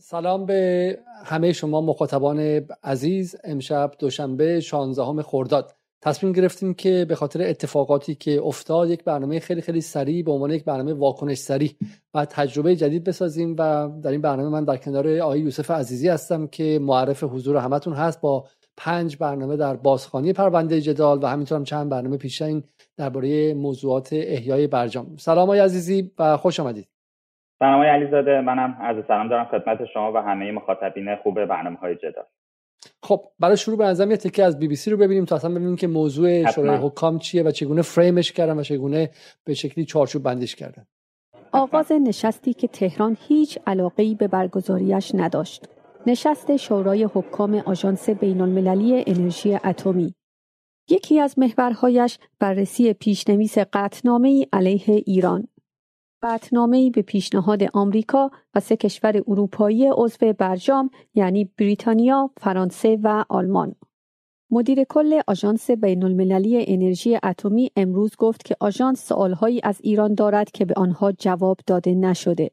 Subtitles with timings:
[0.00, 3.36] سلام به همه شما مخاطبان عزیز.
[3.44, 5.74] امشب دوشنبه 16 خرداد.
[6.02, 10.50] تصمیم گرفتیم که به خاطر اتفاقاتی که افتاد یک برنامه خیلی خیلی سریع به عنوان
[10.50, 11.74] یک برنامه واکنش سریع
[12.14, 16.46] و تجربه جدید بسازیم و در این برنامه من در کنار آقای یوسف عزیزی هستم
[16.46, 18.46] که معرف حضور همتون هست با
[18.76, 22.62] پنج برنامه در بازخانی پرونده جدال و همینطور هم چند برنامه پیشین
[22.96, 25.16] درباره موضوعات احیای برجام.
[25.16, 26.88] سلام آقای عزیزی و خوش آمدید.
[27.58, 32.24] سلام علیزاده منم از سلام دارم خدمت شما و همه مخاطبین خوب برنامه های جدال.
[33.02, 35.50] خب برای شروع به نظرم یه تکه از بی بی سی رو ببینیم تا اصلا
[35.50, 39.10] ببینیم که موضوع شورای حکام چیه و چگونه فریمش کردن و چگونه
[39.44, 40.86] به شکلی چارچوب بندیش کردن.
[41.52, 45.68] آغاز نشستی که تهران هیچ علاقه به برگزاریش نداشت.
[46.06, 50.14] نشست شورای حکام آژانس بین المللی انرژی اتمی.
[50.90, 55.48] یکی از محورهایش بررسی پیشنویس قطنامه علیه ایران.
[56.22, 63.74] قطنامه‌ای به پیشنهاد آمریکا و سه کشور اروپایی عضو برجام یعنی بریتانیا، فرانسه و آلمان.
[64.50, 70.50] مدیر کل آژانس بین المللی انرژی اتمی امروز گفت که آژانس سوالهایی از ایران دارد
[70.50, 72.50] که به آنها جواب داده نشده.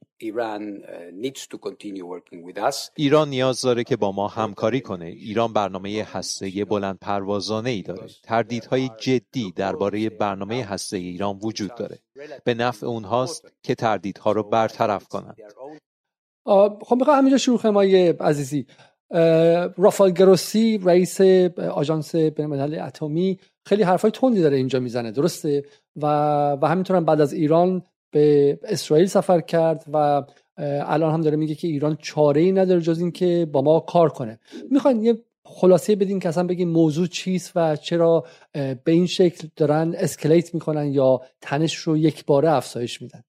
[2.96, 5.06] ایران نیاز داره که با ما همکاری کنه.
[5.06, 8.08] ایران برنامه هسته بلند پروازانه ای داره.
[8.24, 12.00] تردیدهای جدی درباره برنامه هسته ایران وجود داره.
[12.44, 15.38] به نفع اونهاست که تردیدها رو برطرف کنند.
[16.82, 17.78] خب می‌خوام همینجا شروع کنم
[18.20, 18.66] عزیزی
[19.78, 21.22] رافال گروسی رئیس
[21.58, 25.64] آژانس بین‌الملل اتمی خیلی حرفای تندی داره اینجا می‌زنه درسته؟
[25.95, 26.06] و
[26.62, 27.81] و همینطور بعد از ایران
[28.12, 30.23] به اسرائیل سفر کرد و
[30.58, 34.39] الان هم داره میگه که ایران چاره ای نداره جز اینکه با ما کار کنه.
[34.72, 39.95] می‌خواین یه خلاصه بدین که اصلا بگین موضوع چیست و چرا به این شکل دارن
[39.97, 43.23] اسکلیت می‌کنن یا تنش رو یک باره افزایش میدن.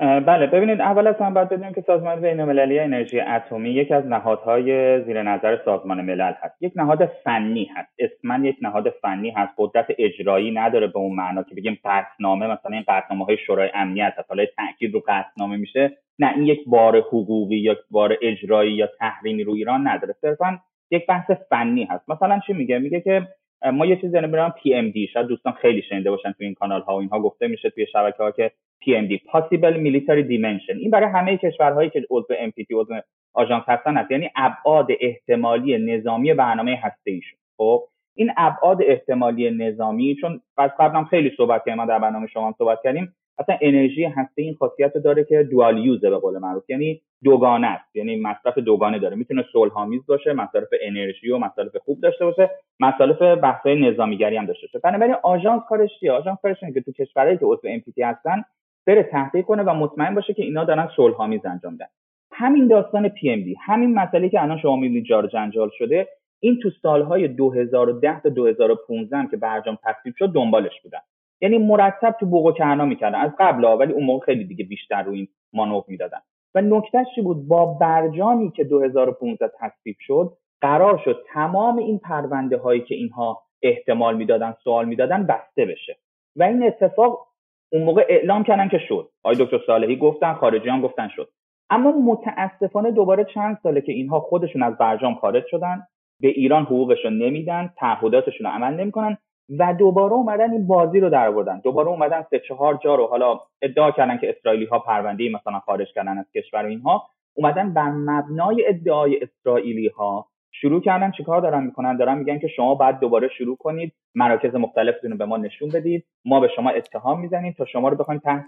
[0.00, 5.00] بله ببینید اول از همه باید بدونیم که سازمان بین‌المللی انرژی اتمی یکی از نهادهای
[5.04, 6.62] زیر نظر سازمان ملل هست.
[6.62, 7.94] یک نهاد فنی هست.
[7.98, 9.52] اسمن یک نهاد فنی هست.
[9.58, 14.14] قدرت اجرایی نداره به اون معنا که بگیم قطعنامه مثلا این قطعنامه های شورای امنیت
[14.18, 14.28] هست.
[14.28, 15.96] حالا تاکید رو قطعنامه میشه.
[16.18, 20.14] نه این یک بار حقوقی یا بار اجرایی یا تحریمی رو ایران نداره.
[20.20, 20.58] صرفا
[20.90, 22.10] یک بحث فنی هست.
[22.10, 23.28] مثلا چی میگه؟ میگه که
[23.72, 26.80] ما یه چیزی نمی‌دونم پی ام دی شاید دوستان خیلی شنیده باشن تو این کانال
[26.80, 27.20] ها و اینها.
[27.20, 28.50] گفته میشه توی شبکه ها که
[28.84, 30.76] PMD Possible Military Dimension.
[30.80, 32.94] این برای همه کشورهایی که عضو NPT عضو
[33.34, 34.10] آژانس هستن هست.
[34.10, 37.38] یعنی ابعاد احتمالی نظامی برنامه هسته ایشون.
[37.56, 37.84] خب؟
[38.16, 42.78] این ابعاد احتمالی نظامی چون از قبلا خیلی صحبت کردیم ما در برنامه شما صحبت
[42.84, 46.70] کردیم اصلا انرژی هسته این خاصیت رو داره که دوال یوزه به قول معروف.
[46.70, 47.96] یعنی دوگانه است.
[47.96, 49.16] یعنی مصرف دوگانه داره.
[49.16, 52.50] می‌تونه صلح آمیز باشه مصرف انرژی و مصرف خوب داشته باشه.
[52.80, 54.78] مصالح بحث‌های نظامیگری هم داشته باشه.
[54.78, 58.44] بنابراین آژانس کارش چیه؟ آژانس کارش که تو کشورهایی که عضو NPT هستن
[58.86, 61.86] بره تحقیق کنه و مطمئن باشه که اینا دارن صلحآمیز انجام میدن.
[62.32, 66.08] همین داستان پی ام دی همین مسئله که الان شما می‌بینید جار جنجال شده
[66.40, 70.98] این تو سالهای 2010 تا 2015 که برجام تصویب شد دنبالش بودن.
[71.40, 73.18] یعنی مرتب تو بوق و کرنا می‌کردن.
[73.18, 76.18] از قبل ولی اون موقع خیلی دیگه بیشتر رو این مانور می‌دادن.
[76.54, 82.56] و نکتهش چی بود؟ با برجامی که 2015 تصویب شد قرار شد تمام این پرونده
[82.56, 85.96] هایی که اینها احتمال می‌دادن سوال می‌دادن بسته بشه.
[86.36, 87.28] و این اتفاق
[87.72, 89.08] اون موقع اعلام کردن که شد.
[89.24, 91.28] آقای دکتر صالحی گفتن خارجی هم گفتن شد.
[91.70, 95.86] اما متاسفانه دوباره چند ساله که اینها خودشون از برجام خارج شدن
[96.20, 99.18] به ایران حقوقشون نمیدن تعهداتشون رو عمل نمی‌کنن
[99.58, 103.40] و دوباره اومدن این بازی رو در آوردن دوباره اومدن سه چهار جا رو حالا
[103.62, 108.64] ادعا کردن که اسرائیلی ها پرونده مثلا خارج کردن از کشور اینها اومدن بر مبنای
[108.66, 113.56] ادعای اسرائیلی ها شروع کردن چیکار دارن می‌کنن؟ دارن میگن که شما باید دوباره شروع
[113.56, 117.88] کنید مراکز مختلفتون رو به ما نشون بدید ما به شما اتهام می‌زنیم تا شما
[117.88, 118.46] رو بخوایم تحت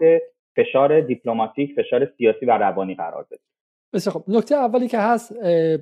[0.57, 3.41] فشار دیپلماتیک فشار سیاسی و روانی قرار بدید.
[3.93, 5.41] بسیار خب نکته اولی که هست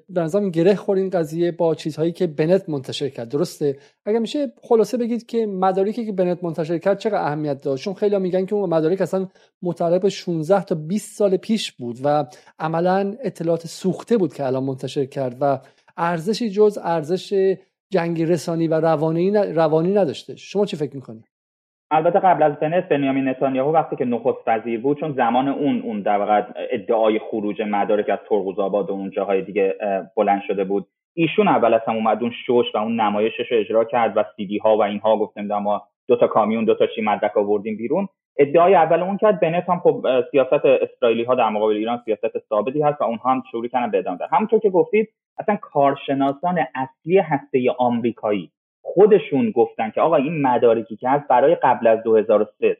[0.09, 3.29] به نظرم گره خور این قضیه با چیزهایی که بنت منتشر کرد.
[3.29, 3.77] درسته؟
[4.07, 8.19] اگر میشه خلاصه بگید که مدارکی که بنت منتشر کرد چقدر اهمیت داشت چون خیلی
[8.19, 9.29] میگن که اون مدارک اصلا
[9.63, 12.25] متعلق 16 تا 20 سال پیش بود و
[12.59, 15.59] عملا اطلاعات سوخته بود که الان منتشر کرد و
[15.99, 17.57] ارزشی جز ارزش
[17.91, 20.37] جنگی رسانی و روانی روانی نداشته.
[20.37, 21.25] شما چی فکر می‌کنید
[21.91, 26.03] البته قبل از بنت بنیامین نتانیاهو وقتی که نخست وزیر بود چون زمان اون اون
[26.03, 29.75] در واقع ادعای خروج مدارک از ترقوز آباد و اون جاهای دیگه
[30.17, 30.87] بلند شده بود.
[31.15, 34.59] ایشون اول از هم اومد اون شوش و اون نمایشش رو اجرا کرد و سیدی
[34.59, 38.09] ها و اینها گفتم ما دو تا کامیون دو تا چی مدرک آوردیم بیرون.
[38.39, 42.83] ادعای اول اون کرد بنت هم خب سیاست اسرائیلی ها در مقابل ایران سیاست ثابتی
[42.83, 45.09] هست و اونها هم شروع کردن به ادامه همونطور که گفتید
[45.39, 48.51] اصلا کارشناسان اصلی هسته آمریکایی
[48.83, 52.77] خودشون گفتن که آقا این مدارکی که هست برای قبل از 2003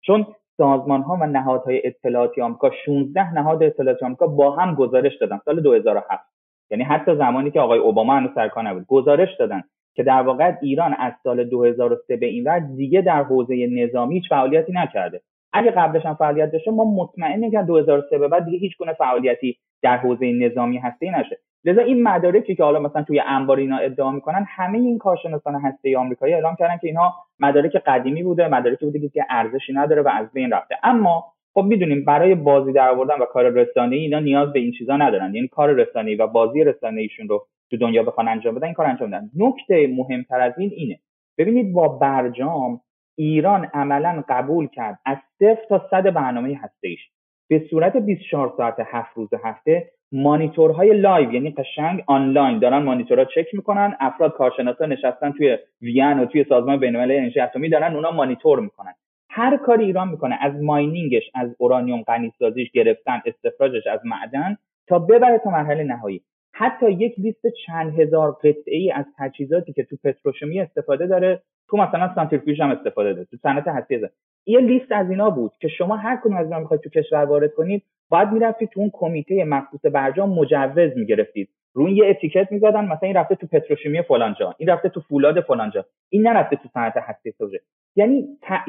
[0.00, 5.40] چون سازمان ها و نهادهای اطلاعاتی آمریکا 16 نهاد اطلاعاتی آمریکا با هم گزارش دادن
[5.44, 6.24] سال 2007
[6.70, 9.62] یعنی حتی زمانی که آقای اوباما هنوز سرکار نبود گزارش دادن
[9.94, 14.28] که در واقع ایران از سال 2003 به این ور دیگه در حوزه نظامی هیچ
[14.28, 15.20] فعالیتی نکرده.
[15.52, 19.58] اگه قبلش هم فعالیت داشته ما مطمئنیم که 2003 به بعد دیگه هیچ گونه فعالیتی
[19.82, 21.38] در حوزه نظامی هسته نشه.
[21.64, 25.98] لذا این مدارکی که حالا مثلا توی انبار اینا ادعا می‌کنن همه این کارشناسان هسته
[25.98, 30.32] آمریکایی اعلام کردن که اینها مدارک قدیمی بوده مدارکی بوده که ارزشی نداره و از
[30.32, 30.76] بین رفته.
[30.82, 31.24] اما
[31.54, 35.34] خب می‌دونیم برای بازی در آوردن و کار رسانه‌ای اینا نیاز به این چیزا ندارن.
[35.34, 39.10] یعنی کار رسانه‌ای و بازی رسانه‌ایشون رو تو دنیا بخوان انجام بدن این کار انجام
[39.10, 40.98] بدن نکته مهمتر از این اینه.
[41.38, 42.80] ببینید با برجام
[43.18, 46.88] ایران عملا قبول کرد از صفر تا صد برنامه هسته‌ای
[47.48, 52.58] به صورت 24 ساعت هفت روز هفته مانیتورهای live یعنی قشنگ آنلاین.
[52.58, 57.68] دارن مانیتورها چک می‌کنن افراد کارشناسا نشستن توی وین و توی سازمان بین‌المللی انرژی اتمی
[57.68, 58.94] دارن اونا مانیتور می‌کنن.
[59.30, 64.56] هر کاری ایران می‌کنه از mining ش از اورانیوم غنی سازیش گرفتن استخراجش از معدن
[64.86, 66.22] تا ببره تا مرحله نهایی.
[66.54, 71.76] حتی یک لیست چند هزار قطعه ای از تجهیزاتی که تو پتروشیمی استفاده داره تو
[71.76, 74.10] مثلا سانتریفیوژ هم استفاده داره تو صنعت هسته
[74.48, 77.54] یه لیست از اینا بود که شما هر کدوم از اینا می‌خواید تو کشور وارد
[77.54, 81.48] کنید باید می‌رفتید تو اون کمیته مخصوص برجام مجوز می‌گرفتید.
[81.74, 85.84] روی یه اتیکت می‌زدن مثلا این رفته تو پتروشیمی فلانجا این رفته تو فولاد فلانجا
[86.08, 87.60] این نرفته تو صنعت هسته سوژه
[87.96, 88.24] یعنی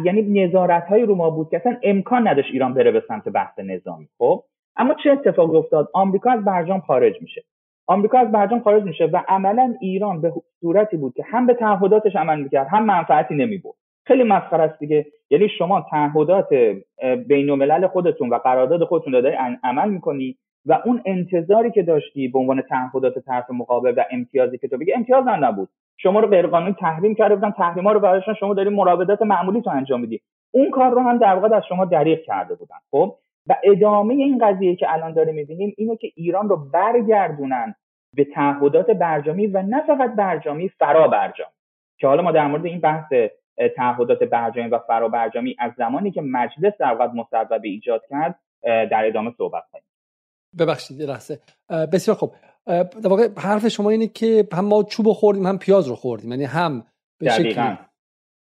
[0.05, 3.59] یعنی نظارت های رو ما بود که اصلا امکان نداشت ایران بره به سمت بحث
[3.59, 4.43] نظامی خب؟
[4.75, 7.43] اما چه اتفاقی افتاد؟ آمریکا از برجام خارج میشه.
[7.87, 12.15] آمریکا از برجام خارج میشه و عملا ایران به صورتی بود که هم به تعهداتش
[12.15, 13.75] عمل می‌کرد هم منفعتی نمی‌برد.
[14.09, 15.05] خیلی مسخره است دیگه.
[15.29, 16.49] یعنی شما تعهدات
[17.27, 22.27] بین الملل خودتون و قرارداد خودتون رو داری عمل می‌کنی و اون انتظاری که داشتی
[22.27, 25.69] به عنوان تعهدات طرف مقابل و امتیازی که تو بگی امتیاز نبود.
[25.97, 30.01] شما رو غیرقانونی تحریم کرده بودن تحریما رو برایشون شما داری مراودات معمولی تو انجام
[30.01, 30.21] میدی.
[30.51, 33.15] اون کار رو هم در واقع از شما دریغ کرده بودن خب؟
[33.47, 37.75] و ادامه این قضیه که الان داره می‌بینیم اینه که ایران رو برگردونن
[38.15, 41.51] به تعهدات برجامی و نه فقط برجامی فرا برجامی
[41.99, 43.13] که حالا ما در مورد این بحث
[43.75, 49.05] تعهدات برجامی و فرا برجامی از زمانی که مجلس در واقع مصوبه ایجاد کرد در
[49.05, 49.83] ادامه صحبت کنیم.
[50.59, 51.39] ببخشید لحظه.
[51.69, 52.33] بسیار خوب.
[53.03, 56.31] در واقع حرف شما اینه که هم ما چوب خوردیم هم پیاز رو خوردیم.
[56.31, 56.85] یعنی هم
[57.19, 57.77] به شکلی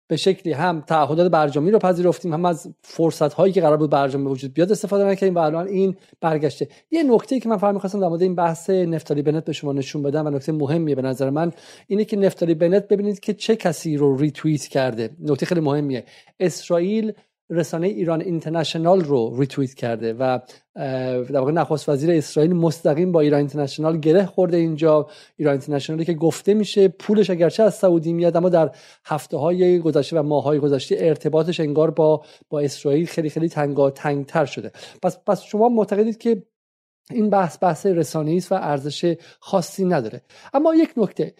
[0.09, 4.23] به شکلی هم تعهدات برجامی رو پذیرفتیم هم از فرصت هایی که قرار بود برجام
[4.23, 6.67] به وجود بیاد استفاده نکردیم و الان این برگشته.
[6.91, 10.03] یه نکته که من فهم می‌خواستم در مورد این بحث نفتالی بنت به شما نشون
[10.03, 11.51] بدم و نکته مهمیه به نظر من
[11.87, 15.09] اینه که نفتالی بنت ببینید که چه کسی رو ریتوییت کرده.
[15.19, 16.03] نکته خیلی مهمیه.
[16.39, 17.13] اسرائیل
[17.49, 20.39] رسانه ایران اینترنشنال رو ریتویت کرده و
[20.75, 25.07] در واقع نخست وزیر اسرائیل مستقیم با ایران اینترنشنال گره خورده اینجا.
[25.35, 28.71] ایران اینترنشنالی که گفته میشه پولش اگرچه از سعودی میاد اما در
[29.05, 33.89] هفته های گذشته و ماه های گذشته ارتباطش انگار با با اسرائیل خیلی خیلی تنگا
[33.89, 34.71] تنگتر شده.
[35.03, 36.43] پس پس شما معتقدید که
[37.11, 40.21] این بحث بحث رسانه‌ای است و ارزش خاصی نداره.
[40.53, 41.33] اما یک نکته.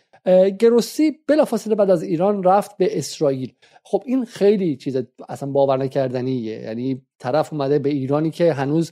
[0.59, 3.53] گروسی بلافاصله بعد از ایران رفت به اسرائیل.
[3.83, 4.97] خب این خیلی چیز
[5.29, 8.91] اصلا باور نکردنیه یعنی طرف اومده به ایرانی که هنوز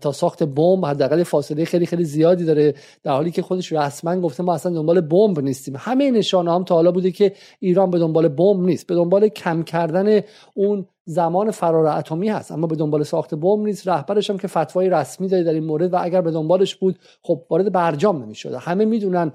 [0.00, 4.42] تا ساخت بمب حداقل فاصله خیلی خیلی زیادی داره در حالی که خودش رسما گفته
[4.42, 5.74] ما اصلا دنبال بمب نیستیم.
[5.78, 8.86] همه نشانه هم تا حالا بوده که ایران به دنبال بمب نیست.
[8.86, 10.20] به دنبال کم کردن
[10.54, 13.88] اون زمان فرار اتمی هست اما به دنبال ساخت بمب نیست.
[13.88, 17.42] رهبرش هم که فتوای رسمی داره در این مورد و اگر به دنبالش بود خب
[17.50, 18.54] وارد برجام نمی‌شد.
[18.54, 19.32] همه می‌دونن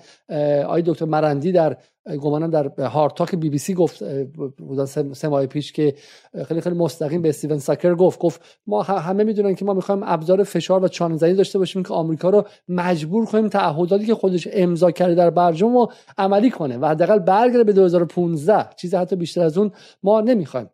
[0.66, 1.78] آقای دکتر مرندی در
[2.22, 4.04] گمانم در هارتاک بی بی سی گفت
[4.58, 5.96] بودن سه ماه پیش که
[6.48, 8.20] خیلی خیلی مستقیم به استیون ساکر گفت.
[8.20, 12.30] گفت ما همه می‌دونن که ما می‌خوایم ابزار فشار و چانه داشته باشیم که آمریکا
[12.30, 17.20] رو مجبور کنیم تعهداتی که خودش امضا کرده در برجام رو عملی کنه و حداقل
[17.20, 19.72] برگرده به 2015 چیزی حتی بیشتر از اون
[20.04, 20.70] ما نمی‌خوایم.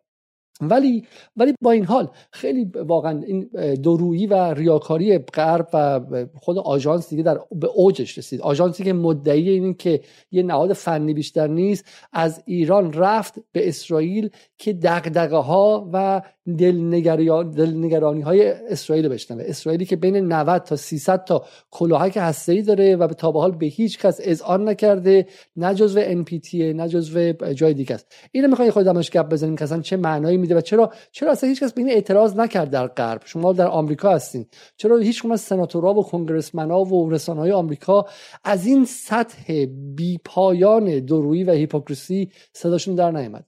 [0.60, 1.04] ولی
[1.36, 3.50] ولی با این حال خیلی واقعا این
[3.82, 6.00] درویی و ریاکاری غرب و
[6.34, 8.40] خود آژانس دیگه در به اوجش رسید.
[8.40, 10.00] آژانسی که مدعی این که
[10.30, 16.22] یه نهاد فنی بیشتر نیست از ایران رفت به اسرائیل که دغدغه ها و
[16.58, 19.44] دلنگرانی های اسرائیل بشنوه.
[19.46, 23.66] اسرائیلی که بین 90 تا 300 تا کلاهک هسته‌ای داره و تا به حال به
[23.66, 25.26] هیچ کس اذعان نکرده
[25.56, 28.14] نه جزو NPT نه جزو جای دیگه است.
[28.32, 31.62] اینو می‌خوایم خود دمش گپ بزنیم که اصلا چه معنایی و چرا چرا اصلا هیچ
[31.62, 34.46] کس به این اعتراض نکرد در غرب؟ شما در آمریکا هستین.
[34.76, 38.04] چرا هیچ از سناتورها و کنگرسمن‌ها و رسانه‌های آمریکا
[38.44, 39.66] از این سطح
[39.96, 43.44] بی پایان درویی و هیپوکریسی صداشون در نیامد؟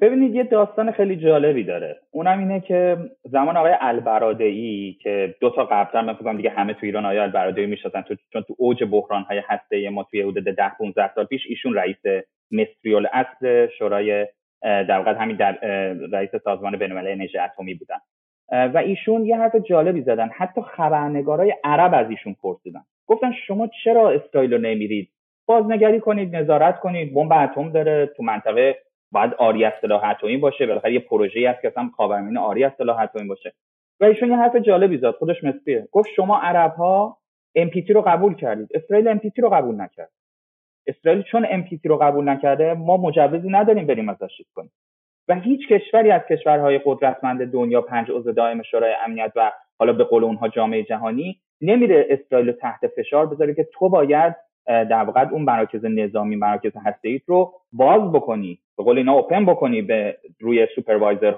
[0.00, 2.00] ببینید یه داستان خیلی جالبی داره.
[2.10, 6.86] اونم اینه که زمان آقای البرادعی که دو تا قبلا من فکر دیگه همه تو
[6.86, 10.72] ایران آقای البرادعی می‌شناسن تو چون تو اوج بحران های هسته ما توی حدود 10
[10.78, 14.26] 15 سال پیش ایشون رئیس مصری اصل شورای
[14.62, 15.52] در واقع همین در
[16.12, 17.96] رئیس سازمان بینالملل انرژی اتمی بودن.
[18.74, 20.30] و ایشون یه حرف جالبی زدن.
[20.36, 22.80] حتی خبرنگارای عرب از ایشون پرسیدن.
[23.06, 25.10] گفتن شما چرا اسرائیل رو نمیرید؟
[25.46, 27.14] بازنگری کنید نظارت کنید.
[27.14, 28.76] بمب اتم داره تو منطقه.
[29.12, 30.66] باید آری از سلاح اتمی باشه.
[30.66, 33.52] بالاخره یه پروژه‌ای هست که اصلا خاورمیانه آری از سلاح اتمی باشه.
[34.00, 35.10] و ایشون یه حرف جالبی زد.
[35.10, 37.16] خودش مصریه گفت شما عرب ها
[37.58, 38.68] MPT رو قبول کردید.
[38.74, 40.10] اسرائیل MPT رو قبول نکرد.
[40.86, 44.72] اسرائیل چون MPT رو قبول نکرده ما مجوزی نداریم بریم ازش کنیم.
[45.28, 50.04] و هیچ کشوری از کشورهای قدرتمند دنیا پنج عضو دائم شورای امنیت و حالا به
[50.04, 55.42] قول اونها جامعه جهانی نمیره اسرائیل تحت فشار بذاره که تو باید در واقع اون
[55.42, 58.58] مراکز نظامی مراکز هسته رو باز بکنی.
[58.78, 60.66] به قول اینا اوپن بکنی به روی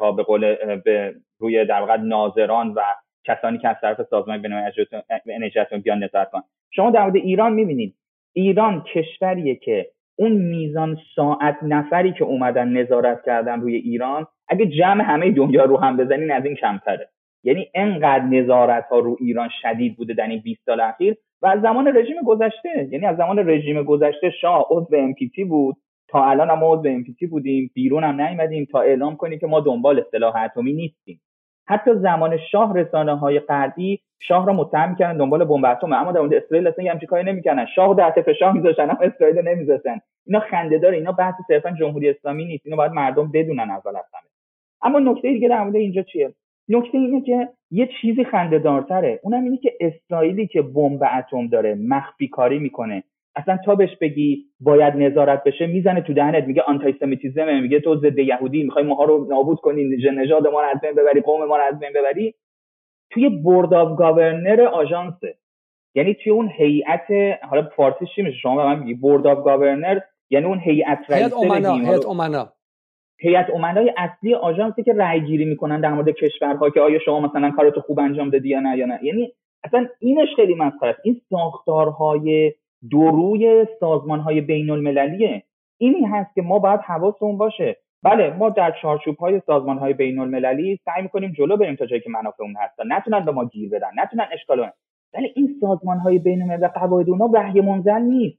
[0.01, 2.81] ها به قول به روی در واقع ناظران و
[3.25, 4.53] کسانی که از طرف سازمان بین
[5.27, 6.43] انرژی بیان نظارت کنن.
[6.71, 7.95] شما در مورد ایران می‌بینید
[8.33, 15.05] ایران کشوریه که اون میزان ساعت نفری که اومدن نظارت کردن روی ایران اگه جمع
[15.05, 17.09] همه دنیا رو هم بزنین از این کمتره.
[17.45, 21.61] یعنی انقدر نظارت ها رو ایران شدید بوده در این 20 سال اخیر و از
[21.61, 22.89] زمان رژیم گذشته.
[22.91, 25.77] یعنی از زمان رژیم گذشته شاه عضو امپیتی بود.
[26.09, 27.71] تا الان هم عضو امپیتی بودیم.
[27.75, 28.65] بیرون هم نیومدیم.
[28.65, 31.21] تا اعلام کنیم که ما دنبال سلاح اتمی نیستیم.
[31.73, 36.21] حتی زمان شاه رسانه های غربی شاه را متهم می‌کردن دنبال بمب اتم اما در
[36.21, 40.01] مورد اسرائیل اصلا همچین کاری نمی‌کنن شاه در تف شاه میذاشتن اما اسرائیل نمیذاشتن.
[40.27, 42.67] اینا خنده داره اینا بحث صرفا جمهوری اسلامی نیست.
[42.67, 44.29] اینو باید مردم بدونن اول از همه.
[44.83, 46.33] اما نکته دیگه در مورد اینجا چیه؟
[46.69, 51.75] نکته اینه که یه چیزی خنده دارتره اونم اینه که اسرائیلی که بمب اتم داره
[51.75, 53.05] مخفی کاری می‌کنه.
[53.37, 58.19] اصلا تا بهش بگی باید نظارت بشه می‌زنه تو دهنت میگه anti-Semitism میگه تو ضد
[58.19, 59.85] یهودی می‌خوای ماها رو نابود کنی
[60.17, 62.35] نژاد ما رو از بین ببری قوم ما رو از بین ببری.
[63.11, 65.35] توی board of governor آژانسه.
[65.95, 70.01] یعنی توی اون هیئت حالا فارسی چی میشه؟ شما به من میگی board of governor
[70.31, 72.53] یعنی اون هیئت رئیسه هیئت امنا.
[73.21, 77.51] هیئت امنای اصلی آژانسی که رأی گیری می‌کنن در مورد کشورها که آیا شما مثلا
[77.51, 79.01] کارتو خوب انجام دادی یا نه یا نه.
[79.03, 79.33] یعنی
[79.65, 81.01] اصلا اینش خیلی مسخره است.
[81.05, 82.53] این ساختارهای
[82.91, 85.43] دروی سازمان های بین المللیه
[85.79, 87.77] اینی هست که ما باید حواسمون باشه.
[88.03, 92.03] بله ما در چارچوب های سازمان های بین المللی سعی می‌کنیم جلو بریم تا جایی
[92.03, 92.93] که منافع هستن.
[92.93, 94.71] نتونن به ما گیر بدن نتونن اشکال
[95.15, 98.39] ولی این سازمان های بین المللی قواعد اونا وحی منزل نیست.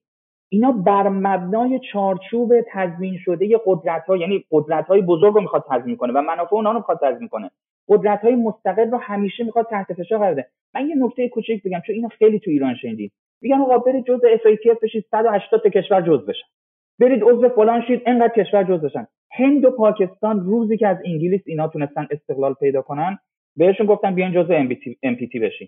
[0.50, 5.96] اینا بر مبنای چارچوب تضمین شده قدرت ها یعنی قدرت های بزرگ رو می‌خواد تضمین
[5.98, 7.52] کنه و منافع اونها رو می‌خواد تضمین کنه.
[7.88, 10.48] قدرت های مستقل رو همیشه می‌خواد تحت فشار قرار بده.
[10.76, 13.12] من یه نکته کوچیک بگم چون اینو خیلی تو ایران شنیدید
[13.42, 16.48] میگن آقا برید جزء FATF بشید 180 تا کشور جز بشن.
[17.00, 19.08] برید عضو فلان شید انقدر کشور جز بشن.
[19.32, 23.18] هند و پاکستان روزی که از انگلیس اینا تونستن استقلال پیدا کنن
[23.56, 24.64] بهشون گفتن بیان جزء
[25.06, 25.68] MPT بشین.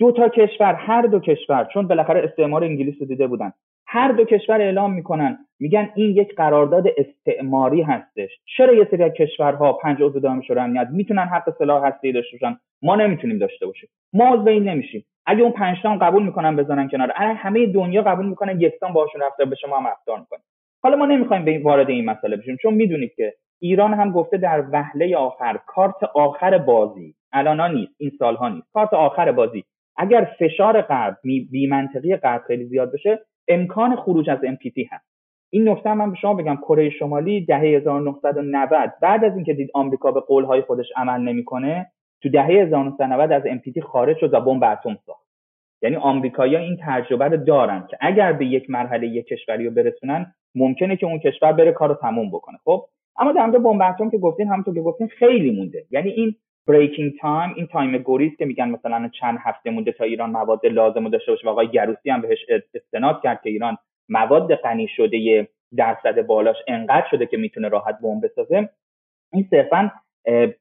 [0.00, 3.52] دو تا کشور هر دو کشور چون بالاخره استعمار انگلیس رو دیده بودن.
[3.86, 8.30] هر دو کشور اعلام می‌کنن میگن این یک قرارداد استعماری هستش.
[8.56, 12.38] چرا یه سری از کشورها پنج عضو دائم شورای امنیت می‌تونن حق سلاح هستی داشته
[12.40, 13.88] باشن؟ ما نمی‌تونیم داشته باشیم.
[14.12, 15.04] ما عضو این نمیشیم.
[15.26, 17.12] اگه اون پنج تا قبول می‌کنن بزنن کنار.
[17.16, 20.40] همه دنیا قبول می‌کنن یکسان باشون رفتار به شما هم رفتار می‌کنن
[20.82, 24.64] حالا ما نمی‌خوایم به وارد این مسئله بشیم چون می‌دونید که ایران هم گفته در
[24.72, 28.66] وهله آخر کارت آخر بازی الانا نیست این سالها نیست.
[28.72, 29.64] کارت آخر بازی
[30.00, 35.10] اگر فشار غرب بی منطقی غرب خیلی زیاد بشه امکان خروج از MPT هست.
[35.50, 40.12] این نکته من به شما بگم کره شمالی دهه 1990 بعد از اینکه دید آمریکا
[40.12, 41.86] به قولهای خودش عمل نمی‌کنه
[42.22, 45.26] تو دهه 1990 از MPT خارج شد و بمب اتم ساخت.
[45.82, 50.34] یعنی آمریکایی‌ها این تجربه رو دارن که اگر به یک مرحله یک کشوری رو برسونن
[50.54, 52.84] ممکنه که اون کشور بره کار رو تموم بکنه خب؟
[53.18, 55.84] اما در مورد بمب اتم که گفتین همونطور که گفتین خیلی مونده.
[55.90, 56.34] یعنی این
[56.70, 61.08] breaking time این time گریز که میگن مثلا چند هفته مونده تا ایران مواد لازم
[61.08, 62.38] داشته باشه و آقای گروسی هم بهش
[62.74, 63.76] استناد کرد که ایران
[64.08, 68.68] مواد غنی شده درصد بالاش انقدر شده که می‌تونه راحت بمب بسازه.
[69.32, 69.92] این صرفا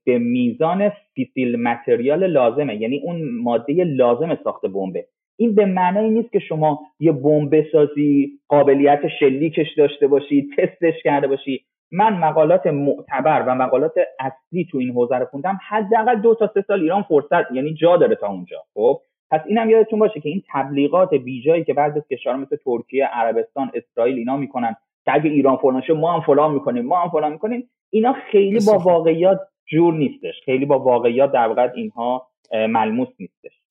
[0.06, 5.06] به میزان fissile material لازمه یعنی اون ماده لازم ساخت بمبه.
[5.39, 11.28] این به معنی نیست که شما یه بمب بسازی قابلیت شلیکش داشته باشی تستش کرده
[11.28, 11.66] باشی.
[11.91, 16.63] من مقالات معتبر و مقالات اصلی تو این حوزه رو خوندم حداقل دو تا سه
[16.67, 18.63] سال ایران فرصت یعنی جا داره تا اونجا.
[18.74, 23.05] خب؟ پس اینم یادتون باشه که این تبلیغات بیجایی که بعضی از کشورها مثل ترکیه
[23.05, 27.31] عربستان اسرائیل اینا می‌کنن که اگه ایران فلان ما هم فلان می‌کنیم ما هم فلان
[27.31, 29.39] می‌کنیم اینا خیلی با واقعیات
[29.72, 30.34] جور نیستش.
[30.46, 33.62] خیلی با واقعیات در واقع اینها ملموس نیستش.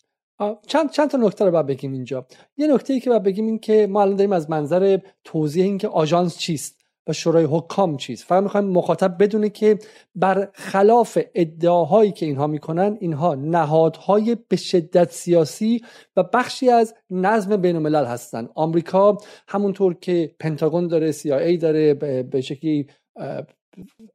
[0.66, 2.26] چند چند تا نکته رو باید بگیم اینجا.
[2.56, 5.78] یه نکته ای که باید بگیم این که ما الان داریم از منظر توضیح این
[5.78, 6.87] که آژانس چیست.
[7.08, 9.78] و شورای حکام چیست فقط می‌خوایم مخاطب بدونه که
[10.14, 15.82] بر خلاف ادعاهایی که اینها می‌کنن اینها نهادهای به شدت سیاسی
[16.16, 18.48] و بخشی از نظم بین الملل هستن.
[18.54, 22.86] آمریکا همونطور که پنتاگون داره CIA داره به شکلی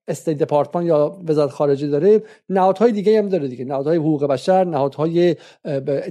[0.08, 3.66] استیت دپارتمان یا وزارت خارجه داره نهادهای دیگه هم داره دیگه.
[3.66, 5.36] نهادهای حقوق بشر نهادهای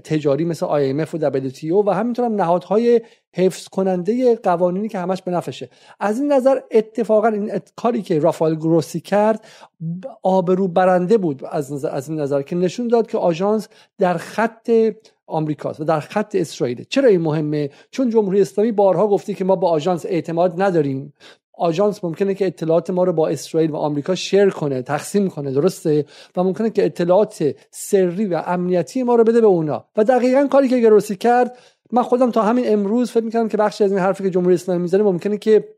[0.04, 3.00] تجاری مثل IMF و WTO و همینطور هم نهادهای
[3.34, 5.68] حفظ کننده قوانینی که همش به نفشه
[6.00, 9.44] از این نظر اتفاقا این کاری که رافائل گروسی کرد
[10.22, 13.68] آبرو برنده بود از نظر از این نظر که نشون داد که آژانس
[13.98, 14.70] در خط
[15.26, 16.84] آمریکاست و در خط اسرائیل.
[16.88, 21.12] چرا این مهمه؟ چون جمهوری اسلامی بارها گفته که ما با آژانس اعتماد نداریم.
[21.54, 26.04] آژانس ممکنه که اطلاعات ما رو با اسرائیل و آمریکا شیر کنه تقسیم کنه درسته؟
[26.36, 29.84] و ممکنه که اطلاعات سری و امنیتی ما رو بده به اونا.
[29.96, 31.58] و دقیقا کاری که گروسی کرد
[31.92, 34.82] من خودم تا همین امروز فکر می‌کنم که بخشی از این حرفی که جمهوری اسلامی
[34.82, 35.68] می‌زنه ممکنه که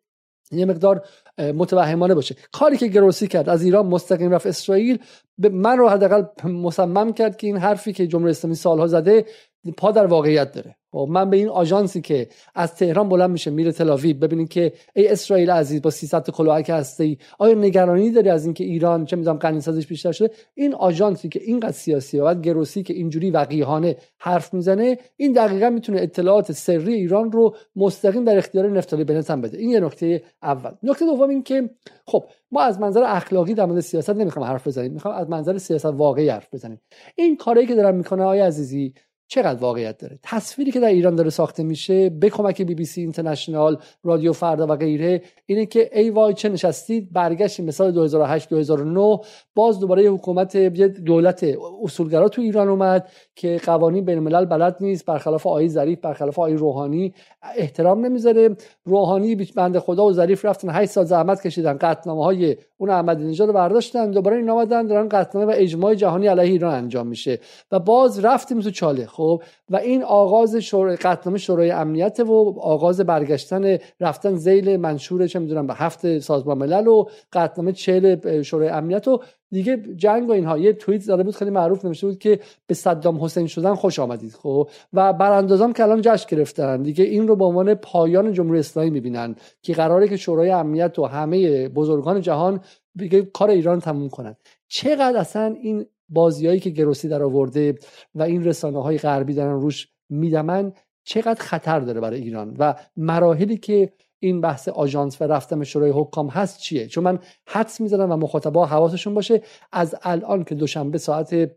[0.52, 1.04] یه مقدار
[1.38, 2.36] متوهمانه باشه.
[2.52, 4.98] کاری که گروسی کرد از ایران مستقیم رفت اسرائیل
[5.38, 9.24] به من رو حداقل مصمم کرد که این حرفی که جمهوری اسلامی سالها زده
[9.72, 10.76] پا در واقعیت داره.
[10.92, 15.08] خب من به این آژانسی که از تهران بلند میشه میره تلاویب ببینید که ای
[15.08, 19.36] اسرائیل عزیز با 300 تا کلاهک هستی آیا نگرانی داری از اینکه ایران چه می‌دونم
[19.36, 24.54] غنی سازش بیشتر شده؟ این آژانسی که اینقدر سیاسی و گروسی که اینجوری وقیحانه حرف
[24.54, 29.58] می‌زنه این دقیقا می‌تونه اطلاعات سری ایران رو مستقیم در اختیار نفتالی بنت هم بده.
[29.58, 30.70] این یه نکته اول.
[30.82, 31.70] نکته دوم این که
[32.06, 35.84] خب ما از منظر اخلاقی در مورد سیاست نمی‌خوام حرف بزنیم می‌خوام از منظر سیاست
[35.84, 36.80] واقعی حرف بزنیم.
[37.16, 38.94] این کاری که دارن می‌کنه آیا عزیزی
[39.34, 43.00] چقدر واقعیت داره؟ تصویری که در ایران داره ساخته میشه به کمک بی بی سی
[43.00, 49.18] اینترنشنال رادیو فردا و غیره اینه که ای وای چه نشستید؟ برگشتیم مثال 2008 2009
[49.54, 51.46] باز دوباره حکومت یه دولت
[51.82, 56.54] اصولگرا تو ایران اومد که قوانین بین الملل بلد نیست برخلاف آقای ظریف برخلاف آقای
[56.54, 57.14] روحانی
[57.56, 58.56] احترام نمی‌ذاره.
[58.84, 63.48] روحانی بنده خدا و ظریف رفتن 8 سال زحمت کشیدن قطعنامه های اون احمدی نژاد
[63.48, 64.10] رو برداشتن.
[64.10, 67.40] دوباره این آمدن دارن قطعنامه و اجماع جهانی علیه ایران انجام میشه.
[67.72, 69.06] و باز رفتیم تو چاله.
[69.06, 69.23] خب
[69.70, 75.66] و این آغاز شورای قطعنامه شورای امنیت و آغاز برگشتن رفتن زیل منشور چه می‌دونم
[75.66, 80.58] به هفت سازمان ملل و قطعنامه 40 شورای امنیت و دیگه جنگ و اینها.
[80.58, 84.32] یه توییت زده بود خیلی معروف نمیشه بود که به صدام حسین شدن خوش آمدید
[84.32, 84.68] خب.
[84.92, 89.36] و براندازام که الان جشن گرفتن دیگه این رو به عنوان پایان جمهوری اسلامی می‌بینن
[89.62, 92.60] که قراره که شورای امنیت و همه بزرگان جهان
[92.96, 94.36] دیگه کار ایران تموم کنن.
[94.68, 97.74] چقدر اصلا این بازیایی که گروسی در آورده
[98.14, 100.72] و این رسانه های غربی دارن روش میدمن
[101.04, 106.28] چقدر خطر داره برای ایران؟ و مراحلی که این بحث آژانس و رفتن شورای حکام
[106.28, 111.50] هست چیه؟ چون من حدس می‌زنم و مخاطبا حواسشون باشه از الان که دوشنبه ساعت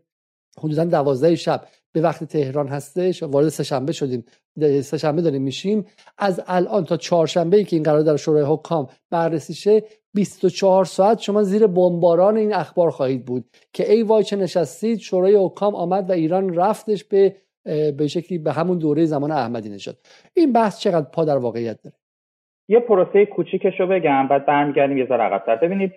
[0.58, 4.24] حدودا دوازده شب به وقت تهران هستش وارد سهشنبه شدیم
[4.82, 5.84] سهشنبه داریم میشیم
[6.18, 11.18] از الان تا چهارشنبه ای که این قرار در شورای حکام بررسی شه 24 ساعت
[11.18, 16.10] شما زیر بمباران این اخبار خواهید بود که ای وای چه نشستید شورای حکام آمد
[16.10, 17.36] و ایران رفتش به
[17.98, 19.96] به شکلی به همون دوره زمان احمدی نژاد.
[20.36, 21.96] این بحث چقدر پا در واقعیت داره؟
[22.68, 25.56] یه پروسه کوچیکش رو بگم بعد برمیگردیم یه ذره عقب‌تر.
[25.56, 25.92] ببینید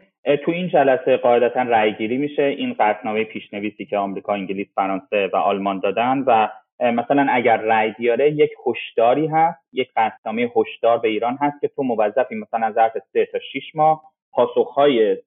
[0.45, 2.43] تو این جلسه قاعدتا رأیگیری میشه.
[2.43, 6.49] این قطعنامه پیشنویسی که آمریکا انگلیس فرانسه و آلمان دادن و
[6.81, 11.83] مثلا اگر رأی بیاره یک هشداری هست یک قطعنامه هشدار به ایران هست که تو
[11.83, 15.17] موظفی مثلا ظرف سه تا 6 ماه پاسخهای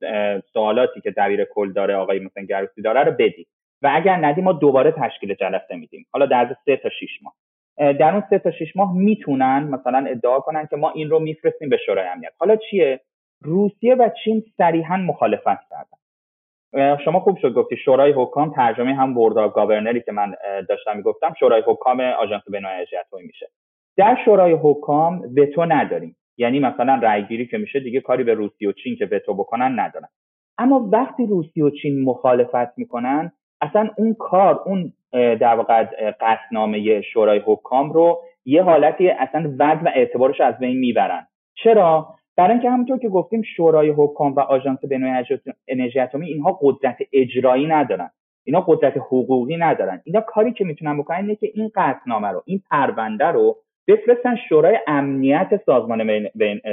[0.53, 3.47] سوالاتی که دبیر کل داره آقای مثلا گروسی داره رو بدی.
[3.83, 6.07] و اگر ندی ما دوباره تشکیل جلسه میدیم.
[6.13, 7.35] حالا در سه تا 6 ماه.
[7.93, 11.69] در اون سه تا 6 ماه می‌تونن مثلا ادعا کنن که ما این رو میفرستیم
[11.69, 12.33] به شورای امنیت.
[12.39, 13.01] حالا چیه؟
[13.43, 15.99] روسیه و چین صریحا مخالفت کردن.
[17.05, 17.77] شما خوب شد گفتی.
[17.77, 20.35] شورای حکام ترجمه هم بورد گاورنری که من
[20.69, 23.47] داشتم می‌گفتم شورای حکام آژانس بین‌المللی انرژی میشه.
[23.97, 26.17] در شورای حکام وتو نداریم.
[26.39, 30.09] یعنی مثلا رأیگیری که میشه دیگه کاری به روسیه و چین که وتو بکنن ندارن.
[30.59, 35.85] اما وقتی روسیه و چین مخالفت می‌کنن اصلا اون کار اون در واقع
[36.21, 41.27] قصنامه شورای حکام رو یه حالتی اصلا وزن و اعتبارش از بین می‌برن.
[41.55, 46.97] چرا؟ برای اینکه همونطور که گفتیم شورای حکام و آژانس بین‌المللی انرژی اتمی اینها قدرت
[47.13, 48.11] اجرایی ندارن.
[48.45, 50.03] اینا قدرت حقوقی ندارن.
[50.05, 53.57] اینا کاری که می‌تونن بکنن اینه که این قطعنامه رو این پرونده رو
[53.89, 56.29] بفرستن شورای امنیت سازمان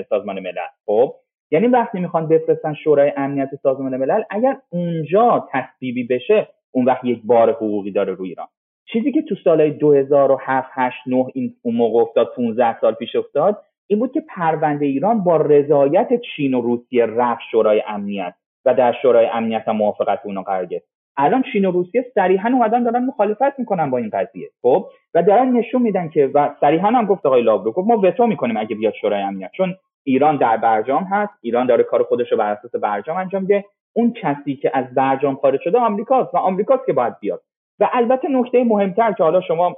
[0.09, 0.55] سازمان ملل.
[0.85, 1.13] خب؟
[1.51, 7.21] یعنی وقتی می‌خوان بفرستن شورای امنیت سازمان ملل اگر اونجا تصویبی بشه اون وقت یک
[7.23, 8.47] بار حقوقی داره روی ایران.
[8.85, 13.63] چیزی که تو سالهای 2007 8 9 این اون موقع افتاد 15 سال پیش افتاد
[13.87, 18.33] این بود که پرونده ایران با رضایت چین و روسیه رفت شورای امنیت
[18.65, 20.91] و در شورای امنیت هم موافقت اونا قرار گرفت.
[21.17, 25.51] الان چین و روسیه صریحا اومدن دارن مخالفت می‌کنن با این قضیه خب؟ و دارن
[25.51, 28.93] نشون میدن که و صریحا هم گفت آقای لاورو گفت ما وتو می‌کنیم اگه بیاد
[28.93, 33.17] شورای امنیت چون ایران در برجام هست ایران داره کار خودش رو بر اساس برجام
[33.17, 33.65] انجام میده.
[33.93, 37.41] اون کسی که از برجام خارج شده آمریکاست و آمریکاست که باید بیاد.
[37.79, 39.75] و البته نکته مهمتر که حالا شما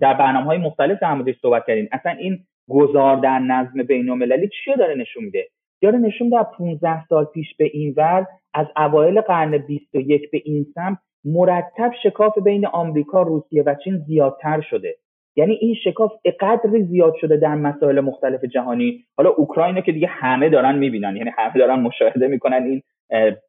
[0.00, 2.38] در برنامه های مختلف در موردش صحبت کردین اصلا این
[2.72, 5.48] گذار در نظم بین المللی چی داره نشون میده؟
[5.82, 10.66] داره نشون در 15 سال پیش به این ور از اوایل قرن 21 به این
[10.74, 14.94] سمت مرتب شکاف بین آمریکا، روسیه و چین زیادتر شده.
[15.36, 19.04] یعنی این شکاف قدری زیاد شده در مسائل مختلف جهانی.
[19.16, 22.82] حالا اوکراین که دیگه همه دارن می‌بینن یعنی همه دارن مشاهده می‌کنن این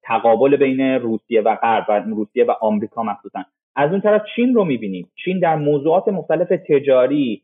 [0.03, 3.43] تقابل بین روسیه و غرب و روسیه و آمریکا مخصوصا.
[3.75, 5.11] از اون طرف چین رو می‌بینیم.
[5.23, 7.41] چین در موضوعات مختلف تجاری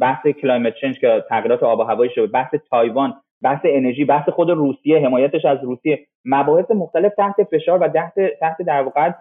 [0.00, 4.50] بحث کلایمت چنج که تغییرات آب و هوایی شده بحث تایوان بحث انرژی بحث خود
[4.50, 9.12] روسیه حمایتش از روسیه مباحث مختلف تحت فشار و تحت تحت در واقع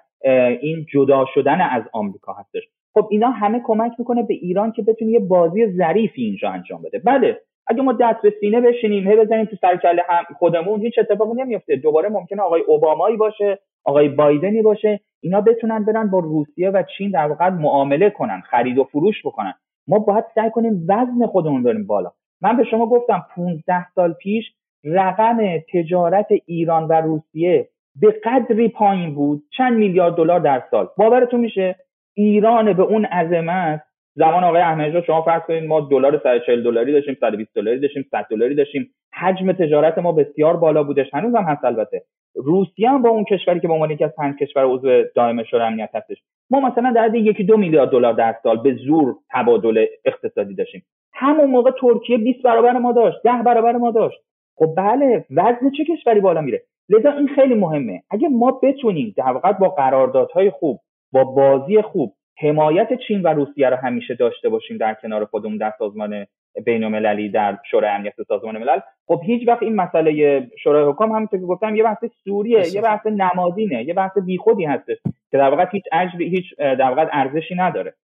[0.62, 2.62] این جدا شدن از آمریکا هستش.
[2.94, 7.00] خب اینا همه کمک می‌کنه به ایران که بتونه یه بازی ظریفی اینجا انجام بده.
[7.00, 11.42] بله اگه ما دست به سینه بشینیم هی بزنیم تو سر هم خودمون هیچ اتفاقی
[11.42, 16.84] نمیفته دوباره ممکنه آقای اوبامایی باشه آقای بایدنی باشه اینا بتونن برن با روسیه و
[16.98, 19.54] چین در واقع معامله کنن خرید و فروش بکنن.
[19.88, 22.12] ما باید سعی کنیم وزن خودمون بریم بالا.
[22.42, 24.46] من به شما گفتم 15 سال پیش
[24.84, 25.38] رقم
[25.74, 27.70] تجارت ایران و روسیه
[28.02, 30.88] به قدری پایین بود چند میلیارد دلار در سال.
[30.98, 31.76] باورتون میشه؟
[32.14, 33.82] ایران به اون عظمت
[34.16, 38.28] زمان آقای احمدی شما فرض کنید ما دلار 140 دلاری داشتیم 120 دلاری داشتیم 100
[38.30, 42.04] دلاری داشتیم حجم تجارت ما بسیار بالا بودش هنوز هم هست البته.
[42.36, 45.68] روسیه هم با اون کشوری که به عنوان یکی از پنج کشور عضو دائم شورای
[45.68, 46.18] امنیت هستش.
[46.50, 50.84] ما مثلا در حد یکی دو میلیارد دلار در سال به زور تبادل اقتصادی داشتیم.
[51.14, 54.20] همون موقع ترکیه 20 برابر ما داشت 10 برابر ما داشت.
[54.56, 58.04] خب بله وزن چه کشوری بالا میره؟ لذا این خیلی مهمه.
[58.12, 60.80] اگه ما بتونیم در واقع با قراردادهای خوب
[61.12, 65.74] با بازی خوب حمایت چین و روسیه رو همیشه داشته باشیم در کنار خودمون در
[65.80, 66.26] سازمان
[66.66, 68.80] بین المللی در شورای امنیت سازمان ملل.
[69.08, 73.06] خب هیچ وقت این مسئله شورای حکام همونطور که گفتم یه بحث سوریه یه بحث
[73.06, 74.98] نمادینه یه بحث بیخودی هستش
[75.32, 77.96] که در واقع هیچ اجری هیچ در واقع ارزشی نداره.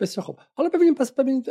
[0.00, 1.42] بسیار خب حالا ببینیم پس ببینیم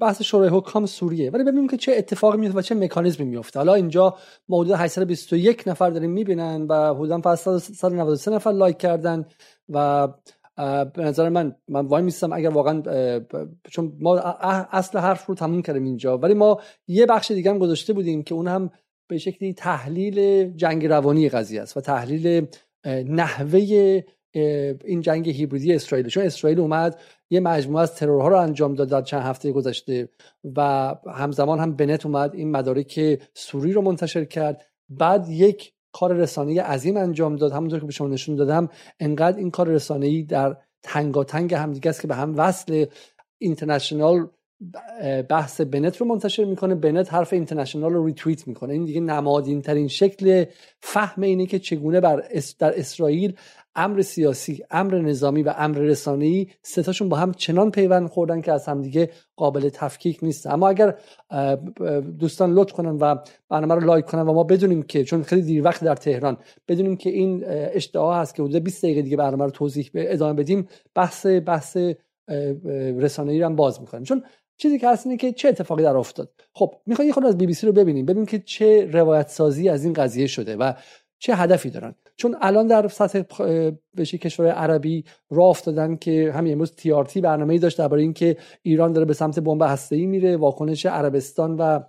[0.00, 1.30] بحث شورای حکام سوریه.
[1.30, 4.14] ولی ببینیم که چه اتفاقی میفته و چه مکانیزمی میفته حالا اینجا
[4.50, 9.24] حدود 821 نفر داریم می‌بینن و حدودا پس 193 نفر لایک کردن
[9.68, 10.08] و
[10.94, 12.82] به نظر من من وای میستم اگر واقعا
[13.70, 14.18] چون ما
[14.72, 18.34] اصل حرف رو تموم کردیم اینجا ولی ما یه بخش دیگه هم گذاشته بودیم که
[18.34, 18.70] اون هم
[19.08, 22.46] به شکلی تحلیل جنگ روانی قضیه است و تحلیل
[23.08, 24.02] نحوه
[24.84, 26.08] این جنگ هیبریدی اسرائیل.
[26.08, 30.08] چون اسرائیل اومد یه مجموعه از ترورها رو انجام داد در چند هفته گذشته
[30.56, 34.66] و همزمان هم بنت اومد این مدارک سوری رو منتشر کرد.
[34.88, 37.52] بعد یک کار رسانه‌ای عظیم انجام داد.
[37.52, 38.68] همونطور که به شما نشون دادم
[39.00, 42.86] انقدر این کار رسانه‌ای در تنگاتنگ همدیگه است که به هم وصل
[43.38, 44.28] اینترنشنال
[45.28, 46.74] بحث بنت رو منتشر می‌کنه.
[46.74, 48.72] بنت حرف اینترنشنال رو ریتویت می‌کنه.
[48.72, 50.44] این دیگه نمادین ترین شکل
[50.80, 52.22] فهم اینه که چگونه بر
[52.58, 53.36] در اسرائیل
[53.74, 58.66] امر سیاسی امر نظامی و امر رسانه‌ای ستاشون با هم چنان پیوند خوردن که از
[58.66, 60.46] همدیگه قابل تفکیک نیست.
[60.46, 60.94] اما اگر
[62.18, 63.16] دوستان لطف کنن و
[63.48, 66.36] برنامه رو لایک کنن و ما بدونیم که چون خیلی دیر وقت در تهران
[66.68, 70.68] بدونیم که این اشتها هست که حدود 20 دقیقه دیگه برنامه رو توضیح ادامه بدیم
[70.94, 71.76] بحث بحث
[72.98, 74.04] رسانه‌ای رو هم باز می‌کنیم.
[74.04, 74.22] چون
[74.62, 76.32] چیزی که هست اینه که چه اتفاقی در افتاد.
[76.54, 79.68] خب می‌خوایم یه خود از بی بی سی رو ببینیم ببینیم که چه روایت سازی
[79.68, 80.72] از این قضیه شده و
[81.18, 81.94] چه هدفی دارن.
[82.16, 83.22] چون الان در سطح
[83.96, 89.06] بشه کشور عربی راه افتادن که همین امروز تیارتی برنامه‌ای داشت درباره اینکه ایران داره
[89.06, 91.80] به سمت بمب هسته‌ای میره واکنش عربستان و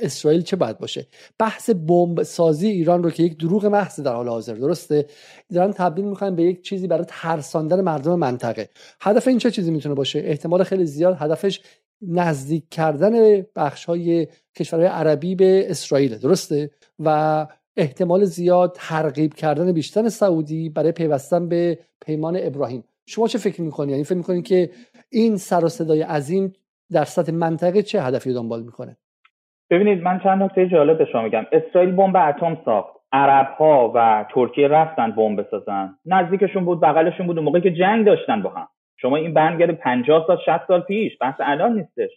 [0.00, 1.06] اسرائیل چه باید باشه.
[1.38, 5.06] بحث بمب سازی ایران رو که یک دروغ محض در حال حاضر درسته؟
[5.54, 8.68] دارن تبدیل می‌کنن به یک چیزی برای ترساندن مردم منطقه.
[9.00, 11.60] هدف این چه چیزی می‌تونه باشه؟ احتمال خیلی زیاد هدفش
[12.08, 14.26] نزدیک کردن بخش های
[14.58, 21.78] کشورهای عربی به اسرائیل درسته؟ و احتمال زیاد ترغیب کردن بیشتر سعودی برای پیوستن به
[22.06, 22.84] پیمان ابراهیم.
[23.06, 24.70] شما چه فکر می‌کنید یعنی فکر می‌کنید که
[25.10, 26.52] این سر و صدای عظیم
[26.92, 28.96] در سطح منطقه چه هدفی دنبال می‌کنه؟
[29.70, 31.44] ببینید من چند نکته جالب به شما میگم.
[31.52, 32.88] اسرائیل بمب اتم ساخت.
[33.12, 35.94] عرب ها و ترکیه رفتن بمب بسازن.
[36.06, 38.68] نزدیکشون بود بغلشون بود اون موقعی که جنگ داشتن با هم.
[39.02, 41.18] شما این برمیگرده 50 سال 60 سال پیش.
[41.20, 42.10] بحث الان نیستش.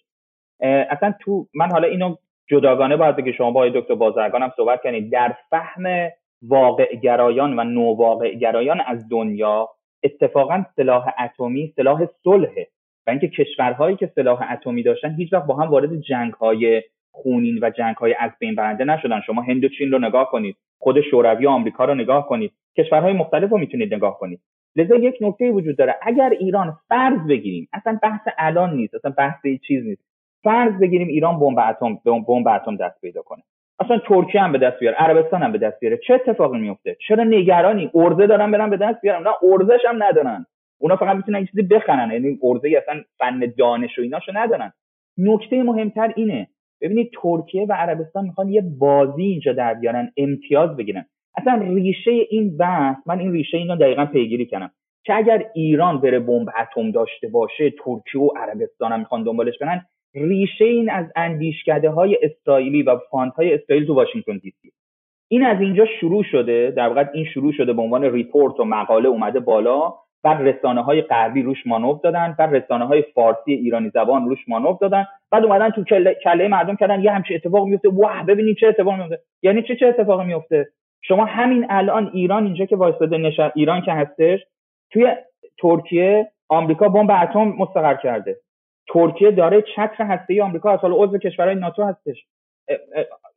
[0.89, 2.15] اصلا تو من حالا اینو
[2.49, 6.09] جداگانه باید بگی شما با دکتر بازرگان هم صحبت کنید در فهم
[6.41, 9.69] واقع گرایان و نوواقع گرایان از دنیا
[10.03, 12.67] اتفاقا سلاح اتمی سلاح صلحه.
[13.07, 17.59] و اینکه کشورهایی که سلاح اتمی داشتن هیچ وقت با هم وارد جنگ های خونین
[17.61, 19.21] و جنگ های از بین برنده نشدن.
[19.21, 20.57] شما هند و چین رو نگاه کنید.
[20.79, 22.51] خود شوروی آمریکا رو نگاه کنید.
[22.77, 24.41] کشورهای مختلف رو می‌تونید نگاه کنید.
[24.75, 25.95] لذا یک نکته وجود داره.
[26.01, 30.01] اگر ایران فرض بگیریم اصلا بحث الان نیست اصلا بحث چیز نیست.
[30.43, 33.43] فرض بگیریم ایران بمب اتم بمب اتم دست پیدا کنه.
[33.79, 35.99] اصلا ترکیه هم به دست بیاره عربستان هم به دست بیاره.
[36.07, 39.23] چه اتفاقی میفته؟ چرا نگرانی؟ ارزه دارن برن به دست بیارن.
[39.23, 40.45] نه ارزش هم ندارن.
[40.81, 42.11] اونا فقط می‌تونن یه چیزی بخرن.
[42.11, 44.73] یعنی ارزه اصلا فن دانش و ایناشو ندارن.
[45.17, 46.47] نکته مهمتر اینه.
[46.81, 51.05] ببینید ترکیه و عربستان می‌خوان یه بازی اینجا در بیارن امتیاز بگیرن.
[51.37, 54.71] اصلا ریشه این بحث من این ریشه اینو دقیقا پیگیری کردم.
[55.05, 59.85] که اگر ایران بره بمب اتم داشته باشه ترکیه و عربستان هم می‌خوان دنبالش برن
[60.15, 64.71] ریشه این از اندیشکده های اسرائیلی و fund های اسرائیل تو واشنگتن دی سی.
[65.27, 69.09] این از اینجا شروع شده در واقع این شروع شده به عنوان report و مقاله
[69.09, 69.93] اومده بالا
[70.23, 74.77] بعد رسانه های غربی روش مانور دادن بعد رسانه های فارسی ایرانی زبان روش مانور
[74.81, 75.05] دادن.
[75.31, 78.97] بعد اومدن تو کله, کله مردم کردن یه همچین اتفاق میفته واه ببینید چه اتفاقی
[78.97, 80.65] میفته یعنی چه چه اتفاقی میفته
[81.07, 84.39] شما همین الان ایران اینجا که وایساده نشان ایران که هستش
[84.91, 85.15] توی
[85.61, 88.37] ترکیه آمریکا بمب اتم مستقر کرده.
[88.87, 92.25] ترکیه داره چتر هسته آمریکا از عضو کشورهای ناتو هستش.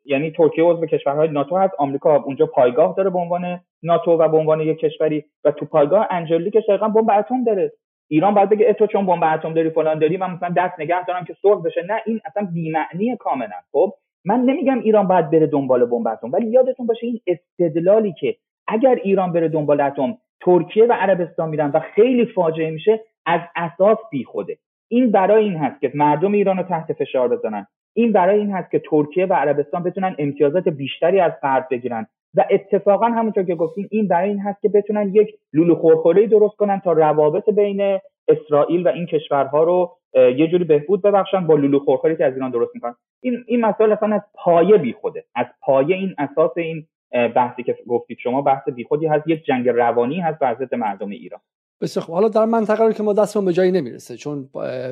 [0.04, 1.74] یعنی ترکیه عضو کشورهای ناتو هست.
[1.78, 6.06] آمریکا اونجا پایگاه داره به عنوان ناتو و به عنوان یک کشوری و تو پایگاه
[6.10, 7.72] انجلیکش دقیقا بمب اتم داره.
[8.10, 11.24] ایران باید بگه تو چون بمب اتم داری فلان داری من مثلا دست نگه دارم
[11.24, 11.82] که صلح بشه.
[11.82, 13.56] نه این اصلا بی‌معنی کاملا.
[13.72, 18.36] خب؟ من نمیگم ایران باید بره دنبال بمب اتم ولی یادتون باشه این استدلالی که
[18.66, 23.98] اگر ایران بره دنبال اتم ترکیه و عربستان میرن و خیلی فاجعه میشه از اساس
[24.10, 24.58] بیخوده.
[24.88, 28.70] این برای این هست که مردم ایران رو تحت فشار بزنن این برای این هست
[28.70, 32.06] که ترکیه و عربستان بتونن امتیازات بیشتری از غرب بگیرن.
[32.34, 36.56] و اتفاقا همونطور که گفتیم این برای این هست که بتونن یک لولو خورخوره درست
[36.56, 41.78] کنن تا روابط بین اسرائیل و این کشورها رو یه جوری بهبود ببخشن با لولو
[41.78, 42.94] خورخوری که از ایران درست می‌کنن.
[43.20, 48.18] این این مسائل اصلا از پایه بیخوده از پایه این اساس این بحثی که گفتید
[48.18, 49.28] شما بحث بیخودی هست.
[49.28, 51.40] یک جنگ روانی هست بر ضد مردم ایران.
[51.80, 54.48] بسیار خب حالا در منطقه رو که ما دستمون به جایی نمی‌رسه چون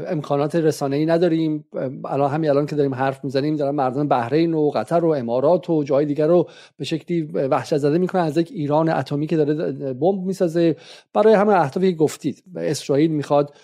[0.07, 1.65] امکانات رسانه‌ای نداریم.
[2.05, 5.83] الان همین الان که داریم حرف می‌زنیم دارن مردم بحرین و قطر و امارات و
[5.83, 8.23] جای دیگر رو به شکلی وحشت زده می‌کنن.
[8.23, 9.55] از یک ایران اتمی که داره
[9.93, 10.77] بمب می‌سازه.
[11.13, 13.55] برای همه اهدافی گفتید اسرائیل می‌خواد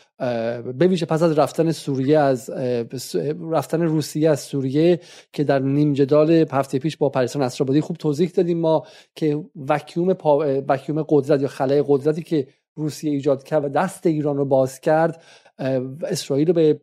[0.80, 2.50] بویژه پس از رفتن سوریه از
[3.50, 5.00] رفتن روسیه از سوریه
[5.32, 8.82] که در نیم جدال هفته پیش با پریسان اسرابادی خوب توضیح دادیم ما
[9.14, 10.62] که وکیوم پا...
[10.68, 15.22] وکیوم قدرت یا خلای قدرتی که روسیه ایجاد کرد و دست ایران رو باز کرد
[16.04, 16.80] اسرائیل رو به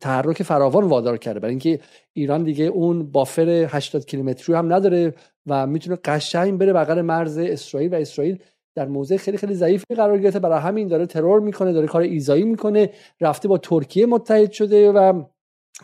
[0.00, 1.40] تحرک فراوان وادار کرده.
[1.40, 1.80] برای اینکه
[2.12, 5.14] ایران دیگه اون بافر 80 کیلومتری هم نداره
[5.46, 8.38] و می‌تونه قشنگ بره بغل مرز اسرائیل و اسرائیل
[8.74, 10.38] در موضع خیلی خیلی ضعیفی قرار گرفته.
[10.38, 12.90] برای همین داره ترور می‌کنه داره کار ایزایی می‌کنه.
[13.20, 15.22] رفته با ترکیه متحد شده و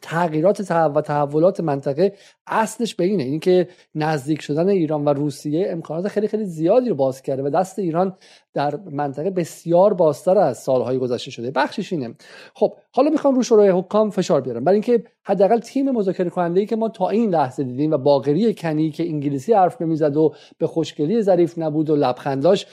[0.02, 2.12] تغییرات و تحولات منطقه
[2.46, 3.22] اصلش به اینه.
[3.22, 7.78] اینکه نزدیک شدن ایران و روسیه امکانات خیلی خیلی زیادی رو باز کرده و دست
[7.78, 8.16] ایران
[8.54, 11.50] در منطقه بسیار بازتر از سالهای گذشته شده.
[11.50, 12.14] بخشش اینه.
[12.54, 14.64] خب حالا می‌خوام رو شورای حکام فشار بیارم.
[14.64, 18.54] برای اینکه حداقل تیم مذاکره کننده ای که ما تا این لحظه دیدیم و باقری
[18.54, 22.66] کنی که انگلیسی حرف نمی‌زد و به خوشگلی ظریف نبود و لبخنداش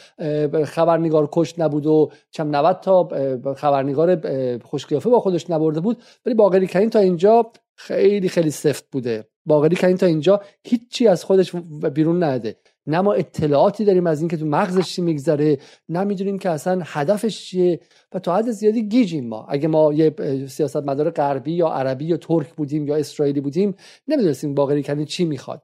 [0.65, 3.09] خبرنگار کش نبود و چم 90 تا
[3.53, 4.19] خبرنگار
[4.63, 9.27] خوشقیافه با خودش نبرده بود ولی باقری کنی تا اینجا خیلی خیلی سفت بوده.
[9.45, 11.55] باقری کنی تا اینجا هیچی از خودش
[11.93, 12.55] بیرون نده.
[12.87, 15.57] نه ما اطلاعاتی داریم از اینکه تو مغزش چی میگذره
[15.89, 17.79] نه می‌دونیم که اصلا هدفش چیه
[18.13, 19.45] و تا حد زیادی گیجیم ما.
[19.49, 20.15] اگه ما یه
[20.47, 23.75] سیاستمدار غربی یا عربی یا ترک بودیم یا اسرائیلی بودیم
[24.07, 25.61] نمی‌دونستیم باقری کنی چی می‌خواد.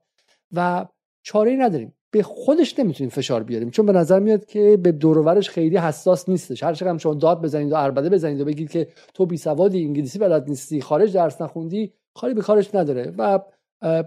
[0.56, 0.86] و
[1.24, 1.94] چاره نداریم.
[2.12, 3.70] به خودش نمی‌تونیم فشار بیاریم.
[3.70, 6.64] چون به نظر میاد که به دورورش خیلی حساس نیستش.
[6.64, 10.20] هر چقدر شما داد بزنید و اربده بزنید و بگید که تو بی سوادی انگلیسی
[10.20, 13.40] بلد نیستی خارج درس نخوندی کاری به کارش نداره و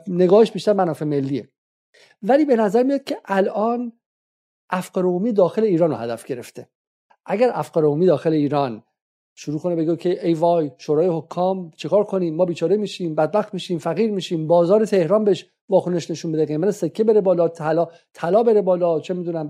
[0.09, 1.49] نگاهش بیشتر منافع ملیه.
[2.23, 3.93] ولی به نظر میاد که الان
[4.71, 6.69] افکار عمومی داخل ایران رو هدف گرفته.
[7.27, 8.83] اگر افکار عمومی داخل ایران
[9.35, 13.79] شروع کنه بگه که ای وای شورای حکام چیکار کنیم؟ ما بیچاره میشیم بدبخت میشیم
[13.79, 18.63] فقیر میشیم بازار تهران بهش واکنش نشون بده قیمت سکه بره بالا طلا طلا بره
[18.63, 19.49] بالا چه می‌دونم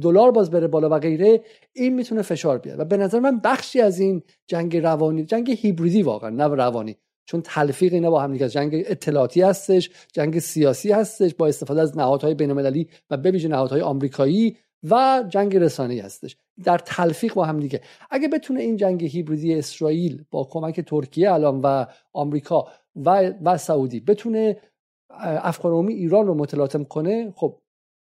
[0.00, 1.40] دلار باز بره بالا و غیره
[1.72, 2.80] این می‌تونه فشار بیاره.
[2.80, 6.96] و به نظر من بخشی از این جنگ روانی جنگ هیبریدی واقعا نه روانی.
[7.28, 11.98] چون تلفیق اینا با هم دیگه جنگ اطلاعاتی هستش جنگ سیاسی هستش با استفاده از
[11.98, 14.56] نهادهای بین‌المللی و بویژه نهادهای آمریکایی
[14.90, 16.36] و جنگ رسانه‌ای هستش.
[16.64, 17.80] در تلفیق با هم دیگه.
[18.10, 24.00] اگه بتونه این جنگ هیبریدی اسرائیل با کمک ترکیه الان و آمریکا و و سعودی
[24.00, 24.56] بتونه
[25.20, 27.58] افکار ایران رو متلاطم کنه خب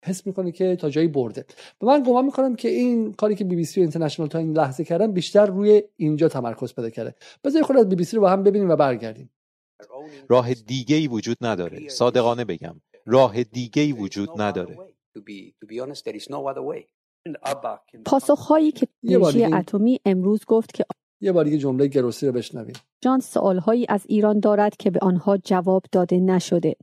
[0.05, 1.45] حس می‌کنه که تا جایی برده.
[1.81, 4.57] و من گمان می‌کنم که این کاری که بی بی سی و اینترنشنال تا این
[4.57, 7.15] لحظه کردن بیشتر روی اینجا تمرکز پیدا کرده.
[7.43, 9.29] بذارید خود از بی بی سی رو با هم ببینیم و برگردیم.
[10.29, 11.89] راه دیگه ای وجود نداره.
[11.89, 12.81] صادقانه بگم.
[13.05, 14.77] راه دیگه ای وجود نداره.
[18.05, 20.85] پاسخهایی که انرژی اتمی امروز گفت که
[21.23, 22.75] یه بار دیگه جمله گروسی رو بشنویم.
[23.01, 26.75] جان سوالهایی از ایران دارد که به آنها جواب داده نشده.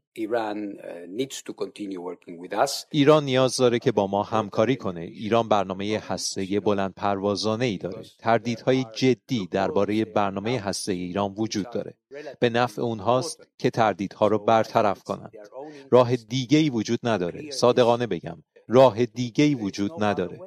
[2.91, 5.01] ایران نیاز داره که با ما همکاری کنه.
[5.01, 8.03] ایران برنامه هسته بلند پروازانه ای داره.
[8.19, 11.95] تردیدهای جدی درباره برنامه هسته ایران وجود داره.
[12.41, 15.33] به نفع اونهاست که تردیدها رو برطرف کنند.
[15.91, 17.51] راه دیگه ای وجود نداره.
[17.51, 20.41] صادقانه بگم راه دیگه ای وجود نداره.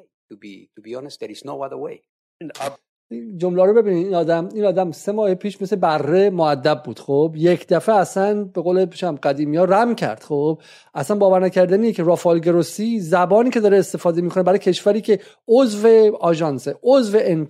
[3.38, 7.34] جمله رو ببینید این آدم این آدم سه ماه پیش مثل بره معدب بود خب.
[7.38, 10.60] یک دفعه اصلا به قول پیشم قدیمی ها رم کرد خب.
[10.94, 16.18] اصلا باور نکردنیه که رافال گروسی زبانی که داره استفاده می‌کنه برای کشوری که عضو
[16.20, 17.48] آژانس عضو ان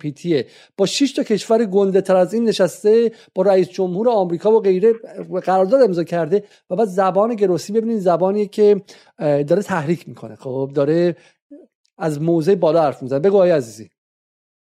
[0.76, 4.92] با 6 تا کشور گنده تر از این نشسته با رئیس جمهور آمریکا و غیره
[5.44, 8.82] قرارداد امضا کرده و بعد زبان گروسی ببینید زبانی که
[9.18, 10.70] داره تحریک می‌کنه خب.
[10.74, 11.16] داره
[11.98, 13.18] از موضع بالا حرف می‌زنه.
[13.18, 13.90] بگو آقای عزیزی.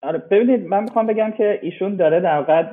[0.01, 2.63] آره ببینید من می‌خوام بگم که ایشون داره در واقع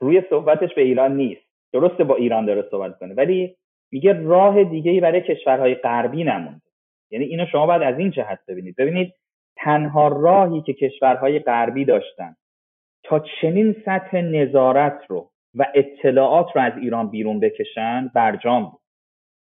[0.00, 1.42] روی صحبتش به ایران نیست.
[1.72, 3.56] درسته با ایران داره صحبت کنه ولی
[3.92, 6.62] میگه راه دیگه ای برای کشورهای غربی نمونده.
[7.10, 8.76] یعنی اینو شما باید از این جهت ببینید.
[8.76, 9.14] ببینید
[9.56, 12.36] تنها راهی که کشورهای غربی داشتن
[13.04, 18.80] تا چنین سطح نظارت رو و اطلاعات رو از ایران بیرون بکشن برجام بود.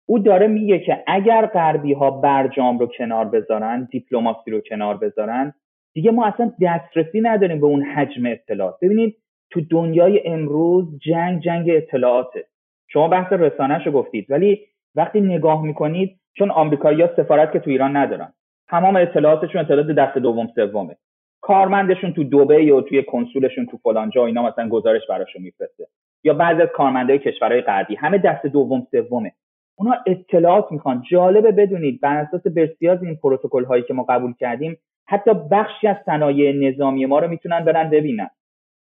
[0.06, 5.54] او داره میگه که اگر غربی ها برجام رو کنار بذارن دیپلماسی رو کنار بذارن
[5.94, 8.78] دیگه ما اصلا دسترسی نداریم به اون حجم اطلاعات.
[8.82, 9.18] ببینید
[9.52, 12.46] تو دنیای امروز جنگ جنگ اطلاعاته.
[12.88, 14.60] شما بحث رسانهش رو گفتید ولی
[14.96, 18.34] وقتی نگاه می‌کنید چون آمریکایی‌ها سفارت که تو ایران ندارن
[18.70, 20.96] تمام اطلاعاتشون اطلاعات دست دوم سومه.
[21.42, 25.88] کارمندشون تو دبی و توی کنسولشون تو فلان جا اینا مثلا گزارش براشون میفرسته.
[26.24, 29.32] یا بعضی از کارمندای کشورهای غربی همه دست دوم سومه.
[29.76, 31.04] اونا اطلاعات می‌خوان.
[31.12, 35.98] جالبه بدونید بر اساس بسیار این پروتکل هایی که ما قبول کردیم حتی بخشی از
[36.06, 38.30] صنایع نظامی ما رو می‌تونن برن ببینن.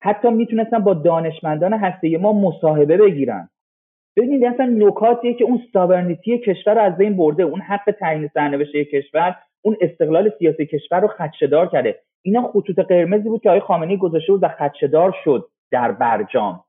[0.02, 3.48] حتی می‌تونستن با دانشمندان هسته ما مصاحبه بگیرن.
[4.16, 8.76] ببینید اصلا نکاتیه که اون ساورنیتی کشور رو از بین برده اون حق تعیین سرنوشت
[8.76, 11.98] کشور اون استقلال سیاسی کشور رو خدشهدار کرده.
[12.22, 16.64] اینا خطوط قرمزی بود که آقای خامنه‌ای گذاشته بود و خدشهدار شد در برجام.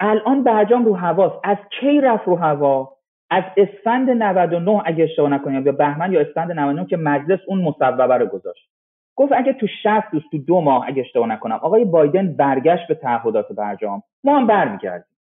[0.00, 1.40] الان برجام رو هواست.
[1.44, 2.95] از کی رفت رو هوا؟
[3.30, 8.16] از اسفند 99 اگه اشتباه نکنیم یا بهمن یا اسفند 99 که مجلس اون مصوبه
[8.16, 8.70] رو گذاشت.
[9.16, 11.56] گفت اگه تو 60 روز تو دو ماه اگه اشتباه نکنم.
[11.62, 14.02] آقای بایدن برگشت به تعهدات برجام.
[14.24, 15.16] ما هم برمیگردیم.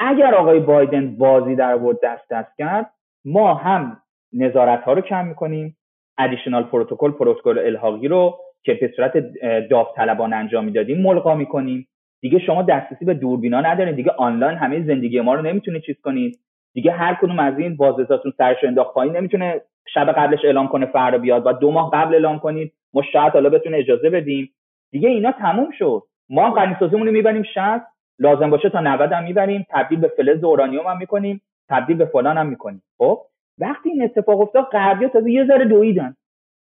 [0.00, 2.90] اگر آقای بایدن بازی در آورد دست دست کرد
[3.24, 5.76] ما هم نظارت ها رو کم می‌کنیم.
[6.18, 9.12] ادیشنال پروتکل پروتکل الحاقی رو که به صورت
[9.70, 11.88] داوطلبانه انجام می‌دادیم ملقا می‌کنیم.
[12.20, 13.94] دیگه شما دسترسی به دوربینا ندارین.
[13.94, 16.38] دیگه آنلاین همه زندگی ما رو نمی‌تونید چیز کنید.
[16.74, 19.60] دیگه هر کدوم از این بازرساتون سرش انداخت پایین نمی‌تونه
[19.94, 22.72] شب قبلش اعلام کنه فردا بیاد و دو ماه قبل اعلام کنید.
[22.92, 24.54] ما شاید حالا بتونه اجازه بدیم.
[24.90, 26.02] دیگه اینا تموم شد.
[26.30, 27.58] ما هم غنیسازیمون رو می‌بریم 60
[28.18, 29.66] لازم باشه تا 90 هم می‌بریم.
[29.70, 31.42] تبدیل به فلز اورانیوم هم می‌کنیم.
[31.68, 32.82] تبدیل به فلان هم می‌کنیم.
[32.98, 33.20] خب؟
[33.58, 36.16] وقتی این اتفاق افتاد غربی تازه یه ذره دویدن.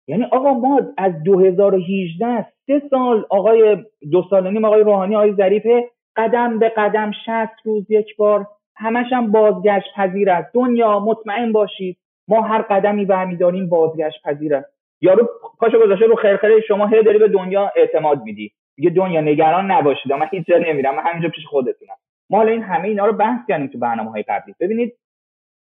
[0.09, 3.77] یعنی آقا ما از 2018 سه سال آقای
[4.13, 7.27] دو سال آقای روحانی آقای ظریفه قدم به قدم 60
[7.65, 8.47] روز یک بار
[8.79, 10.55] همش هم بازگشت پذیر است.
[10.55, 11.99] دنیا مطمئن باشید.
[12.29, 14.69] ما هر قدمی برمیداریم بازگشت پذیر است.
[15.01, 18.53] یارو پاشو گذاشته رو خرخره شما هی داری به دنیا اعتماد میدی.
[18.77, 20.13] دیگه دنیا نگران نباشید.
[20.13, 20.97] من هیچ جا نمیرم.
[20.97, 21.95] من همینجا پیش خودتونم.
[22.31, 24.55] ما حالا این همه اینا رو بحث کردیم تو برنامه های قبلی.
[24.61, 24.95] ببینید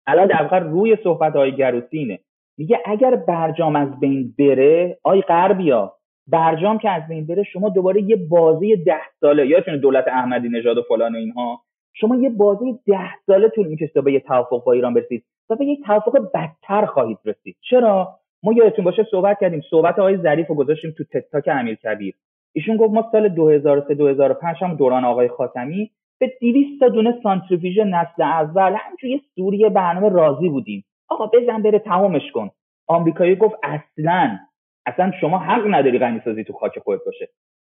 [0.07, 2.18] الان در روی صحبت های گروسینه
[2.59, 5.92] میگه اگر برجام از بین بره آی غربیا
[6.27, 10.79] برجام که از بین بره شما دوباره یه بازی ده ساله یادتونه دولت احمدی نژاد
[10.79, 11.62] و فلان و اینها
[11.94, 15.57] شما یه بازی ده ساله طول می‌کشه تا به یه توافق با ایران برسید و
[15.57, 17.57] به یک توافق بدتر خواهید رسید.
[17.70, 19.62] چرا؟ ما یادتون باشه صحبت کردیم.
[19.70, 22.14] صحبت آقای ظریف رو گذاشتیم تو تتاک امیر کبیر
[22.52, 27.78] ایشون گفت ما سال 2003 2005 هم دوران آقای خاتمی به 200 تا دونه سانتریفیژ
[27.78, 30.85] نسل اول همینجوری سوریه برنامه راضی بودیم.
[31.09, 32.50] آقا بزن بره تمامش کن.
[32.87, 34.38] آمریکایی گفت اصلا
[34.87, 37.28] اصلا شما حق نداری غنی سازی تو خاک خودت باشه.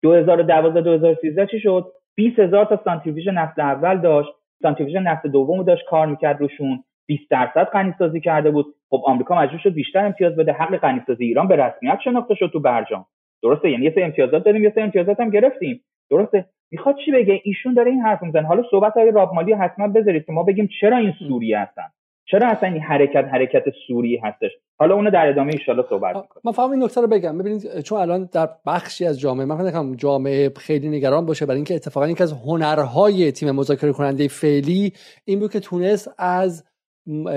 [0.03, 4.29] 2012 2013 چی شد؟ 20 هزار تا سانتریفیژ نسل اول داشت.
[4.61, 6.83] سانتریفیژ نسل دوم داشت کار می‌کرد روشون.
[7.07, 8.65] 20 درصد غنی سازی کرده بود.
[8.89, 10.53] خب آمریکا مجبور شد بیشتر امتیاز بده.
[10.53, 13.05] حق غنی سازی ایران به رسمیت شناخته شد تو برجام.
[13.43, 15.81] درسته یعنی یه سری امتیازات دادیم یه سری امتیازات هم گرفتیم.
[16.09, 16.45] درسته.
[16.71, 18.47] می‌خواد چی بگه؟ ایشون داره این حرف می‌زنه.
[18.47, 21.83] حالا صحبت های رابمالی حتما بذارید که ما بگیم چرا این سوریه هستن.
[22.31, 26.41] چرا اصلا این حرکت حرکت سوری هستش؟ حالا اونو در ادامه ان صحبت می‌کنیم.
[26.43, 27.37] من فهم این نکته رو بگم.
[27.37, 31.75] ببینید چون الان در بخشی از جامعه من فکر جامعه خیلی نگران باشه برای اینکه
[31.75, 34.93] اتفاقا یکی از هنرهای تیم مذاکره کننده فعلی
[35.25, 36.63] این بود که تونست از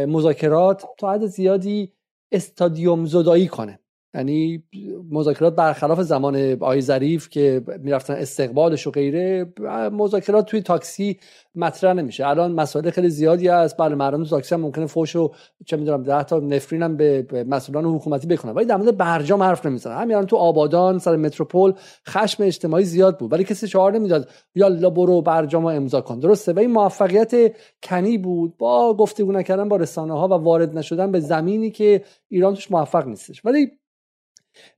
[0.08, 1.92] مذاکرات تا حد زیادی
[2.32, 3.79] استادیوم زدایی کنه.
[4.14, 4.62] یعنی
[5.10, 9.52] مذاکرات برخلاف زمان آی ظریف که می‌رفتن استقبالش و غیره
[9.92, 11.18] مذاکرات توی تاکسی
[11.54, 12.26] مطرح نمیشه.
[12.26, 13.76] الان مسائل خیلی زیادی هست.
[13.76, 15.30] بله مردم تاکسی هم ممکنه فوش و
[15.66, 19.66] چه می‌دونم 10 تا نفرین هم به مسئولان حکومتی بکنن ولی در مورد برجام حرف
[19.66, 21.72] نمی‌زنن همین تو آبادان سر متروپول
[22.08, 23.32] خشم اجتماعی زیاد بود.
[23.32, 26.18] ولی کسی شعار نمی‌داد یا برو برجام امضا کن.
[26.18, 26.52] درسته.
[26.52, 27.52] و این موفقیت
[27.82, 28.56] کنی بود.
[28.56, 33.06] با گفتگو نکردن با رسانه ها و وارد نشدن به زمینی که ایران توش موفق
[33.06, 33.44] نیستش.
[33.44, 33.70] ولی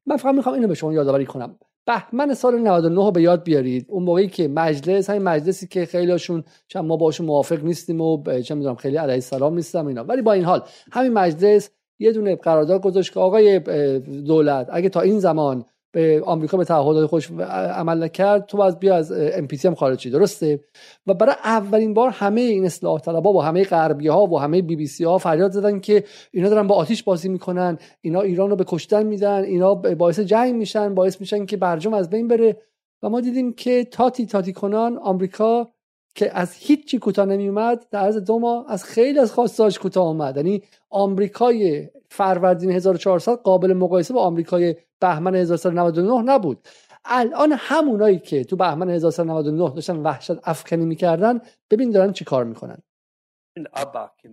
[0.06, 1.58] من فقط می‌خوام اینو به شما یادآوری کنم.
[1.86, 3.86] بهمن سال 99 به یاد بیارید.
[3.88, 8.54] اون موقعی که مجلس همین مجلسی که خیلیشون چند ما باشون موافق نیستیم و چه
[8.54, 10.04] می‌دونم خیلی علیه السلام نیستم اینا.
[10.04, 10.62] ولی با این حال
[10.92, 13.58] همین مجلس یه دونه قرارداد گذاشت که آقای
[14.26, 18.94] دولت اگه تا این زمان به آمریکا به تعهدات خوش عمل نکرد تو باز بیا
[18.94, 20.60] از ام پی هم خارج درسته؟
[21.06, 24.76] و برای اولین بار همه این اصلاح طلبها و همه غربی ها و همه بی
[24.76, 28.56] بی سی ها فریاد زدن که اینا دارن با آتیش بازی می‌کنن اینا ایران رو
[28.56, 32.56] به کشتن میدن اینا باعث جنگ میشن باعث میشن که برجام از بین بره.
[33.02, 35.68] و ما دیدیم که تاتی تاتی کنان آمریکا
[36.14, 40.36] که از هیچی کوتاه نمیومد در عرض دو ماه از خیلی از خواستاش کوتاه اومد.
[40.36, 46.58] یعنی آمریکای فروردین 1400 قابل مقایسه با آمریکای بهمن 1399 نبود.
[47.04, 51.40] الان همونایی که تو بهمن 1399 داشتن وحشت افکنی می‌کردن
[51.70, 52.78] ببین دارن چی کار می‌کنن.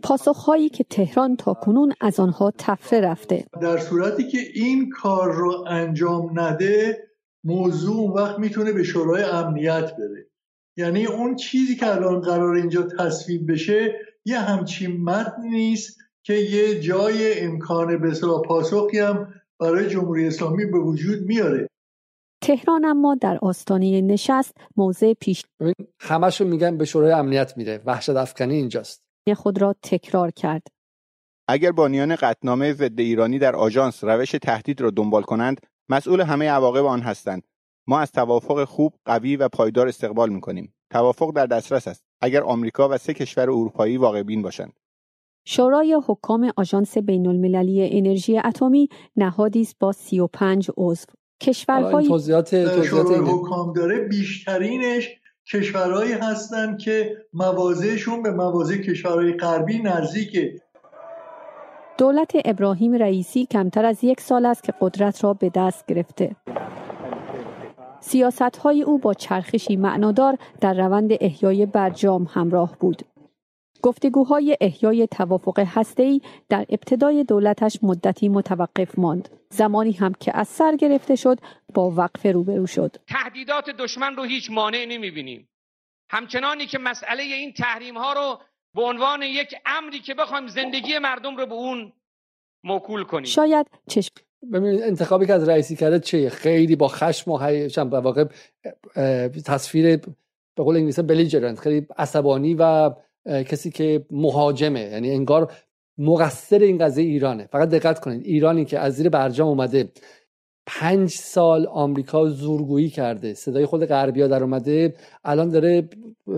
[0.03, 3.45] پاسخهایی که تهران تا کنون از آنها تفره رفته.
[3.61, 7.07] در صورتی که این کار رو انجام نده
[7.43, 10.29] موضوع اون وقت می‌تونه به شورای امنیت بره.
[10.77, 16.79] یعنی اون چیزی که الان قرار اینجا تصویب بشه یه همچین متن نیست که یه
[16.79, 18.13] جای امکان به
[18.45, 21.67] پاسخی هم برای جمهوری اسلامی به وجود میاره.
[22.41, 25.45] تهران اما در آستانه نشست موضع پیش
[25.99, 27.81] همشون میگن به شورای امنیت میره.
[27.85, 29.01] وحشت افکنی اینجاست.
[29.35, 30.67] خود را تکرار کرد.
[31.47, 36.85] اگر بانیان قطنامه ضد ایرانی در آژانس روش تهدید را دنبال کنند مسئول همه عواقب
[36.85, 37.47] آن هستند.
[37.87, 40.73] ما از توافق خوب قوی و پایدار استقبال می‌کنیم.
[40.91, 42.03] توافق در دسترس است.
[42.21, 44.73] اگر آمریکا و سه کشور اروپایی واقع بین باشند.
[45.51, 51.05] شورای حکام آژانس بین المللی انرژی اتمی نهادی است با 35 عضو.
[51.41, 55.09] کشورهای توضیحات شورای حکام داره بیشترینش
[55.53, 60.61] کشورهایی هستند که موازهشون به موازه کشورهای غربی نزدیکه.
[61.97, 66.35] دولت ابراهیم رئیسی کمتر از یک سال است که قدرت را به دست گرفته.
[67.99, 73.03] سیاست های او با چرخشی معنادار در روند احیای برجام همراه بود.
[73.81, 79.29] گفتگوهای احیای توافق هسته‌ای در ابتدای دولتش مدتی متوقف ماند.
[79.49, 81.37] زمانی هم که از سر گرفته شد
[81.73, 82.95] با وقف روبرو شد.
[83.07, 85.49] تهدیدات دشمن رو هیچ مانع نمی‌بینیم.
[86.09, 88.39] همچنانی که مسئله این تحریم ها رو
[88.75, 91.93] به عنوان یک امری که بخوایم زندگی مردم رو به اون
[92.63, 93.25] موکول کنیم.
[93.25, 94.13] شاید چشم
[94.53, 98.25] ببینید انتخابی که از رئیسی کرده چه خیلی با خشم و هیجان واقع
[99.45, 99.97] تصویر
[100.55, 102.91] به قول انگلیسی بلیجرنت خیلی عصبانی و
[103.29, 105.51] کسی که مهاجمه یعنی انگار
[105.97, 107.47] مقصر این قضیه ایرانه.
[107.51, 109.89] فقط دقت کنید ایرانی که از زیر برجام اومده
[110.65, 115.89] پنج سال آمریکا زورگویی کرده صدای خود غربیا در اومده الان داره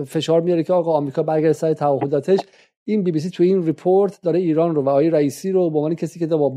[0.06, 2.38] فشار میاره که آقا آمریکا برگرده سر تعهداتش.
[2.84, 5.76] این بی بی سی تو این report داره ایران رو و آقای رئیسی رو به
[5.76, 6.48] عنوان کسی که با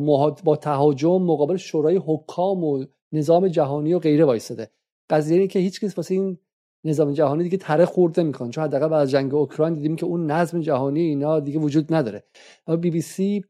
[0.43, 4.69] با تهاجم مقابل شورای حکام و نظام جهانی و غیره وایساده
[5.09, 6.37] قضیه اینه که هیچ کس واسه این
[6.85, 8.49] نظام جهانی دیگه تره خورده می‌کنه.
[8.49, 12.23] چون حداقل بعد از جنگ اوکراین دیدیم که اون نظم جهانی اینا دیگه وجود نداره.
[12.67, 13.43] اما بی بی سی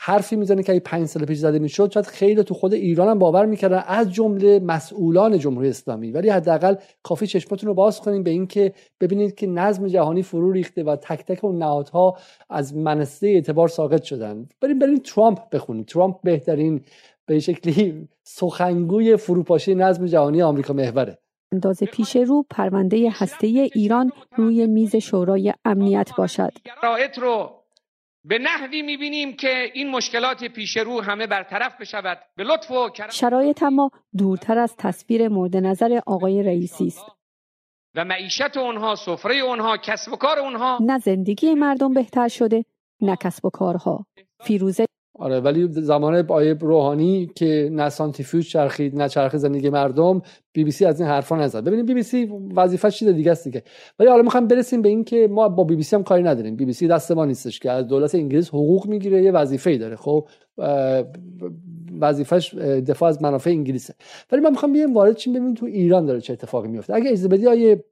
[0.00, 3.46] حرفی می‌زنه که پنج سال پیش زده می‌شد شاید خیلی تو خود ایران هم باور
[3.46, 6.12] می‌کردن از جمله مسئولان جمهوری اسلامی.
[6.12, 10.82] ولی حداقل کافی چشمتون رو باز کنیم به اینکه ببینید که نظم جهانی فرو ریخته
[10.82, 12.16] و تک تک اون نهادها
[12.50, 14.48] از منصه اعتبار ساقط شدن.
[14.60, 15.84] بریم بریم ترامپ بخونیم.
[15.84, 16.80] ترامپ بهترین
[17.26, 21.18] به شکلی سخنگوی فروپاشی نظم جهانی آمریکا محوره.
[21.52, 26.52] اندازه پیش رو پرونده هسته ایران روی میز شورای امنیت باشد.
[27.18, 27.62] رو
[28.24, 32.18] به نحوی می‌بینیم که این مشکلات پیش رو همه برطرف بشود.
[32.36, 33.10] به لطف و کرم.
[33.10, 37.04] شرایط اما دورتر از تصویر مورد نظر آقای رئیسی است.
[37.94, 42.64] و معیشت اونها سفره اونها کسب و کار اونها نه زندگی مردم بهتر شده
[43.00, 44.06] نه کسب و کارها.
[44.40, 44.86] فیروزه
[45.20, 50.70] آره ولی زمان آیه روحانی که نه سانتیفیوژ چرخید نه چرخ زندگی مردم بی بی
[50.70, 51.64] سی از این حرفا نزد.
[51.64, 53.62] ببینید بی بی سی وظیفه چیز دیگه است دیگه.
[53.98, 56.56] ولی حالا می‌خوام برسیم به این که ما با بی بی سی هم کاری نداریم.
[56.56, 59.96] بی بی سی دست ما نیستش که از دولت انگلیس حقوق می‌گیره یه وظیفه‌ای داره.
[59.96, 60.28] خب
[62.00, 62.54] وظیفش
[62.88, 63.94] دفاع از منافع انگلیسه.
[64.32, 67.28] ولی من می‌خوام بیام وارد تیم ببینیم تو ایران داره چه اتفاقی میفته اگه اجازه
[67.28, 67.84] بدی آیه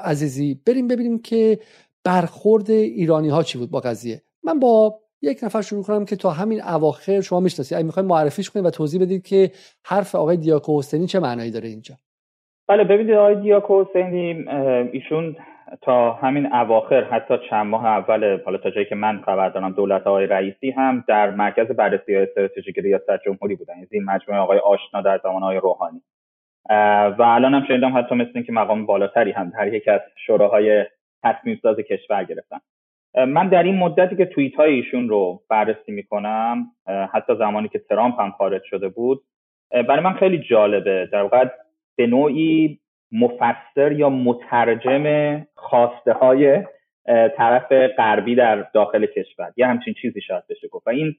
[0.00, 1.58] عزیزی بریم ببینیم که
[2.04, 4.22] برخورد ایرانی ها چی بود با قضیه.
[4.42, 7.78] من با یک نفر شروع کنم که تا همین اواخر شما می‌شناسید.
[7.78, 9.50] اگه می‌خواید معرفیش کنید و توضیح بدید که
[9.84, 11.94] حرف آقای دیاکو حسینی چه معنایی داره اینجا.
[12.68, 14.44] بله ببینید آقای دیاکو حسینی
[14.92, 15.36] ایشون
[15.82, 20.06] تا همین اواخر حتی چند ماه اول حالا تا جایی که من خبر دارم دولت
[20.06, 23.74] آقای رئیسی هم در مرکز بررسی استراتژیک ریاست جمهوری بودن.
[23.82, 26.02] از این مجموعه آقای آشنا در زمان آقای روحانی.
[27.18, 30.84] و الان هم شنیدم حتی مثل اینکه مقام بالاتری هم در یکی از شوراهای
[31.22, 32.58] تصمیم ساز کشور گرفتن.
[33.14, 36.66] من در این مدتی که توییت های ایشون رو بررسی می‌کنم
[37.12, 39.22] حتی زمانی که ترامپ هم خارج شده بود
[39.70, 41.08] برای من خیلی جالبه.
[41.12, 41.48] در واقع
[41.96, 42.78] به نوعی
[43.12, 45.06] مفسر یا مترجم
[45.54, 46.62] خواسته های
[47.36, 49.52] طرف غربی در داخل کشور.
[49.56, 50.86] یه همچین چیزی شاید بشه گفت.
[50.86, 51.14] و این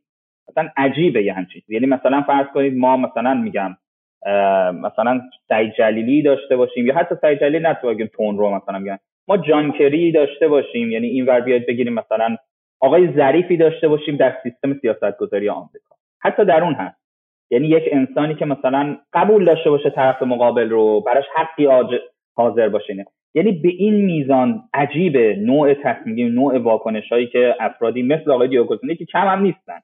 [0.50, 3.78] مثلا عجیبه یه همچین یعنی مثلا فرض کنید ما مثلا میگم
[4.74, 7.78] مثلا سعید جلیلی داشته باشیم یا حتی سعید جلیلی نه
[8.18, 8.98] تون رو مثلا میگن.
[9.28, 12.36] ما جانکری داشته باشیم یعنی این ور بیاید بگیریم مثلا
[12.80, 15.96] آقای ظریفی داشته باشیم در سیستم سیاست گذاری آمریکا.
[16.20, 17.04] حتی در اون هست
[17.52, 21.68] یعنی یک انسانی که مثلا قبول داشته باشه طرف مقابل رو براش حقی
[22.36, 23.06] حاضر باشه.
[23.36, 28.96] یعنی به این میزان عجیب نوع تصمیم نوع واکنش هایی که افرادی مثل آقای دیوگوزینی
[28.96, 29.80] که کم هم نیستن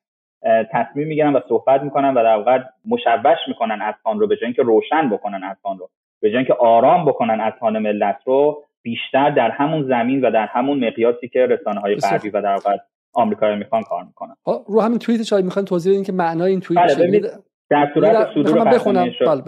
[0.72, 4.62] تصمیم می‌گیرن و صحبت می‌کنن و در واقع مشوش می‌کنن اذهان رو به جای اینکه
[4.62, 5.90] روشن بکنن اذهان رو
[6.22, 10.88] به جای اینکه آرام بکنن اذهان ملت رو بیشتر در همون زمین و در همون
[10.88, 12.78] مقیاسی که رسانه های غربی و در واقع
[13.14, 14.36] آمریکا می‌خوان کار می‌کنن.
[14.68, 17.32] رو همین توییت شاید می‌خوان توضیح بدین که معنای این توییت بله
[17.70, 19.10] در صورت صدور بخونم.
[19.26, 19.44] بله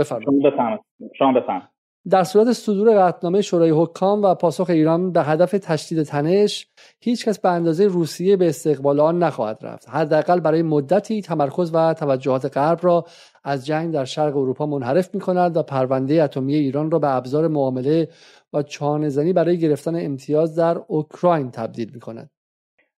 [1.18, 1.62] شما بفهم
[2.10, 6.68] در صورت صدور قطعنامه شورای حکام و پاسخ ایران به هدف تشدید تنش
[7.02, 9.90] هیچ کس به اندازه روسیه به استقبال آن نخواهد رفت.
[9.90, 13.04] حداقل برای مدتی تمرکز و توجهات غرب را
[13.44, 17.48] از جنگ در شرق اروپا منحرف می کند و پرونده اتمی ایران را به ابزار
[17.48, 18.08] معامله
[18.54, 22.30] و چانهزنی برای گرفتن امتیاز در اوکراین تبدیل می کند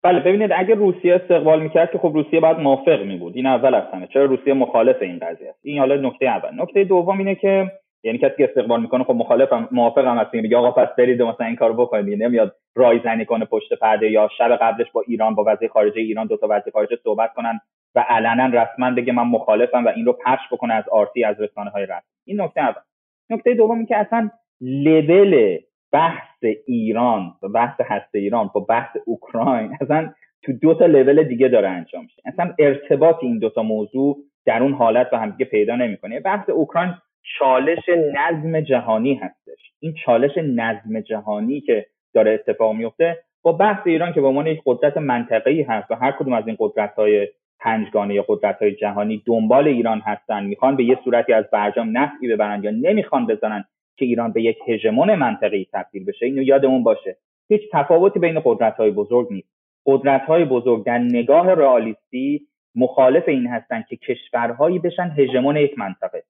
[0.02, 3.74] بله ببینید اگر روسیه استقبال می‌کرد که خب روسیه باید موافق می بود این اول
[3.92, 4.08] همه.
[4.12, 6.62] چرا روسیه مخالف این قضیه است؟ این حالا نکته اول.
[6.62, 7.70] نکته دوم اینه که
[8.04, 11.56] یعنی کسی که استقبال می‌کنه خب مخالفم موافقم هست میگه آقا پس برید مثلا این
[11.56, 12.22] کارو بکنید.
[12.22, 16.36] نمیاد رایزنی کنه پشت پرده یا شب قبلش با ایران با وزیر خارجه ایران دو
[16.36, 17.60] تا وزیر خارجه صحبت کنن
[17.94, 21.70] و علنا رسما بگه من مخالفم و این رو پخش بکنه از آرتی از رسانه
[21.70, 22.00] های رسمی.
[22.26, 22.82] این نکته اول.
[23.30, 24.30] نکته دوم این که اصلا
[24.60, 25.58] لول
[25.92, 31.48] بحث ایران و بحث هسته ایران با بحث اوکراین اصلا تو دو تا لول دیگه
[31.48, 32.22] داره انجام میشه.
[32.24, 36.20] اصلا ارتباط این دو تا موضوع در اون حالت به هم دیگه پیدا نمی‌کنه.
[36.20, 36.94] بحث اوکراین
[37.38, 39.72] چالش نظم جهانی هستش.
[39.80, 44.62] این چالش نظم جهانی که داره اتفاق میفته با بحث ایران که به عنوان یک
[44.66, 47.28] قدرت منطقه‌ای هست و هر کدوم از این قدرت‌های
[47.60, 52.64] پنجگانه یا قدرت‌های جهانی دنبال ایران هستن می‌خوان به یه صورتی از برجام نفعی ببرن
[52.64, 53.64] یا نمی‌خوان بزنن
[53.96, 56.26] که ایران به یک هژمون منطقه‌ای تبدیل بشه.
[56.26, 57.16] اینو یادمون باشه.
[57.48, 59.48] هیچ تفاوتی بین قدرت‌های بزرگ نیست.
[59.86, 66.22] قدرت‌های بزرگ در نگاه رئالیستی مخالف این هستند که کشورهایی بشن هژمون یک منطقه.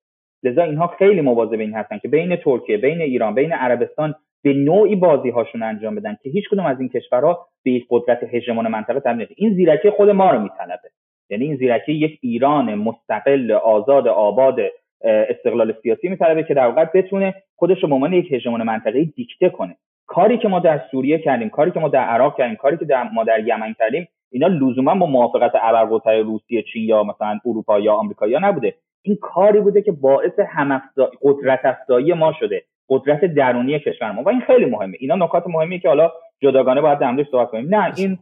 [0.42, 4.96] لذا اینها خیلی مواظب این هستن که بین ترکیه بین ایران بین عربستان به نوعی
[4.96, 9.00] بازی هاشون انجام بدن که هیچ کدوم از این کشورها به یک قدرت هژمون منطقه
[9.00, 10.90] تبدیل این زیرکی خود ما رو میطلبه.
[11.30, 14.56] یعنی این زیرکی یک ایران مستقل آزاد آباد
[15.04, 19.48] استقلال سیاسی میطلبه که در واقع بتونه خودش رو به عنوان یک هژمون منطقه دیکته
[19.48, 19.76] کنه.
[20.06, 23.08] کاری که ما در سوریه کردیم کاری که ما در عراق کردیم کاری که در
[23.14, 27.94] ما در یمن کردیم اینا لزوما با موافقت ابرقدرت روسیه چین یا مثلا اروپا یا
[27.94, 28.74] آمریکا یا نبوده.
[29.02, 30.82] این کاری بوده که باعث هم
[31.22, 34.22] قدرت افزایی ما شده قدرت درونی کشور ما.
[34.22, 34.96] و این خیلی مهمه.
[35.00, 37.74] اینا نکات مهمیه که حالا جداگانه باید در صحبت کنیم.
[37.74, 38.18] نه این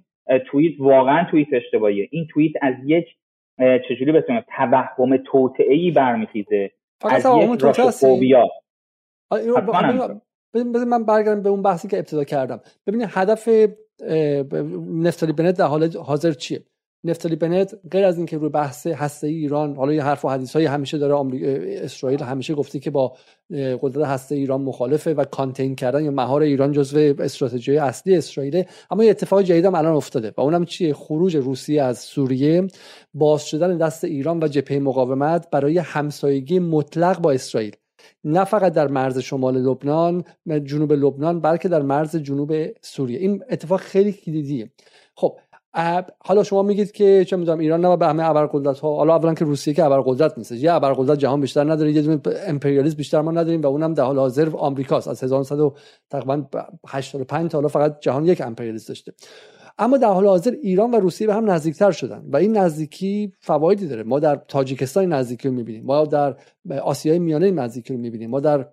[0.47, 2.09] توییت واقعا توییت اشتباهیه.
[2.11, 3.07] این توییت از یک
[3.89, 6.71] چجوری بسیم توهم توطئه ای برمیخیزه
[7.05, 8.49] از یک راشوفوبیا
[10.55, 12.61] بذار من برگردم به اون بحثی که ابتدا کردم.
[12.87, 13.49] ببینید هدف
[15.03, 16.61] نفتالی بنت در حال حاضر چیه؟
[17.05, 20.65] نفتالی بنت غیر از اینکه روی بحث هسته ایران حالا یه حرف و حدیث های
[20.67, 21.43] همیشه داره
[21.85, 23.17] اسرائیل همیشه گفته که با
[23.83, 28.65] قدرت هسته ایران مخالفه و کانتین کردن یا مهار ایران جزو استراتژی اصلی اسرائیل.
[28.91, 32.67] اما یه اتفاق جدید هم الان افتاده و اونم چیه؟ خروج روسیه از سوریه
[33.15, 37.77] باز شدن دست ایران و جبهه مقاومت برای همسایگی مطلق با اسرائیل.
[38.25, 40.25] نه فقط در مرز شمال لبنان
[40.65, 43.19] جنوب لبنان بلکه در مرز جنوب سوریه.
[43.19, 44.71] این اتفاق خیلی کلیدیه.
[45.15, 45.39] خب
[46.19, 49.45] حالا شما میگید که چه می‌دونم ایران نه به همه ابرقدرت ها حالا اولا که
[49.45, 53.63] روسیه که ابرقدرت نیست یه ابرقدرت جهان بیشتر نداره یه دونه امپریالیسم بیشتر ما نداریم
[53.63, 55.09] و اونم در حال حاضر آمریکاست.
[55.09, 55.73] از 1900
[56.11, 56.45] تقریبا
[56.89, 59.13] 85 تا حالا فقط جهان یک امپریالیست داشته.
[59.79, 63.87] اما در حال حاضر ایران و روسیه به هم نزدیکتر شدن و این نزدیکی فوایدی
[63.87, 64.03] داره.
[64.03, 66.37] ما در تاجیکستان نزدیکی رو می‌بینیم ما در
[66.83, 68.67] آسیای میانه نزدیکی رو می‌بینیم ما در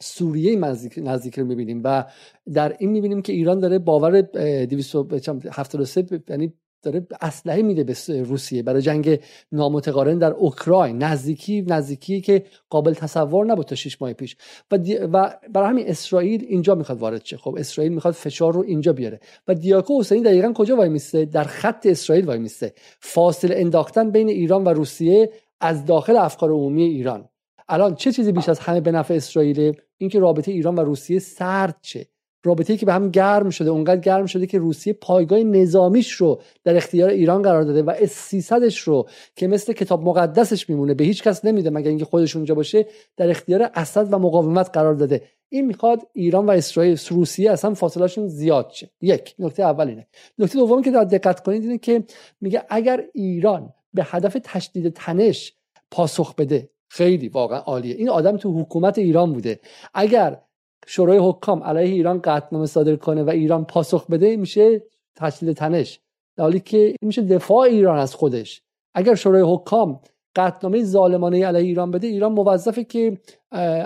[0.00, 2.04] سوریه نزدیک, رو می‌بینیم و
[2.52, 6.52] در این می‌بینیم که ایران داره باور 273 یعنی
[6.84, 9.20] داره اسلحه میده به روسیه برای جنگ
[9.52, 11.02] نامتقارن در اوکراین.
[11.02, 14.36] نزدیکی نزدیکی که قابل تصور نبود تا 6 ماه پیش.
[14.70, 14.78] و,
[15.12, 17.36] و برای همین اسرائیل اینجا می‌خواد وارد شه.
[17.36, 19.20] خب اسرائیل می‌خواد فشار رو اینجا بیاره.
[19.48, 24.28] و دیاکو حسینی دقیقا کجا وای میسته در خط اسرائیل وای میسته فاصله انداختن بین
[24.28, 25.30] ایران و روسیه
[25.60, 27.28] از داخل افکار عمومی ایران.
[27.68, 31.76] الان چه چیزی بیش از همه به نفع اسرائیل اینکه رابطه ایران و روسیه سرد
[31.82, 32.06] چه
[32.44, 36.76] رابطه که به هم گرم شده اونقدر گرم شده که روسیه پایگاه نظامیش رو در
[36.76, 41.22] اختیار ایران قرار داده و اس 300 رو که مثل کتاب مقدسش میمونه به هیچ
[41.22, 42.86] کس نمیده مگر اینکه خودش اونجا باشه
[43.16, 45.22] در اختیار اسد و مقاومت قرار داده.
[45.48, 48.90] این می‌خواد ایران و اسرائیل روسیه اصلا فاصلهشون زیاد شه.
[49.00, 50.06] یک نکته اول اینه.
[50.38, 52.04] نکته دوم که در دقت کنید اینه که
[52.40, 55.52] میگه اگر ایران به هدف تشدید تنش
[55.90, 57.94] پاسخ بده خیلی واقعا عالیه.
[57.94, 59.60] این آدم تو حکومت ایران بوده.
[59.94, 60.40] اگر
[60.86, 64.82] شورای حکام علیه ایران قطعنامه صادر کنه و ایران پاسخ بده میشه
[65.16, 66.00] تشدید تنش.
[66.36, 68.62] در حالی که میشه دفاع ایران از خودش.
[68.94, 70.00] اگر شورای حکام
[70.36, 73.18] قطعنامه ظالمانه علیه ایران بده ایران موظفه که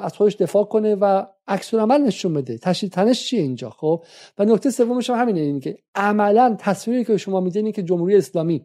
[0.02, 2.58] از خودش دفاع کنه و عکس عمل نشون بده.
[2.58, 4.04] تشدید تنش چیه اینجا خب؟
[4.38, 8.64] و نکته سومش هم همینه این که عملا تصویری که شما میدین که جمهوری اسلامی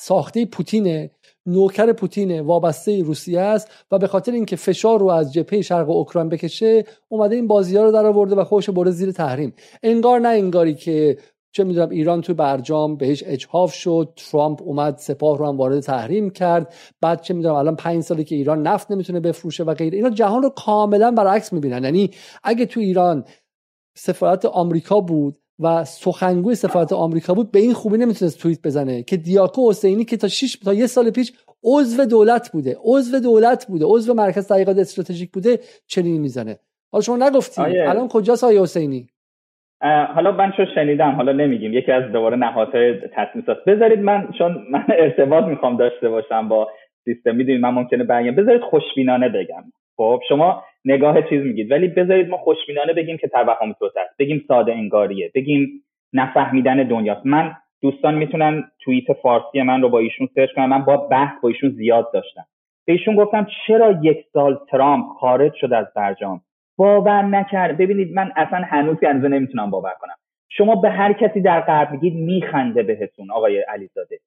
[0.00, 1.10] ساخته پوتینه
[1.46, 6.28] نوکر پوتینه وابسته روسیه است و به خاطر اینکه فشار رو از جبهه شرق اوکراین
[6.28, 9.54] بکشه اومده این بازی ها رو در آورده و خوش برده زیر تحریم.
[9.82, 11.18] انگار نه انگاری که
[11.52, 16.30] چه می‌دونم ایران تو برجام بهش اجحاف شد ترامپ اومد سپاه رو هم وارد تحریم
[16.30, 19.96] کرد بعد چه می‌دونم الان پنج ساله که ایران نفت نمی‌تونه بفروشه و غیره.
[19.96, 21.84] اینا جهان رو کاملا برعکس می‌بینن.
[21.84, 22.10] یعنی
[22.44, 23.24] اگه تو ایران
[23.96, 29.16] سفارت آمریکا بود و سخنگوی سفارت آمریکا بود به این خوبی نمی‌تونست توییت بزنه که
[29.16, 31.32] دیاکو حسینی که تا 6 تا یه سال پیش
[31.64, 36.58] عضو دولت بوده عضو دولت بوده عضو مرکز تحقیقات استراتژیک بوده چنین می‌زنه.
[36.92, 39.08] حالا شما نگفتی الان کجاست آیه حسینی؟
[40.14, 44.84] حالا من چون شنیدم حالا نمیگیم یکی از دوباره نهادهای تصمیمات بذارید من چون من
[44.88, 46.68] ارتباط می‌خوام داشته باشم با
[47.04, 49.64] سیستم می‌دونید من ممکنه بیان بذارید خوشبینانه بگم.
[49.98, 51.70] خب شما نگاه چیز میگید.
[51.70, 54.16] ولی بذارید ما خوشبینانه بگیم که توهم توت است.
[54.18, 55.30] بگیم ساده انگاریه.
[55.34, 57.26] بگیم نفهمیدن دنیاست.
[57.26, 60.66] من دوستان می‌تونن توییت فارسی من رو با ایشون سرچ کنن.
[60.66, 62.44] من با بحث با ایشون زیاد داشتم.
[62.86, 66.40] به ایشون گفتم چرا یک سال ترامپ خارج شد از برجام؟
[66.76, 67.78] باور نکرد.
[67.78, 70.14] ببینید من اصلا هنوز هنوز نمی‌تونم باور کنم.
[70.48, 74.18] شما به هر کسی در غرب میگید میخنده بهتون آقای علیزاده.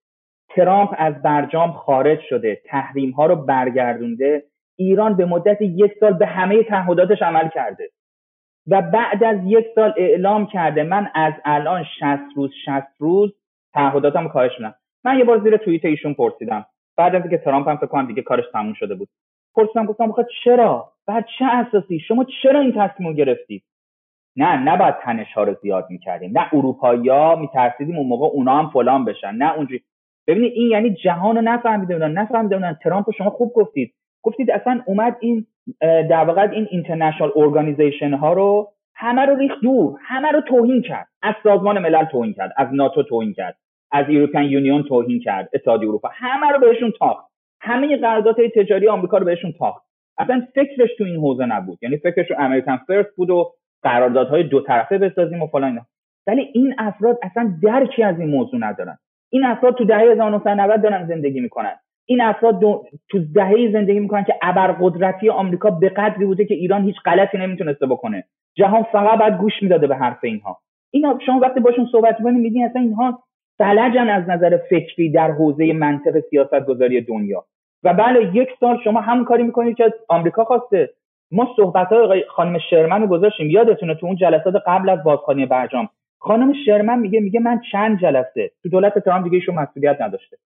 [0.50, 2.62] ترامپ از برجام خارج شده.
[2.66, 4.44] تحریم ها رو برگردونده.
[4.82, 7.90] ایران به مدت یک سال به همه تعهداتش عمل کرده
[8.68, 12.06] و بعد از یک سال اعلام کرده من از الان 60
[12.36, 13.34] روز 60 روز
[13.74, 14.76] تعهداتم کاهش میدم.
[15.04, 16.66] من یه بار زیر توییت ایشون پرسیدم.
[16.98, 19.10] بعد از اینکه ترامپ هم فکر کنم دیگه کارش تموم شده بود.
[19.56, 23.64] پرسیدم گفتم بخاطر چرا؟ بعد چه اساسی؟ شما چرا این تصمیم گرفتید
[24.36, 26.40] نه نباید تنش ها رو زیاد می‌کردیم.
[26.40, 29.32] نه اروپایی ها میترسیدیم اون موقع اونا هم فلان بشن.
[29.36, 29.84] نه اونجوری.
[30.28, 33.94] ببینید این یعنی جهان رو نفهمیده بودن ترامپ شما خوب گفتید.
[34.24, 35.46] گفتید اصلا اومد این
[35.82, 41.08] در واقع این اینترنشنال ارگانیزیشن ها رو همه رو ریخت دور همه رو توهین کرد.
[41.22, 43.58] از سازمان ملل توهین کرد از ناتو توهین کرد
[43.92, 47.32] از یورپین یونیون توهین کرد اتحادیه اروپا همه رو بهشون تاخت.
[47.62, 49.84] همه قراردادهای تجاری آمریکا رو بهشون تاخت.
[50.18, 51.80] اصلا فکرش تو این حوزه نبود.
[51.82, 53.54] یعنی فکرش رو امریکن فرست بود و
[53.84, 55.86] قراردادهای دو طرفه بسازیم و فلان
[56.28, 58.98] ولی این افراد اصلا درکی از این موضوع ندارن.
[59.30, 61.76] این افراد تو دهه 1990 دارن زندگی می‌کنن.
[62.06, 62.60] این افراد
[63.10, 67.86] تو دهه زندگی می‌کنن که ابرقدرتی آمریکا به قدری بوده که ایران هیچ غلطی نمی‌تونسته
[67.86, 68.24] بکنه.
[68.58, 70.58] جهان فقط باید گوش می‌داده به حرف اینها.
[70.92, 73.24] اینا شما وقتی باشون صحبت می‌کنید میگین اصلا اینها
[73.58, 77.46] فلجن از نظر فکری در حوزه منطق سیاست گذاری دنیا.
[77.84, 80.90] و بله یک سال شما هم کاری می‌کنید که آمریکا خواسته.
[81.32, 83.50] ما صحبت های خانم شرمن رو گذاشتیم.
[83.50, 85.90] یادتونه تو اون جلسات قبل از بازخوانی برجام.
[86.20, 90.38] خانم شرمن میگه میگه من چند جلسه تو دولت ترامپ دیگه ایشون مسئولیت نداشته.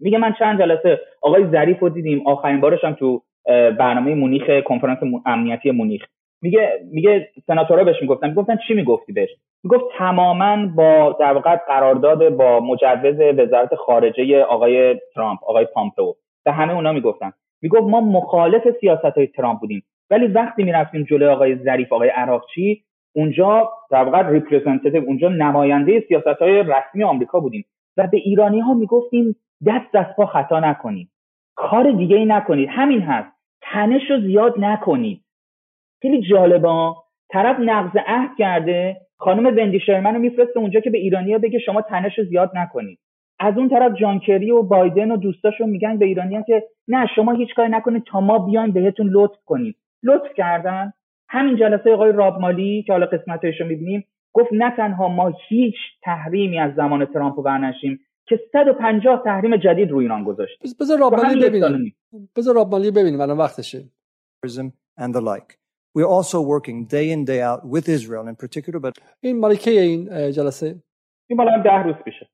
[0.00, 3.22] میگه من چند جلسه آقای ظریف رو دیدیم آخرین بارش هم تو
[3.78, 6.04] برنامه مونیخ کنفرانس امنیتی مونیخ.
[6.42, 9.28] میگه میگه سناتورها بهش می‌گفتن می‌گفتن چی می‌گفتی بهش؟
[9.64, 16.12] می‌گفت تماما با در واقع قرارداد با مجوز وزارت خارجه آقای ترامپ آقای پامپئو.
[16.44, 17.32] به همه اونا می‌گفتن.
[17.62, 19.82] می‌گفت ما مخالف سیاست های ترامپ بودیم.
[20.10, 22.82] ولی وقتی می‌رفتیم جلوی آقای ظریف آقای عراقچی
[23.16, 27.64] اونجا در واقع representative اونجا نماینده سیاست های رسمی آمریکا بودیم.
[27.96, 29.36] و به ایرانی ها می‌گفتیم
[29.66, 31.10] دست از پا خطا نکنید.
[31.56, 32.68] کار دیگه ای نکنید.
[32.72, 33.36] همین هست.
[33.62, 35.24] تنش رو زیاد نکنید.
[36.02, 36.94] خیلی جالبه
[37.28, 38.96] طرف نقض عهد کرده.
[39.18, 42.98] خانم وندی شرمن رو میفرسته اونجا که به ایرانیا بگه شما تنش رو زیاد نکنید.
[43.40, 47.54] از اون طرف جانکری و بایدن و دوستاشو میگن به ایرانیا که نه شما هیچ
[47.54, 50.92] کاری نکنید تا ما بیایم بهتون لطف کنید لطف کردن.
[51.28, 56.58] همین جلسه آقای رابمالی که حالا قسمتش رو می‌بینیم گفت نه تنها ما هیچ تحریمی
[56.58, 61.96] از زمان ترامپ رو برنشیم که 150 تحریم جدید روی ایران گذاشت بذار رابمالی ببینیم.
[62.36, 63.20] بذار رابمالی ببینیم.
[63.20, 63.84] الان وقتشه.
[65.00, 65.50] And the like.
[65.96, 69.70] We're also working day in day out with Israel in particular but این مال کی
[69.70, 70.74] این جلسه؟
[71.30, 72.28] این مال هم 10 روز پیشه.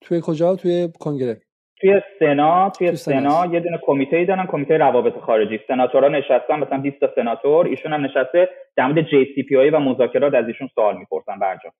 [0.00, 1.40] توی کجا؟ توی کنگره.
[1.80, 3.46] توی سنا توی سنا.
[3.46, 5.58] یه دونه کمیته ای دارن کمیته روابط خارجی.
[5.68, 7.66] سناتورها نشستن مثلا 20 تا سناتور.
[7.66, 11.72] ایشون هم نشسته در مورد جی سی پی و مذاکرات از ایشون سوال می‌پرسن برجا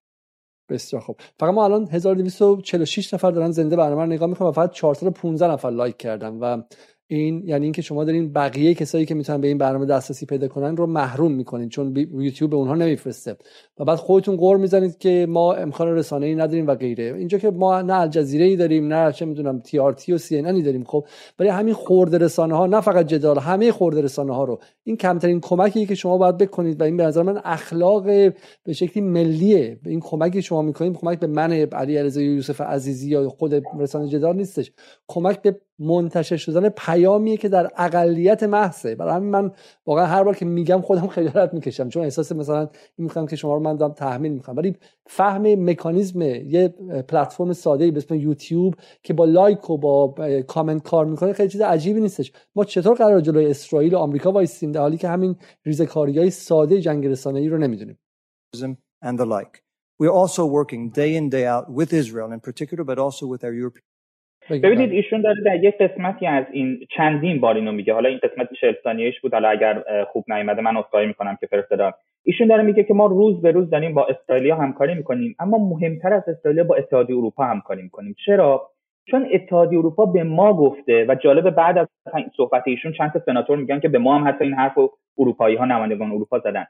[0.73, 1.17] بسیار خوب.
[1.41, 5.97] فقط ما الان 1246 نفر دارن زنده برنامه نگاه می‌کنن و فقط 415 نفر لایک
[5.97, 6.63] کردن و
[7.15, 10.77] این یعنی اینکه شما دارین بقیه کسایی که می‌تونن به این برنامه دسترسی پیدا کنن
[10.77, 13.37] رو محروم می‌کنین چون یوتیوب به اونها نمیفرسته.
[13.79, 17.15] و بعد خودتون قور می‌زنید که ما امکان رسانه ای نداریم و غیره.
[17.19, 20.39] اینجا که ما نه الجزیره ای داریم نه چه می‌دونم تی آر تی و سی
[20.39, 20.85] ان داریم.
[20.85, 21.05] خب
[21.39, 24.59] برای همین خورده رسانه ها نه فقط جدال همه خورده رسانه ها رو.
[24.85, 28.05] این کمترین کمکی که شما باید بکنید و این به نظر من اخلاق
[28.65, 29.79] به شکلی ملیه.
[29.87, 34.37] این کمکی شما می‌کنید کمک به من علی علیزاده یوسف عزیزی یا خود رسانه جدال
[34.37, 34.73] نیستش.
[35.09, 38.95] کمک به منتشر شدن پیامیه که در اقلیت محضه.
[38.95, 39.51] برای همین من
[39.87, 42.69] واقعا هر بار که میگم خودم خجالت می‌کشم چون احساس مثلا
[42.99, 44.57] می‌خوام که شما رو من دارم تحمیل می‌کنم.
[44.57, 44.77] ولی
[45.07, 46.69] فهم مکانیزم یه
[47.09, 50.15] پلتفرم ساده به اسم یوتیوب که با لایک و با
[50.47, 52.33] کامنت کار می‌کنه خیلی چیز عجیبی نیستش.
[52.55, 56.81] ما چطور قرار جلوی اسرائیل و آمریکا وایسیم در حالی که همین ریزکاری های ساده
[56.81, 57.99] جنگ رسانه‌ای رو نمی‌دونیم.
[59.05, 59.63] And the like.
[60.01, 63.55] We're also working day in day out with Israel in particular but also with our
[63.63, 63.85] European
[64.51, 67.95] ببینید ایشون داره در یک قسمتی از این چندین بار اینو میگه.
[67.95, 69.35] حالا این قسمت 40 ثانیه‌ایش بود.
[69.35, 69.83] حالا اگر
[70.13, 71.93] خوب نیومده من عذرخواهی می‌کنم که فرستادم.
[72.25, 76.13] ایشون داره میگه که ما روز به روز داریم با استرالیا همکاری می‌کنیم اما مهمتر
[76.13, 78.15] از استرالیا با اتحادیه اروپا همکاری می‌کنیم.
[78.27, 78.69] چرا؟
[79.11, 81.89] چون اتحادیه اروپا به ما گفته و جالب بعد از
[82.37, 84.79] صحبت ایشون چند تا سناتور میگن که به ما هم حتی این حرف
[85.19, 86.67] اروپایی ها نمایندگان اروپا زدن.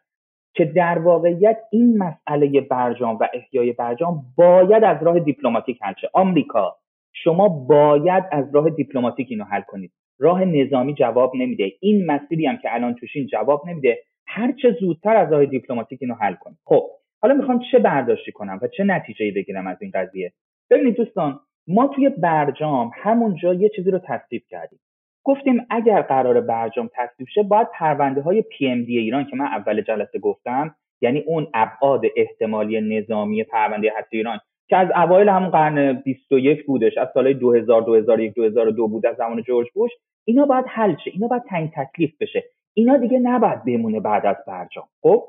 [0.55, 6.11] که در واقعیت این مسئله برجام و احیای برجام باید از راه دیپلماتیک حل شه
[6.13, 6.77] آمریکا
[7.13, 9.93] شما باید از راه دیپلماتیک اینو حل کنید.
[10.19, 11.73] راه نظامی جواب نمیده.
[11.81, 13.99] این مسیری هم که الان توشین جواب نمیده.
[14.27, 16.59] هر چه زودتر از راه دیپلماتیک اینو حل کنید.
[16.65, 16.83] خب
[17.23, 20.33] حالا می‌خوام چه برداشتی کنم و چه نتیجه بگیرم از این قضیه؟
[20.71, 24.79] ببینید دوستان ما توی برجام همونجا یه چیزی رو تصدیق کردیم.
[25.25, 29.45] گفتیم اگر قرار برجام تصویب شه باید پرونده های پی ام دی ایران که من
[29.45, 34.39] اول جلسه گفتم یعنی اون ابعاد احتمالی نظامی پرونده هستی ایران
[34.73, 39.43] که از اوایل همون قرن 21 بودش از سالهای 2000 2001 2002 بود از زمان
[39.43, 39.91] جورج بوش
[40.25, 42.45] اینا باید حل شه اینا باید تعیین تکلیف بشه.
[42.75, 44.85] اینا دیگه نباید بمونه بعد از برجام.
[45.03, 45.29] خب؟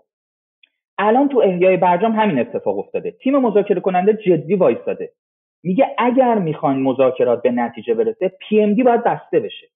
[0.98, 3.12] الان تو احیای برجام همین اتفاق افتاده.
[3.12, 5.12] تیم مذاکره کننده جدی وایستاده.
[5.64, 9.68] میگه اگر می‌خواین مذاکرات به نتیجه برسه پی ام دی باید بسته بشه.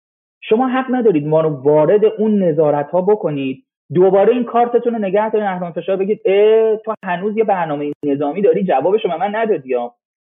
[0.41, 5.29] شما حق ندارید ما رو وارد اون نظارت ها بکنید دوباره این کارتتون رو نگه
[5.29, 9.75] دارین فشار بگید اه تو هنوز یه برنامه نظامی داری؟ جوابش به من ندادی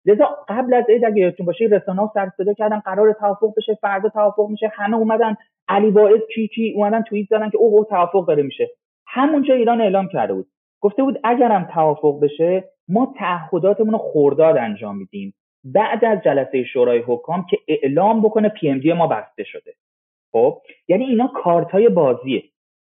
[0.07, 3.79] لذا قبل از عید اگه یادتون باشه رسانه ها سر صدا کردن قرار توافق بشه
[3.81, 4.73] فردا توافق میشه.
[4.75, 5.37] همه اومدن
[5.69, 8.69] علی واعظ کی کی اومدن توییت زدن که اوه توافق داره میشه.
[9.07, 10.47] همونجا ایران اعلام کرده بود.
[10.81, 15.35] گفته بود اگرم توافق بشه ما تعهداتمون رو خورداد انجام میدیم.
[15.65, 19.75] بعد از جلسه شورای حکام که اعلام بکنه پی ام ما بسته شده.
[20.33, 22.43] خب؟ یعنی اینا کارت های بازیه.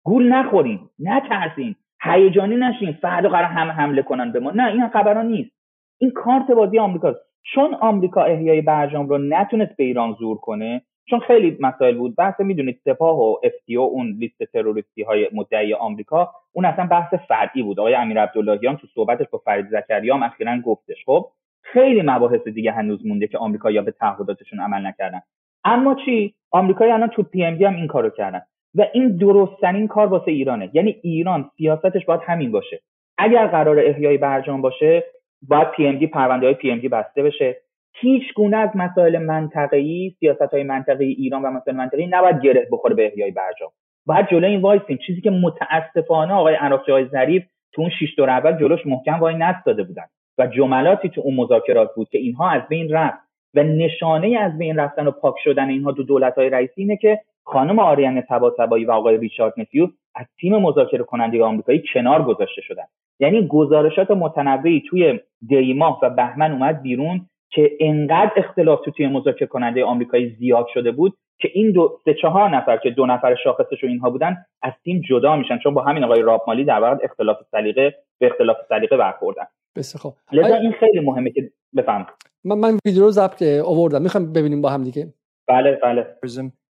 [0.10, 4.52] گول نخوریم نترسیم هیجانی نشیم فردا قرار همه حمله کنن به ما.
[4.52, 5.52] نه این خبران نیست.
[5.98, 7.20] این کارت بازی آمریکاست.
[7.44, 12.40] چون آمریکا احیای برجام رو نتونست به ایران زور کنه چون خیلی مسائل بود بحث
[12.40, 17.80] می‌دونید سپاه و FTO اون لیست تروریستی های مدعی آمریکا اون اصلا بحث فرعی بود.
[17.80, 21.06] آقای امیر عبداللهیان تو صحبتش با فرید زکریا هم اخیرا گفتش.
[21.06, 21.28] خب
[21.62, 25.22] خیلی مباحث دیگه هنوز مونده که آمریکا یا به تعهداتشون عمل نکردن.
[25.64, 28.42] اما چی؟ آمریکایی الان تو PM هم این کارو کردن.
[28.76, 30.70] و این درستترین کار واسه ایرانه.
[30.74, 32.80] یعنی ایران سیاستش باید همین باشه.
[33.18, 35.04] اگر قرار احیای برجام باشه
[35.48, 37.58] باید پی ام دی پرونده های پی ام دی بسته بشه.
[37.94, 42.96] هیچ گونه از مسائل منطقه‌ای سیاست های منطقه‌ای ایران و مسائل منطقه‌ای نباید گره بخوره
[42.96, 43.70] به احیای برجام.
[44.06, 47.44] باید جلوی این وایسیم چیزی که متاسفانه آقای عراقچی های ظریف
[47.74, 50.06] تو اون شش دور اول جلوش محکم وای نستاده بودن
[50.38, 53.30] و جملاتی تو اون مذاکرات بود که اینها از بین رفت.
[53.54, 57.20] و نشانه از بین رفتن و پاک شدن اینها تو دولت های رئیسی اینه که
[57.52, 62.84] خانم آریان طباطبایی و آقای ریچارد نفیو از تیم مذاکره کننده آمریکایی کنار گذاشته شدن.
[63.20, 69.48] یعنی گزارشات متنوعی توی دیماه و بهمن اومد بیرون که انقدر اختلاف تو تیم مذاکره
[69.48, 73.84] کننده آمریکایی زیاد شده بود که این دو سه چهار نفر که دو نفر شاخصش
[73.84, 76.98] و اینها بودن از تیم جدا میشن چون با همین آقای راب مالی در واقع
[77.04, 79.44] اختلاف سلیقه به اختلاف سلیقه برخوردن.
[79.76, 82.08] بسیار لذا این خیلی مهمه که بفهم.
[82.46, 84.02] من من ویدیو رو ضبط آوردم.
[84.02, 85.14] می‌خوام ببینیم با هم دیگه.
[85.48, 86.08] بله بله.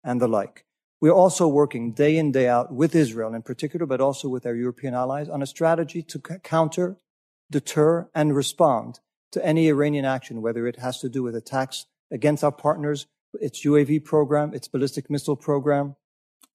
[0.07, 0.66] And the like.
[1.01, 4.55] We're also working day in, day out with Israel in particular, but also with our
[4.55, 6.97] European allies on a strategy to counter
[7.51, 9.01] deter, and respond
[9.33, 13.07] to any Iranian action, whether it has to do with attacks against our partners,
[13.41, 15.97] its UAV program, its ballistic missile program.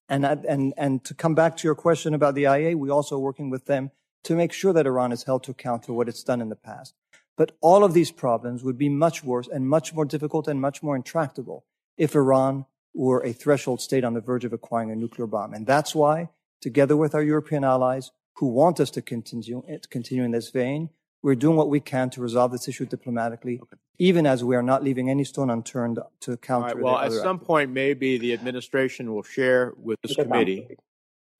[0.09, 3.49] And, and, and to come back to your question about the IA, we're also working
[3.49, 3.91] with them
[4.23, 6.55] to make sure that Iran is held to account for what it's done in the
[6.55, 6.93] past.
[7.37, 10.83] But all of these problems would be much worse and much more difficult and much
[10.83, 11.65] more intractable
[11.97, 15.53] if Iran were a threshold state on the verge of acquiring a nuclear bomb.
[15.53, 16.29] And that's why,
[16.61, 20.49] together with our European allies who want us to continue, eh, to continue in this
[20.49, 20.89] vein,
[21.23, 23.77] we're doing what we can to resolve this issue diplomatically, okay.
[23.99, 26.75] even as we are not leaving any stone unturned to counter.
[26.75, 30.77] Right, well, at some point, maybe the administration will share with this committee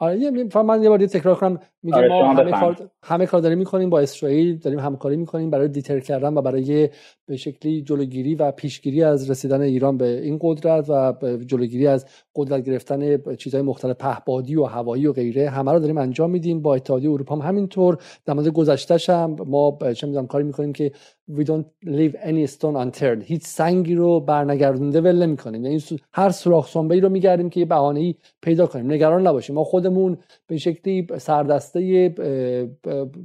[0.01, 0.31] آره یه
[0.63, 3.99] من یه بار تکرار کنم میگه آره ما همه کار همه کار داریم می‌کنیم با
[3.99, 6.89] اسرائیل داریم همکاری می‌کنیم برای دیتر کردن و برای
[7.25, 11.13] به شکلی جلوگیری و پیشگیری از رسیدن ایران به این قدرت و
[11.45, 16.29] جلوگیری از قدرت گرفتن چیزهای مختلف پهبادی و هوایی و غیره همه رو داریم انجام
[16.29, 16.61] میدیم.
[16.61, 17.97] با اتحادیه اروپا هم همینطور.
[18.25, 20.91] در مورد گذشتهش هم ما چه می‌دونم کاری می‌کنیم که
[21.37, 23.23] we don't leave any stone unturned.
[23.23, 25.65] هیچ سنگی رو برنگردونده ول نمی‌کنیم.
[25.65, 28.91] یعنی هر سوراخ سنبه رو میگردیم که یه بهانه‌ای پیدا کنیم.
[28.91, 29.55] نگران نباشیم.
[29.55, 30.17] ما خودمون
[30.47, 32.13] به شکلی سردسته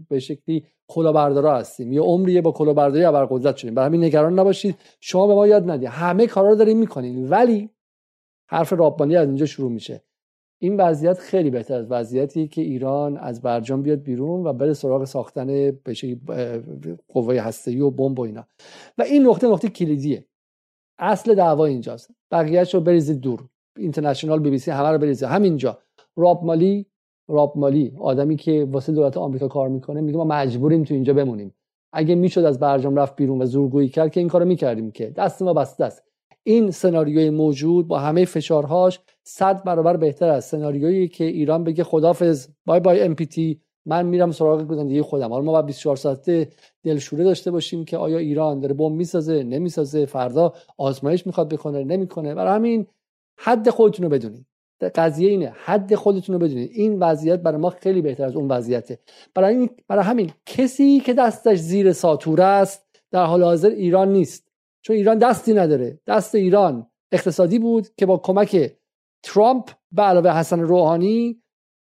[0.08, 1.92] به شکلی کلاهبردارا هستیم.
[1.92, 3.74] یه عمریه با کلاهبرداری ابرقدرت شدیم.
[3.74, 4.74] برای همین نگران نباشید.
[5.00, 5.88] شما به ما یاد ندید.
[5.88, 7.28] همه کارا رو داریم می‌کنین.
[7.28, 7.70] ولی
[8.48, 10.02] حرف رابانی از اینجا شروع میشه.
[10.58, 15.04] این وضعیت خیلی بهتر از وضعیتی که ایران از برجام بیاد بیرون و بره سراغ
[15.04, 16.16] ساختن بشه
[17.08, 18.46] قوه هسته‌ای و بمب و اینا.
[18.98, 20.24] و این نقطه نقطه کلیدیه.
[20.98, 22.10] اصل دعوا اینجاست.
[22.30, 23.48] بقیه‌اش رو بریزید دور.
[23.78, 25.28] اینترنشنال بی بی سی همه رو بریزید.
[25.28, 25.78] همینجا.
[26.16, 26.86] راب مالی
[27.28, 27.92] راب مالی.
[28.00, 31.54] آدمی که واسه دولت آمریکا کار می‌کنه میگه ما مجبوریم تو اینجا بمونیم.
[31.92, 35.10] اگه می‌شد از برجام رفت بیرون و زورگویی کرد که این کارو می‌کردیم که.
[35.10, 36.02] دست ما بسته است.
[36.48, 42.48] این سناریوی موجود با همه فشارهاش صد برابر بهتر از سناریویی که ایران بگه خدافظ
[42.66, 43.16] بای بای ام
[43.86, 45.30] من میرم سراغ زندگی خودم.
[45.30, 46.48] حالا ما باید 24 ساعته
[46.82, 52.34] دلشوره داشته باشیم که آیا ایران داره بمب می‌سازه نمی‌سازه فردا آزمایش می‌خواد بکنه نمی‌کنه.
[52.34, 52.86] برای همین
[53.38, 54.46] حد خودتون رو بدونید.
[54.94, 56.70] قضیه اینه حد خودتون رو بدونید.
[56.72, 58.98] این وضعیت برای ما خیلی بهتر از اون وضعیته.
[59.34, 64.45] برای, این برای همین کسی که دستش زیر ساتوره است در حال حاضر ایران نیست.
[64.86, 66.00] چون ایران دستی نداره.
[66.06, 68.72] دست ایران اقتصادی بود که با کمک
[69.22, 71.42] ترامپ به علاوه حسن روحانی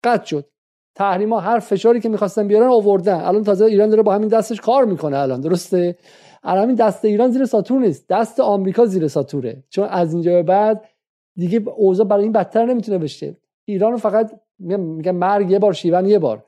[0.05, 0.49] قطع شد.
[0.95, 3.20] تحریما هر فشاری که می‌خواستن بیارن آوردن.
[3.20, 5.97] الان تازه ایران داره با همین دستش کار می‌کنه الان درسته؟
[6.43, 8.09] الان همین دست ایران زیر ساتور نیست.
[8.09, 9.64] دست آمریکا زیر ساتوره.
[9.68, 10.88] چون از اینجا به بعد
[11.36, 13.36] دیگه اوضاع برای این بدتر نمی‌تونه بشه.
[13.64, 16.45] ایران فقط میگن مرگ یه بار شیون یه بار.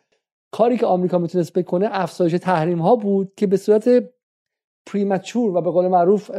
[0.52, 4.13] کاری که آمریکا می‌تونست بکنه افزایش تحریم ها بود که به صورت
[4.86, 6.30] پریمچور و به قول معروف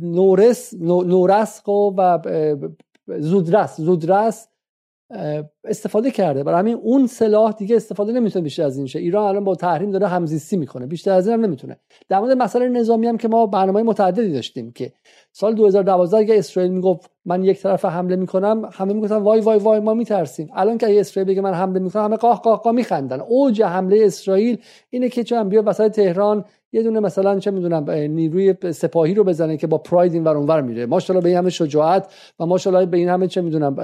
[0.00, 2.18] نورس نورس و
[3.18, 3.80] زودرس.
[3.80, 4.48] زودرس
[5.64, 6.44] استفاده کرده.
[6.44, 8.98] برای همین اون سلاح دیگه استفاده نمی‌تونه بیشتر از این شه.
[8.98, 10.86] ایران الان با تحریم داره همزیستی می‌کنه.
[10.86, 11.76] بیشتر از این هم نمی‌تونه.
[12.08, 14.92] در مورد مسئله نظامی هم که ما برنامه متعددی داشتیم که
[15.32, 19.80] سال 2012 اگه اسرائیل می‌گفت من یک طرف حمله می‌کنم همه می‌گفتن وای وای وای
[19.80, 20.50] ما میترسیم.
[20.54, 23.20] الان که اسرائیل بگه من حمله می‌کنم همه قاه قاه قاه میخندن.
[23.20, 24.58] اوج حمله اسرائیل
[24.90, 29.56] اینه که چون بیا وسط تهران یه دونه مثلا چه می‌دونم نیروی سپاهی رو بزنه
[29.56, 30.86] که با پراید این ور اونور میره.
[30.86, 33.74] ماشاءالله به این همه شجاعت و ماشاءالله به این همه چه می‌دونم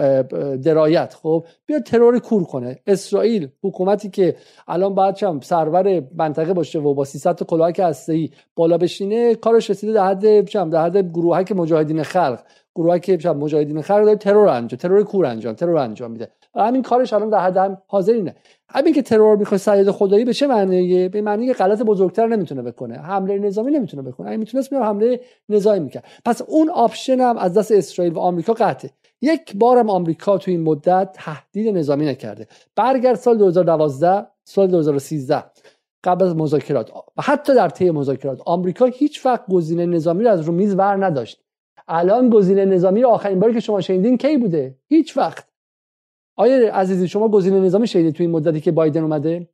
[0.57, 1.15] درایت.
[1.23, 2.79] خب بیا ترور کور کنه.
[2.87, 4.37] اسرائیل حکومتی که
[4.69, 9.71] الان باید چم سرور منطقه باشه و با 300 تا کلاهک هسته‌ای بالا بشینه کارش
[9.71, 11.13] رسیده در حد چم در حد
[11.45, 12.39] گروهک مجاهدین خلق
[12.75, 16.29] گروهک مجاهدین خلق داره ترور انجام ترور کور انجام ترور انجام میده.
[16.55, 18.35] همین کارش الان در حد هم حاضرینه
[18.69, 22.63] همین که ترور می‌خواد صیاد خدایی به چه معنیه؟ به معنی که غلط بزرگتر نمی‌تونه
[22.63, 22.99] بکنه.
[22.99, 24.29] حمله نظامی نمی‌تونه بکنه.
[24.29, 26.05] اگه می‌تونست میومد حمله نظامی می‌کرد.
[26.25, 28.91] پس اون option هم از دست اسرائیل و آمریکا قطعه.
[29.23, 32.47] یک بارم آمریکا تو این مدت تهدید نظامی نکرده.
[32.77, 35.45] برگرد سال 2012 سال 2013
[36.05, 36.91] قبل از مذاکرات.
[37.17, 38.39] و حتی در طی مذاکرات.
[38.47, 41.45] آمریکا هیچ وقت گزینه نظامی رو از رو میز ور نداشت.
[41.89, 45.49] الان گزینه نظامی آخرین باری که شما شنیدین کی بوده؟ هیچ وقت.
[46.37, 49.49] آیا عزیزی شما گزینه نظامی شنیدید تو این مدتی که بایدن اومده؟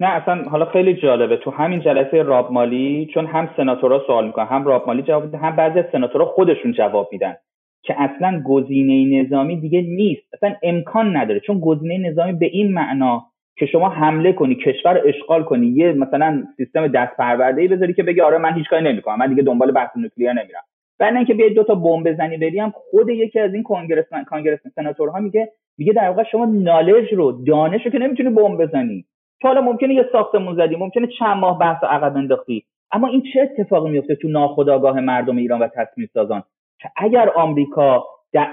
[0.00, 1.36] نه اصلا حالا خیلی جالبه.
[1.36, 5.38] تو همین جلسه راب مالی چون هم سناتورها سوال می‌کنن هم راب مالی جواب میدن
[5.38, 7.36] هم بعضی از سناتورها خودشون جواب میدن
[7.82, 10.34] که اصلا گزینه نظامی دیگه نیست.
[10.34, 13.26] اصلا امکان نداره چون گزینه نظامی به این معنا
[13.58, 18.02] که شما حمله کنی کشور اشغال کنی یه مثلا سیستم دست پرورده ای بذاری که
[18.02, 20.62] بگی آره من هیچ کاری نمی‌کنم من دیگه دنبال بحث نوکلیر نمیرم.
[20.98, 24.60] بعد اینکه بیاید دو تا بمب بزنی بری هم خود یکی از این کنگرسمن کانگرس
[24.74, 29.04] سناتورها میگه میگه در واقع شما نالج رو دانش رو که نمی‌تونی بمب بزنی.
[29.40, 32.64] تو حالا ممکنه یه ساختمون زدی ممکنه چند ماه بحث عقب انداختی.
[32.92, 36.42] اما این چه اتفاقی میفته تو ناخودآگاه مردم ایران و تصمیم سازان
[36.80, 38.04] که اگر آمریکا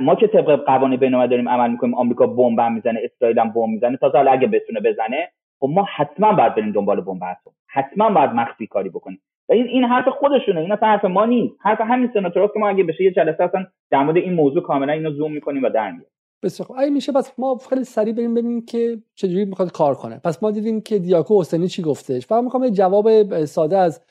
[0.02, 3.98] ما که طبق قوانین بین‌المللی داریم عمل می‌کنیم آمریکا بمب می‌زنه اسرائیل هم بمب می‌زنه
[3.98, 8.30] تا حالا اگه بتونه بزنه خب ما حتما باید بریم دنبال بمب اتم حتما باید
[8.30, 9.22] مخفی کاری بکنیم.
[9.50, 10.62] و این این حرف خودشونه.
[10.62, 11.56] این اصلا حرف ما نیست.
[11.60, 14.94] حرف همین سناتوراست که ما اگه بشه یه جلسه اصلا در مورد این موضوع کاملا
[14.94, 16.12] اینو زوم می‌کنیم و در میاریم
[16.44, 16.78] بسیار خوب.
[16.80, 20.22] میشه پس ما خیلی سریع بریم ببینیم که چجوری می‌خواد کار کنه.
[20.24, 24.02] پس ما دیدیم که دیاکو حسینی چی گفتش؟ فقط می‌خوام یه جواب ساده از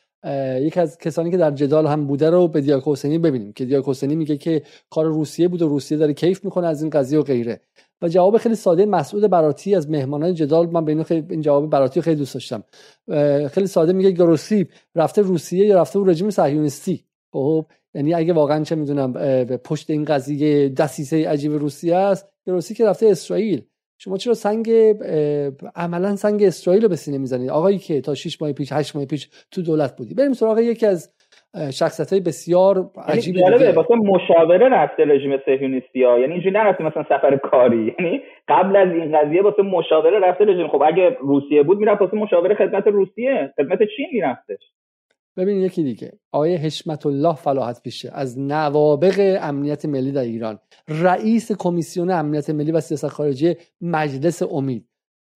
[0.61, 3.91] یکی از کسانی که در جدال هم بوده رو به دیاکو حسینی ببینیم که دیاکو
[3.91, 7.23] حسینی میگه که کار روسیه بود و روسیه داره کیف می‌کنه از این قضیه و
[7.23, 7.61] غیره.
[8.03, 12.01] و جواب خیلی ساده مسعود براتی از مهمانان جدال من به خیلی این جواب براتی
[12.01, 12.65] خیلی دوست داشتم.
[13.49, 17.05] خیلی ساده میگه گروسی رفته روسیه یا رفته رژیم صهیونیستی.
[17.33, 19.13] خب یعنی اگه واقعا چه می‌دونم
[19.57, 23.63] پشت این قضیه دسیسه عجیب روسیه است گروسی که رفته اسرائیل.
[23.99, 24.71] شما چرا سنگ
[25.77, 29.07] عملا سنگ اسرائیل رو به سینه می‌زنید؟ آقایی که تا 6 ماه پیش 8 ماه
[29.07, 30.15] پیش تو دولت بودی.
[30.15, 31.15] بریم سراغ یکی از
[31.73, 36.85] شخصیت های بسیار یعنی عجیب دیگه واسه مشاوره رفته رژیم صهیونیستی ها یعنی اینجوری نرفته
[36.85, 37.95] مثلا سفر کاری.
[37.99, 40.69] یعنی قبل از این قضیه واسه مشاوره رفته رژیم.
[40.69, 43.53] خب اگه روسیه بود می‌رفت واسه مشاوره خدمت روسیه.
[43.57, 44.63] خدمت چین میرفتش.
[45.37, 48.11] ببین یکی دیگه آیه حشمت الله فلاحت پیشه.
[48.13, 50.59] از نوابق امنیت ملی در ایران
[50.89, 54.89] رئیس کمیسیون امنیت ملی و سیاست خارجی مجلس امید.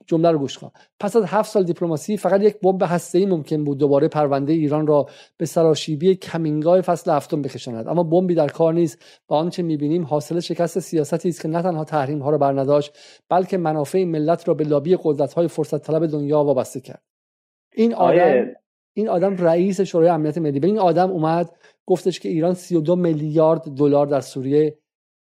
[0.06, 0.70] جمله رو گوش کن.
[1.00, 5.06] پس از هفت سال دیپلماسی فقط یک بمب هسته‌ای ممکن بود دوباره پرونده ایران را
[5.36, 7.88] به سراشیبی کمینگای فصل هفتم بکشاند.
[7.88, 11.84] اما بمبی در کار نیست و آنچه می‌بینیم حاصل شکست سیاستی است که نه تنها
[11.84, 16.44] تحریم ها را برنداشت بلکه منافع ملت را به لابی قدرت های فرصت طلب دنیا
[16.44, 17.02] وابسته کرد.
[17.74, 18.46] این آدم
[18.98, 20.60] این آدم رئیس شورای امنیت ملی.
[20.60, 21.50] به این آدم اومد
[21.86, 24.78] گفتش که ایران 32 میلیارد دلار در سوریه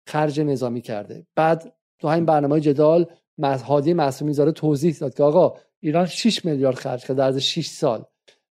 [0.08, 1.28] خرج نظامی کرده.
[1.36, 3.06] بعد تو همین برنامه جدال
[3.44, 7.68] هادی معصومی زاره توضیح داد که آقا ایران 6 میلیارد خرج کرد در عرض 6
[7.68, 8.04] سال.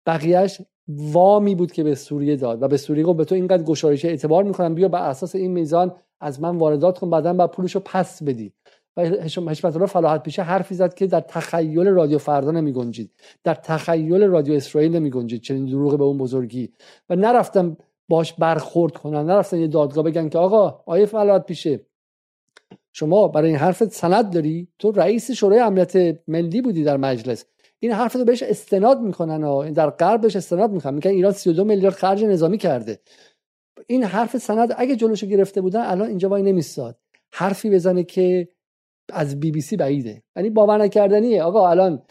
[0.07, 4.05] بقیهش وامی بود که به سوریه داد و به سوریه گفت به تو اینقدر گشایش
[4.05, 8.23] اعتبار می‌کنم بیا بر اساس این میزان از من واردات کن بعدا بعد پولشو پس
[8.23, 8.53] بدی.
[8.99, 13.11] و حشمت الله فلاحت پیشه حرفی زد که در تخیل رادیو فردا نمی گنجید
[13.45, 16.73] در تخیل رادیو اسرائیل نمی گنجید چنین دروغ به اون بزرگی.
[17.11, 17.77] و نرفتم
[18.09, 19.27] باش برخورد کنن.
[19.27, 21.81] نرفتن یه دادگاه بگن که آقا آیه فلاحت پیشه
[22.93, 27.45] شما برای این حرفت سند داری؟ تو رئیس شورای امنیت ملی بودی در مجلس.
[27.81, 30.95] این حرف رو بهش استناد می‌کنن و در غرب بهش استناد می‌کنن.
[30.95, 33.01] میگن ایران 32 میلیارد خرج نظامی کرده.
[33.87, 36.99] این حرف سند اگه جلوشو گرفته بودن الان اینجا وای نمیستاد
[37.33, 38.49] حرفی بزنه که
[39.13, 40.23] از بی بی سی بعیده.
[40.37, 41.43] یعنی باور نکردنیه.
[41.43, 42.03] آقا الان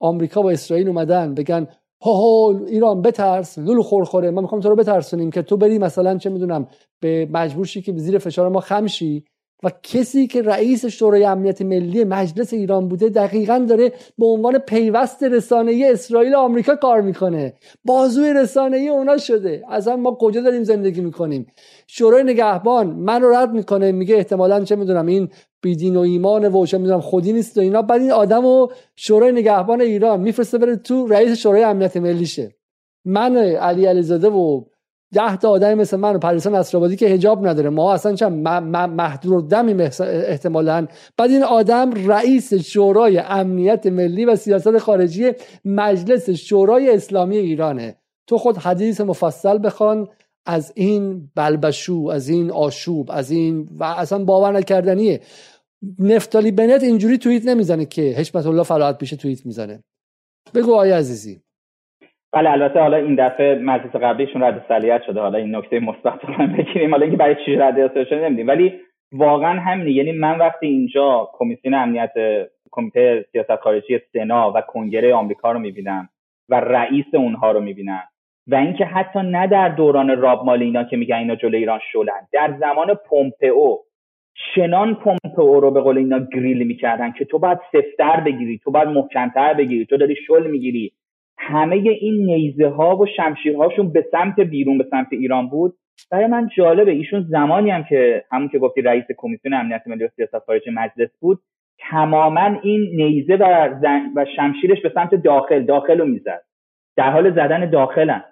[0.00, 1.66] آمریکا و اسرائیل اومدن بگن
[2.02, 6.30] ها ایران بترس لولو خورخوره ما می‌خوام تو رو بترسونیم که تو بری مثلا چه
[6.30, 6.68] می‌دونم
[7.00, 9.24] به مجبور شی که زیر فشار ما خمشی
[9.62, 15.22] و کسی که رئیس شورای امنیت ملی مجلس ایران بوده دقیقا داره به عنوان پیوست
[15.22, 17.54] رسانه اسرائیل و آمریکا کار می‌کنه.
[17.84, 19.62] بازوی رسانه اونا شده.
[19.86, 21.46] هم ما کجا داریم زندگی می‌کنیم؟
[21.86, 23.92] شورای نگهبان من رو رد می‌کنه.
[23.92, 25.28] میگه احتمالا چه می‌دونم این
[25.62, 27.82] بیدین و ایمان و چه می‌دونم خودی نیست و اینا.
[27.82, 32.56] بعد این آدم و شورای نگهبان ایران میفرسته بره تو رئیس شورای امنیت ملی شه
[33.04, 34.64] من علی علیزاده و
[35.14, 37.70] ده تا آدم مثل من و پریسان اسرابادی که هجاب نداره.
[37.70, 40.86] ما اصلا چند محدور دمی احتمالا.
[41.16, 45.32] بعد این آدم رئیس شورای امنیت ملی و سیاست خارجی
[45.64, 47.96] مجلس شورای اسلامی ایرانه.
[48.26, 50.08] تو خود حدیث مفصل بخوان
[50.46, 55.20] از این بلبشو از این آشوب از این و اصلا باور نکردنیه.
[55.98, 59.82] نفتالی بنت اینجوری توییت نمی‌زنه که حشمت الله فلاحت پیشه توییت می‌زنه.
[60.54, 61.40] بگو آیا عزیزی.
[62.32, 65.20] بله البته حالا این دفعه مجلس قبلیشون رد صلاحیت شده.
[65.20, 66.90] حالا این نکته مثبت رو بگیریم.
[66.90, 68.48] حالا اینکه برای چی رد شده نمیدیم.
[68.48, 68.80] ولی
[69.12, 69.90] واقعا همینه.
[69.90, 72.12] یعنی من وقتی اینجا کمیسیون امنیت
[72.70, 76.08] کمیته سیاست خارجی سنا و کنگره آمریکا رو می‌بینم
[76.48, 78.02] و رئیس اونها رو می‌بینم
[78.46, 82.56] و اینکه حتی نه در دوران راب مالینا که میگن اینا جلوی ایران شلن در
[82.60, 83.76] زمان پومپئو
[84.54, 88.88] شنان پومپئو رو به قول اینا گریل می‌کردن که تو باید سفتر بگیری تو باید
[88.88, 90.92] محکمتر بگیری تو داری شل می‌گیری.
[91.38, 95.74] همه این نیزه ها و شمشیرهاشون به سمت بیرون به سمت ایران بود.
[96.10, 100.08] برای من جالبه ایشون زمانی هم که همون که گفتی رئیس کمیسیون امنیت ملی و
[100.08, 101.38] سیاست خارجی مجلس بود
[101.90, 103.68] تماما این نیزه و,
[104.16, 106.42] و شمشیرش به سمت داخل داخل رو می‌زد.
[106.96, 108.24] در حال زدن داخلن.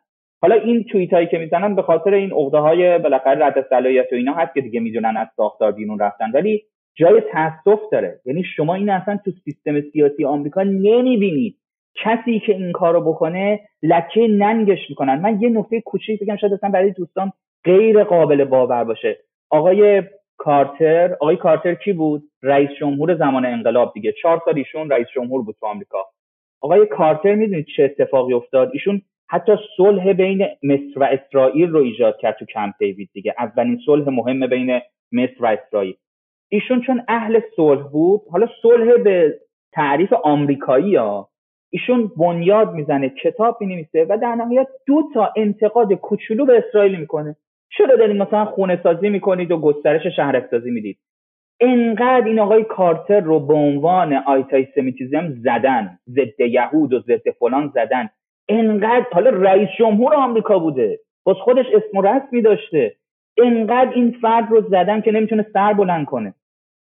[0.42, 4.14] حالا این توییت هایی که می‌زنن به خاطر این عقده های بالاخره رد صلاحیت و
[4.14, 6.30] اینا هست که دیگه می‌دونن از ساختار بیرون رفتن.
[6.34, 6.62] ولی
[6.96, 8.20] جای تاسف داره.
[8.24, 11.56] یعنی شما این اصلا تو سیستم سیاسی آمریکا نمی‌بینید.
[11.96, 15.20] کسی که این کارو بکنه لکه ننگش می‌کنن.
[15.20, 17.32] من یه نکته کوچیک بگم شاید اصلا برای دوستان
[17.64, 19.18] غیر قابل باور باشه.
[19.50, 20.02] آقای
[20.36, 24.12] کارتر آقای کارتر کی بود؟ رئیس جمهور زمان انقلاب دیگه.
[24.22, 25.98] چهار سال ایشون رئیس جمهور بود تو آمریکا.
[26.60, 32.16] آقای کارتر می‌دونید چه اتفاقی افتاد؟ ایشون حتی صلح بین مصر و اسرائیل رو ایجاد
[32.18, 33.34] کرد تو کمپ دیوید دیگه.
[33.38, 34.80] اولین صلح مهم بین
[35.12, 35.94] مصر و اسرائیل.
[36.48, 39.40] ایشون چون اهل صلح بود حالا صلح به
[39.72, 41.28] تعریف آمریکایی ها
[41.74, 47.36] ایشون بنیاد می‌زنه کتاب می‌نویسه و در نهایت دو تا انتقاد کوچولو به اسرائیل می‌کنه.
[47.78, 50.98] چرا دارید مثلا خونه سازی می‌کنید و گسترش شهرسازی می‌دید؟
[51.60, 57.72] انقدر این آقای کارتر رو به عنوان آیتای سمیتیزم زدن ضد یهود و ضد فلان
[57.74, 58.08] زدن.
[58.48, 62.94] انقدر حالا رئیس جمهور آمریکا بوده باز خودش اسم و رسمی داشته.
[63.38, 66.34] انقدر این فرد رو زدن که نمی‌تونه سر بلند کنه.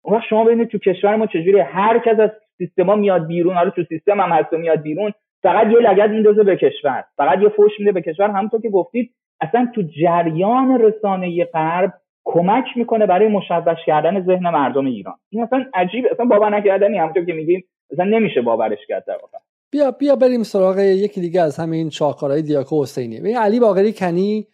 [0.04, 3.70] اون وقت شما ببینید تو کشور ما چجوری هر کس از سیستما میاد بیرون حالا
[3.70, 7.72] تو سیستم هم هست میاد بیرون فقط یه لگد میندازه به کشور فقط یه فوش
[7.78, 8.30] میده به کشور.
[8.30, 11.92] همونطور که گفتید اصلا تو جریان رسانه غرب
[12.24, 15.14] کمک می‌کنه برای مشوش کردن ذهن مردم ایران.
[15.30, 16.98] این اصلا عجیب اصلا باور نکردنی.
[16.98, 19.38] همونطور که میگیم اصلا نمیشه باورش کرد در واقع.
[19.70, 23.32] بیا بیا بریم سراغ یکی دیگه از همین شاهکارهای دیاکو حسینی.
[23.32, 24.46] علی باقری کنی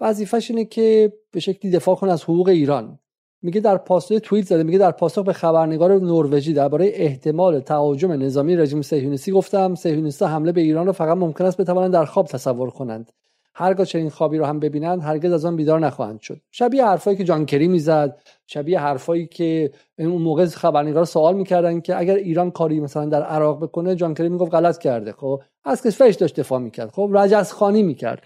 [0.00, 2.98] وظیفش اینه که به شکلی دفاع کنه از حقوق ایران.
[3.42, 8.56] میگه در پاسخ توییت زده میگه در پاسخ به خبرنگار نروژی درباره احتمال تهاجم نظامی
[8.56, 12.70] رژیم صهیونیستی گفتم صهیونیست‌ها حمله به ایران رو فقط ممکن است بتوانند در خواب تصور
[12.70, 13.12] کنند.
[13.54, 16.40] هرگاه چنین خوابی رو هم ببینند هرگز از آن بیدار نخواهند شد.
[16.50, 21.98] شبیه حرفایی که جان کری می‌زد شبیه حرفایی که اون موقع خبرنگار سوال می‌کردن که
[21.98, 25.12] اگر ایران کاری مثلا در عراق بکنه جان کری می‌گفت غلط کرده.
[25.12, 26.90] خب از کشورش داشت دفاع می‌کرد.
[26.90, 28.22] خب رجز خانی می‌کرد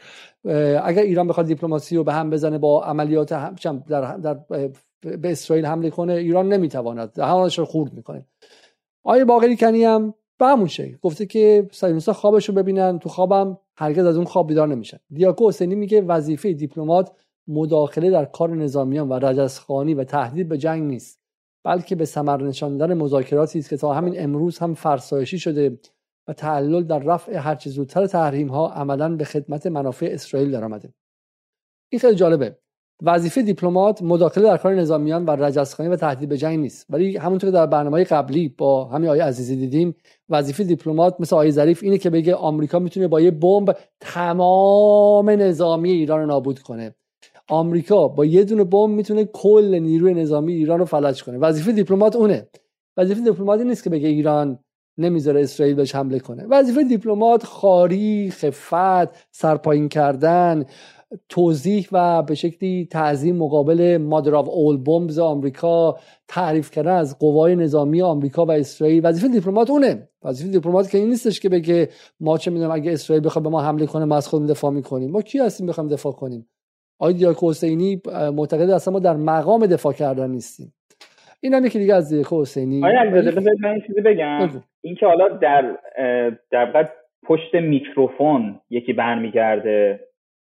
[0.85, 3.29] اگر ایران بخواد دیپلماسی رو به هم بزنه با عملیات
[3.89, 4.39] در, در
[5.05, 7.13] به اسرائیل حمله کنه ایران نمی‌تواند.
[7.13, 8.27] دهانش رو خورد می‌کنه.
[9.05, 13.59] آیه باقری کنی هم به همون شکل گفته که صهیونیست‌ها خوابش رو ببینن تو خوابم
[13.77, 14.99] هرگز از اون خواب بیدار نمیشن.
[15.11, 17.13] دیاکو حسینی میگه وظیفه دیپلمات
[17.49, 21.21] مداخله در کار نظامیان و رجزخانی و تهدید به جنگ نیست
[21.65, 25.79] بلکه به ثمر نشاندن مذاکراتی است که تا همین امروز هم فرسایشی شده
[26.29, 30.95] و تعلل در رفع هرچه زودتر تحریم ها عملا به خدمت منافع اسرائیل درآمده.
[31.93, 32.59] این خیلی جالبه.
[33.03, 36.87] وظیفه دیپلمات مداخله در کار نظامیان و رجزخانی و تهدید به جنگ نیست.
[36.91, 39.95] ولی همونطور که در برنامه قبلی با همین آیه عزیزی دیدیم
[40.29, 45.91] وظیفه دیپلمات مثل آیه ظریف اینه که بگه آمریکا می‌تونه با یه بمب تمام نظامی
[45.91, 46.95] ایران رو نابود کنه.
[47.49, 51.39] آمریکا با یه دونه بمب می‌تونه کل نیروی نظامی ایران رو فلج کنه.
[51.39, 52.49] وظیفه دیپلمات اونه.
[52.97, 54.59] وظیفه دیپلمات نیست که بگه ایران
[54.99, 56.47] نمی‌ذاره اسرائیل بهش حمله کنه.
[56.51, 60.65] وظیفه دیپلمات خواری خفت سرپایین کردن
[61.29, 65.99] توضیح و به شکلی تعظیم مقابل mother of all bombs آمریکا
[66.29, 69.07] تعریف کردن از قوای نظامی آمریکا و اسرائیل.
[69.07, 70.09] وظیفه دیپلمات اونه.
[70.25, 71.89] وظیفه دیپلمات که این نیستش که بگه
[72.21, 75.11] ما چه می‌دونم اگه اسرائیل بخواد به ما حمله کنه ما از خودمون دفاع می‌کنیم.
[75.11, 76.47] ما کی هستیم بخوایم دفاع کنیم؟
[76.99, 78.01] آقای دیاکو حسینی
[78.35, 80.75] معتقد اصلا ما در مقام دفاع کردن نیستیم.
[81.41, 82.81] این هم یکی دیگه از دیاکو حسینی.
[82.81, 84.63] من چیزی بگم.
[84.81, 85.79] اینکه حالا در
[86.51, 86.89] در
[87.27, 90.01] پشت میکروفون یکی برمیگرده.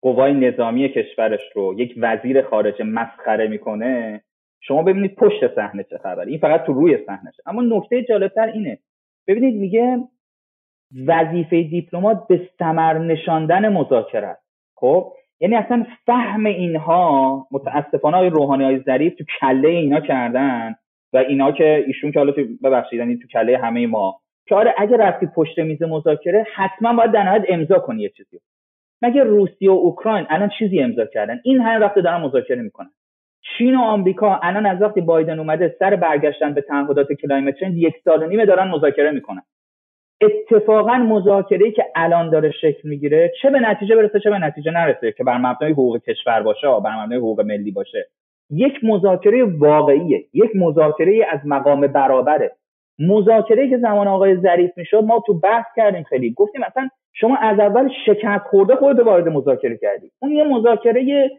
[0.02, 4.22] قوای نظامی کشورش رو یک وزیر خارجه مسخره می‌کنه
[4.60, 6.30] شما ببینید پشت صحنه چه خبره.
[6.30, 8.78] این فقط تو روی صحنه اما نکته جالبتر اینه.
[9.26, 9.98] ببینید میگه
[11.06, 14.46] وظیفه دیپلمات به ثمر نشاندن مذاکره است.
[14.74, 20.74] خب؟ یعنی اصلا فهم اینها متاسفانه روحانی های ظریف تو کله اینا کردن
[21.12, 24.20] و اینا که ایشون که حالا تو ببخشید یعنی تو کله همه ما.
[24.48, 28.40] که آره اگه رفتی پشت میز مذاکره حتما باید در امضا کنی یه چیزی.
[29.02, 32.90] مگه روسیه و اوکراین الان چیزی امضا کردن؟ این همه وقت دارن مذاکره می‌کنن.
[33.58, 37.94] چین و آمریکا الان از وقتی بایدن اومده سر برگشتن به تعهدات کلایمت چنج یک
[38.04, 39.42] سال و نیمه دارن مذاکره می‌کنن.
[40.20, 45.12] اتفاقا مذاکره که الان داره شکل می‌گیره چه به نتیجه برسه چه به نتیجه نرسه
[45.12, 48.06] که بر مبنای حقوق کشور باشه بر مبنای حقوق ملی باشه.
[48.50, 52.52] یک مذاکره واقعیه یک مذاکره از مقام برابره.
[52.98, 56.32] مذاکره که زمان آقای ظریف می‌شد ما تو بحث کردیم خیلی.
[56.32, 56.88] گفتیم مثلا
[57.20, 60.10] شما از اول شکست خورده خورده وارد مذاکره کردی.
[60.22, 61.30] اون یه مذاکره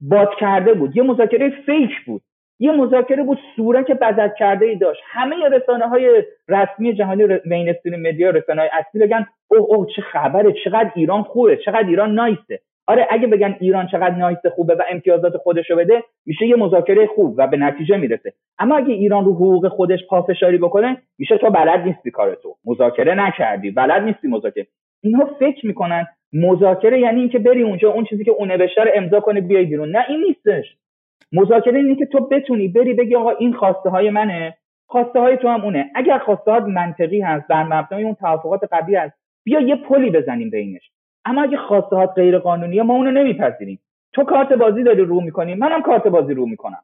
[0.00, 2.22] باد کرده بود یه مذاکره فیک بود.
[2.58, 5.00] یه مذاکره بود صورت بزد کرده ای داشت.
[5.04, 10.52] همه رسانه های رسمی جهانی مینستریم مدیا رسانه های اصلی بگن اوه اوه چه خبره
[10.64, 15.36] چقدر ایران خوبه چقدر ایران نایسته آره اگه بگن ایران چقدر نایست خوبه و امتیازات
[15.36, 18.32] خودشو بده میشه یه مذاکره خوب و به نتیجه می‌رسه.
[18.58, 23.14] اما اگه ایران رو حقوق خودش پافشاری بکنه میشه تو بلد نیستی کار تو مذاکره
[23.14, 24.66] نکردی بلد نیستی مذاکره.
[25.06, 26.06] اینها فکر می‌کنن.
[26.32, 29.96] مذاکره یعنی اینکه بری اونجا اون چیزی که اون نوشته رو امضا کنی بیای بیرون.
[29.96, 30.76] نه این نیستش.
[31.32, 34.56] مذاکره اینه که تو بتونی بری بگی آقا این خواسته های منه.
[34.86, 35.90] خواسته های تو هم اونه.
[35.94, 39.14] اگر خواسته ها منطقی هست بر مبنای اون توافقات قبلی هست
[39.44, 40.90] بیا یه پلی بزنیم بینش.
[41.24, 43.80] اما اگه خواسته ها غیر قانونیه ما اونو نمیپذیریم.
[44.12, 46.82] تو کارت بازی داری رو می‌کنی منم کارت بازی رو می‌کنم.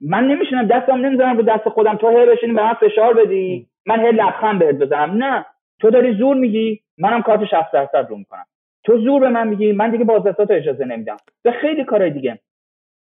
[0.00, 1.96] من نمیشونم دستم نمی‌ذارم رو دست خودم.
[1.96, 3.66] تو هی بشینی به من فشار بدی.
[3.86, 5.22] من هی لبخند بهت بزنم.
[5.24, 5.46] نه.
[5.80, 6.80] تو داری زور میگی.
[6.98, 8.44] منم کارت 60 درصد رو می‌کنم.
[8.84, 11.16] تو زور به من میگی من دیگه بازدستات اجازه نمیدم.
[11.42, 12.38] به خیلی کارهای دیگه.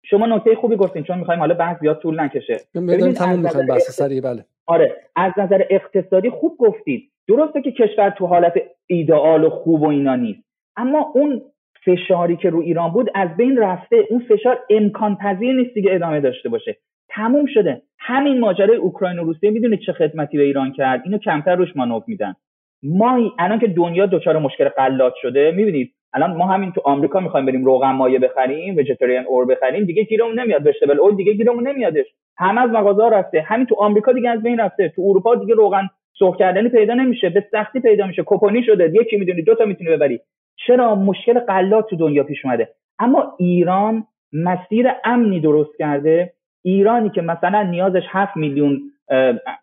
[0.04, 2.56] شما نکته خوبی گفتین چون می‌خوایم حالا بحث زیاد طول نکشه.
[2.74, 4.44] تموم می‌خوایم بحث سریع بله.
[4.66, 7.10] آره از نظر اقتصادی خوب گفتید.
[7.28, 8.54] درسته که کشور تو حالت
[8.86, 10.42] ایدئال و خوب و اینا نیست.
[10.76, 11.42] اما اون
[11.84, 13.96] فشاری که رو ایران بود از بین رفته.
[14.10, 16.76] اون فشار امکان پذیر نیست دیگه ادامه داشته باشه.
[17.08, 17.82] تموم شده.
[17.98, 21.02] همین ماجرای اوکراین و روسیه می‌دونید چه خدمتی به ایران کرد.
[21.04, 22.34] اینو کمتر روش مانوف میدن.
[22.82, 27.46] ما الان که دنیا دچار مشکل قلات شده می‌بینید الان ما همین تو آمریکا می‌خوایم
[27.46, 32.06] بریم روغن مایه بخریم وجتریان اور بخریم دیگه گیرمون نمیاد وجتبل اول دیگه گیرمون نمیادش.
[32.38, 35.88] همه از مغازه رفته همین تو آمریکا دیگه از بین رفته تو اروپا دیگه روغن
[36.18, 39.90] سرخ کردنی پیدا نمیشه به سختی پیدا میشه کوپونی شده یکی می‌دونی؟ دو تا می‌تونی
[39.90, 40.20] ببری.
[40.66, 46.32] چرا مشکل قلات تو دنیا پیش اومده؟ اما ایران مسیر امنی درست کرده.
[46.64, 48.80] ایرانی که مثلا نیازش 7 میلیون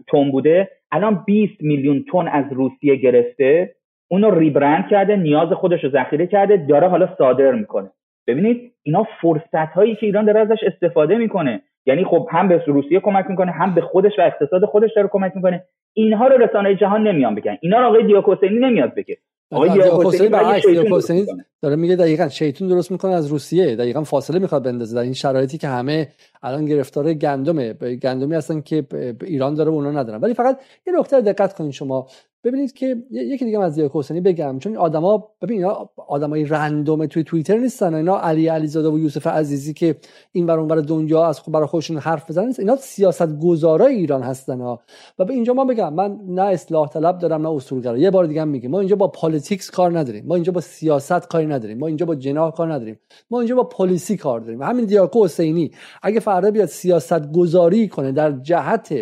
[0.07, 3.76] تن بوده الان 20 میلیون تن از روسیه گرفته
[4.08, 7.92] اونو ریبرند کرده نیاز خودش رو ذخیره کرده داره حالا صادر می‌کنه.
[8.28, 11.62] ببینید اینا فرصت هایی که ایران داره ازش استفاده می‌کنه.
[11.86, 15.32] یعنی خب هم به روسیه کمک می‌کنه هم به خودش و اقتصاد خودش داره کمک
[15.36, 15.64] می‌کنه.
[15.94, 17.58] اینها رو رسانه جهان نمیان بگن.
[17.62, 19.18] اینا رو آقای دیاکوسینی نمیاد بگه.
[19.52, 21.26] آقای دیاکوسینی
[21.61, 23.76] داره میگه دقیقا شیطون درست می‌کنه از روسیه.
[23.76, 24.95] دقیقا فاصله می‌خواد بندازه.
[24.95, 26.07] در این شرایطی که همه
[26.44, 27.74] الان گرفتار گندمه.
[27.74, 28.86] گندمی هستن که
[29.24, 30.22] ایران داره و اونا ندارن.
[30.22, 32.07] ولی فقط یه نکته دقت کنین شما.
[32.48, 37.24] ببینید که یکی دیگه از دیاک حسینی بگم چون آدما ببین اینا آدمای رندوم توی
[37.24, 39.95] توییتر نیستن اینا علی علیزاده و یوسف عزیزی که
[40.32, 44.61] این ور اونور دنیا از خود برای خودشون حرف بزنن اینا سیاست گذارای ایران هستن
[44.61, 44.80] ها.
[45.19, 47.98] و به اینجا ما بگم من نه اصلاح طلب دارم نه اصولگرا.
[47.98, 50.26] یه بار دیگه میگم ما اینجا با politics کار نداریم.
[50.26, 51.78] ما اینجا با سیاست کاری نداریم.
[51.78, 52.99] ما اینجا با جناح کار نداریم.
[53.32, 54.61] ما اینجا با policy کار داریم.
[54.61, 55.72] همین دیاکو حسینی
[56.02, 58.94] اگه فردا بیاد سیاست گذاری کنه در جهت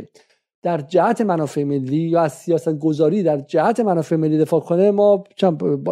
[0.65, 5.23] در جهت منافع ملی یا از سیاست گذاری در جهت منافع ملی دفاع کنه ما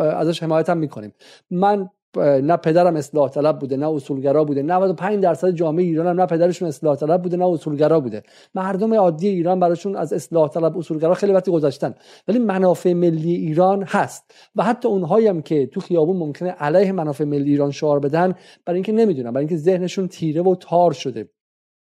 [0.02, 1.14] ازش حمایت هم می‌کنیم.
[1.52, 6.26] من نه پدرم اصلاح طلب بوده نه اصولگرا بوده 95 درصد جامعه ایران هم نه
[6.26, 8.24] پدرشون اصلاح طلب بوده نه اصولگرا بوده.
[8.56, 11.96] مردم عادی ایران براشون از اصلاح طلب اصولگرا خیلی وقتی گذاشتن
[12.28, 17.24] ولی منافع ملی ایران هست و حتی اونهایی هم که تو خیابون ممکنه علیه منافع
[17.24, 18.34] ملی ایران شعار بدن
[18.66, 21.30] برای اینکه نمی‌دونن برای اینکه ذهنشون تیره و تار شده.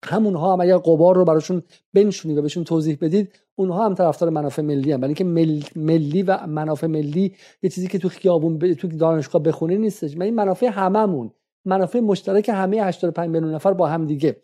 [0.05, 1.63] همونها هم اگر قبار رو براشون
[1.95, 5.01] بنشونید و بهشون توضیح بدید اونها هم طرفدار منافع ملی هم.
[5.01, 5.63] برای اینکه مل...
[5.77, 8.73] ملی و منافع ملی یه چیزی که تو خیابون ب...
[8.73, 10.17] تو دانشگاه بخونه نیستش.
[10.17, 11.31] من این منافع هممون.
[11.65, 14.37] منافع مشترک همه 85 میلیون نفر با هم دیگه.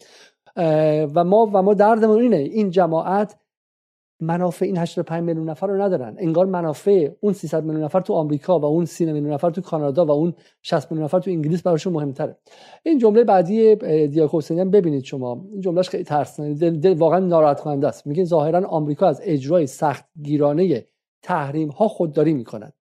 [1.15, 2.37] و ما و ما دردمون اینه.
[2.37, 3.37] این جماعت
[4.21, 6.17] منافع این 85 میلیون نفر رو ندارن.
[6.19, 10.07] انگار منافع اون 300 میلیون نفر تو آمریکا و اون 30 میلیون نفر تو کانادا
[10.07, 12.37] و اون 60 میلیون نفر تو انگلیس براشون مهمتره.
[12.83, 13.77] این جمله بعدی
[14.07, 15.47] دیاک حسینی هم ببینید شما.
[15.53, 18.07] این جملهش خیلی ترسناکه دل, واقعا ناراحت کننده است.
[18.07, 20.87] میگه ظاهرا آمریکا از اجرای سخت گیرانه
[21.23, 22.73] تحریم ها خودداری می‌کند.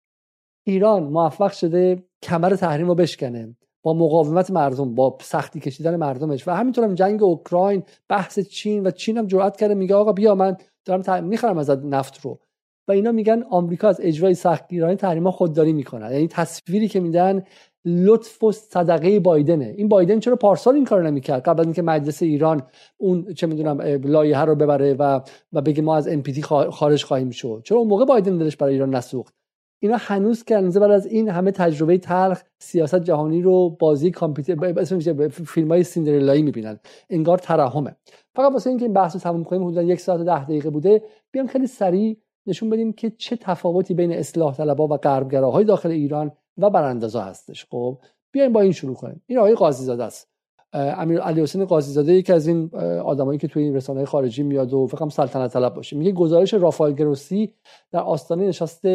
[0.63, 6.47] ایران موفق شده کمر تحریم رو بشکنه با مقاومت مردم با سختی کشیدن مردمش.
[6.47, 9.73] و همینطور هم جنگ اوکراین بحث چین و چین هم جرأت کرده.
[9.73, 10.57] میگه آقا بیا من
[10.87, 12.39] دارم می‌خرم از نفت رو.
[12.87, 17.43] و اینا میگن آمریکا از اجرای سختگیرانه تحریما خودداری می‌کنه یعنی تصویری که میدن
[17.85, 19.73] لطف و صدقه بایدنه.
[19.77, 22.63] این بایدن چرا پارسال این کارو نمی‌کرد؟ قبل از اینکه مجلس ایران
[22.97, 25.21] اون چه می‌دونم لایحه رو ببره و
[25.53, 26.39] و بگه ما از NPT
[26.71, 27.61] خارج خواهیم شد.
[27.65, 29.33] چرا اون موقع بایدن دلش برای ایران نسوخت؟
[29.79, 35.67] اینا هنوز که بعد از این همه تجربه تلخ سیاست جهانی رو بازی کامپیوتر فیلم
[35.67, 36.79] های سیندرلایی می‌بینن.
[37.09, 37.95] انگار ترحمه.
[38.37, 41.03] فقط واسه اینکه این بحث رو تموم کنیم حدودا یک ساعت و ده دقیقه بوده
[41.31, 46.31] بیام خیلی سریع نشون بدیم که چه تفاوتی بین اصلاح طلبها و غربگراهای داخل ایران
[46.57, 47.65] و براندازا هستش.
[47.65, 47.97] خب
[48.31, 49.21] بیایم با این شروع کنیم.
[49.27, 50.29] این آقای قاضی زاده است.
[50.73, 54.73] امیر علی حسین قاضی زاده یکی از این آدمایی که توی این رسانه خارجی میاد
[54.73, 55.97] و فکر سلطنت طلب باشه.
[55.97, 57.53] میگه گزارش رافائل گروسی
[57.91, 58.85] در آستانه نشست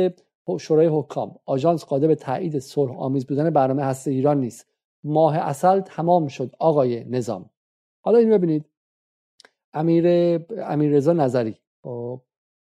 [0.59, 1.35] شورای حکام.
[1.47, 4.67] آژانس قادر به تایید صلح آمیز بودن برنامه هسته ایران نیست.
[5.05, 7.51] ماه اصل تمام شد آقای نظام.
[8.05, 8.72] حالا این ببینید.
[9.75, 10.07] امیر
[10.67, 11.57] امیر رضا نظری.
[11.83, 12.21] خب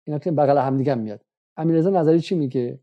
[0.08, 1.22] اینا که بغل هم دیگه میاد.
[1.58, 2.80] امیر رضا نظری چی میگه؟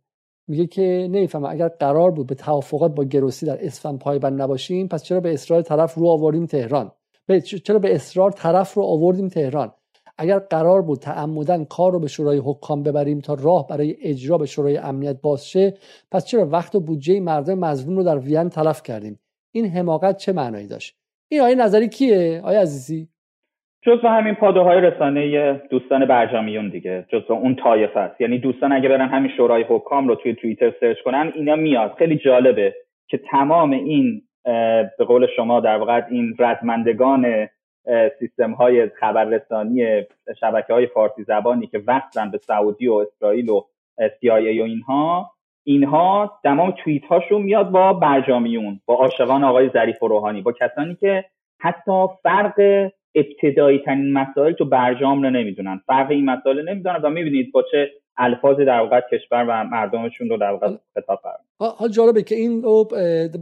[0.48, 5.02] میگه که نمی‌فهمم اگر قرار بود به توافقات با گروسی در اسفند پایبند نباشیم پس
[5.02, 6.92] چرا به اصرار طرف رو آوردیم تهران؟
[7.64, 9.72] چرا به اصرار طرف رو آوردیم تهران؟
[10.18, 14.46] اگر قرار بود تعمدن کار رو به شورای حکام ببریم تا راه برای اجرا به
[14.46, 15.74] شورای امنیت باز شه
[16.10, 19.20] پس چرا وقت و بودجه مردم مظلوم رو در وین تلف کردیم؟
[19.52, 20.96] این حماقت چه معنایی داشت؟
[21.28, 23.08] این آیه نظری کیه آیه عزیزی؟
[23.82, 28.20] جزو همین پادوهای رسانه دوستان برجامیون دیگه جزو اون طایفه است.
[28.20, 31.94] یعنی دوستان اگه برن همین شورای حکام رو توی توییتر سرچ کنن اینا میاد.
[31.98, 32.74] خیلی جالبه
[33.08, 34.22] که تمام این
[34.98, 37.48] به قول شما در واقع این رزمندگان
[38.18, 40.02] سیستم های خبررسانی
[40.40, 43.60] شبکه های فارسی زبانی که وصلن به سعودی و اسرائیل و
[44.00, 45.30] CIA و اینها
[45.64, 50.94] اینها تمام توییت هاشون میاد با برجامیون با عاشقان آقای ظریف و روحانی با کسانی
[50.94, 51.24] که
[51.60, 55.80] حتی فرق ابتدایی ترین مسائل تو برجام رو نمی‌دونن.
[55.86, 60.36] فرق این مسائل نمی‌دونن و می‌بینید با چه الفاظی در واقع کشور و مردمشون رو
[60.36, 61.20] در واقع خطاب
[61.58, 62.62] حال جالبه که این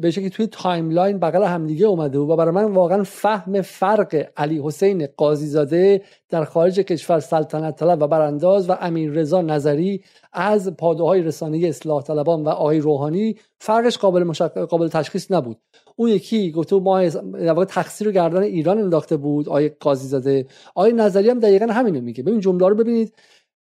[0.01, 5.09] به شکلی توی timeline بغل همدیگه اومده و برای من واقعا فهم فرق علی حسین
[5.17, 10.01] قاضی زاده در خارج کشور سلطنت طلب و برانداز و امیر رضا نظری
[10.33, 14.33] از پادوهای رسانه اصلاح طلبان و آقای روحانی فرقش قابل,
[14.71, 15.57] قابل تشخیص نبود.
[16.01, 20.47] اون یکی گفته ما در واقع تقصیر رو گردن ایران انداخته بود آقای قاضی زاده.
[20.75, 22.23] آقای نظری هم دقیقا همینو میگه.
[22.23, 23.15] ببین جمله رو ببینید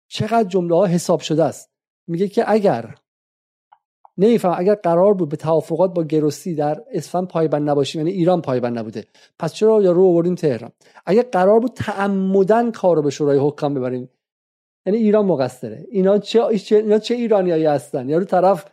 [0.08, 1.70] چقدر جمله ها حساب شده است.
[2.06, 2.94] میگه که اگر
[4.18, 8.78] نمیفهم اگر قرار بود به توافقات با گروسی در اسفند پایبند نباشیم یعنی ایران پایبند
[8.78, 9.04] نبوده
[9.38, 10.72] پس چرا یا رو آوردیم تهران؟
[11.06, 14.10] اگر قرار بود تعمدن کار رو به شورای حکام ببریم
[14.86, 15.86] یعنی ایران مقصره.
[15.90, 18.64] اینا چه اینا چه ایرانیایی هستن؟ یا رو طرف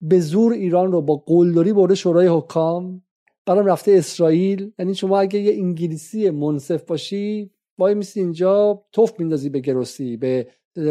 [0.00, 3.02] به زور ایران رو با قلدری برده شورای حکام.
[3.46, 4.72] برام رفته اسرائیل.
[4.78, 10.46] یعنی شما اگه یه انگلیسی منصف باشی وای میسی اینجا توف میندازی به گروسی به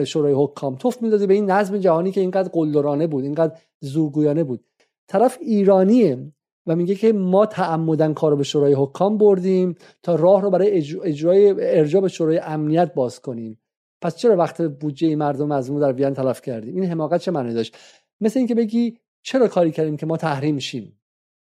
[0.06, 0.76] شورای حکام.
[0.76, 4.64] توف میندازی به این نظم جهانی که اینقدر قلدرانه بود اینقدر زورگویانه بود.
[5.07, 6.31] طرف ایرانیه
[6.68, 10.72] و میگه که ما تعمدن کارو به شورای حکام بردیم تا راه رو برای
[11.03, 13.60] اجرای ارجاع به شورای امنیت باز کنیم.
[14.02, 17.77] پس چرا وقت بودجه مردم از در وین تلف کردیم؟ این حماقت چه معنی داشت؟
[18.21, 20.93] مثل اینکه بگی چرا کاری کردیم که ما تحریم شیم؟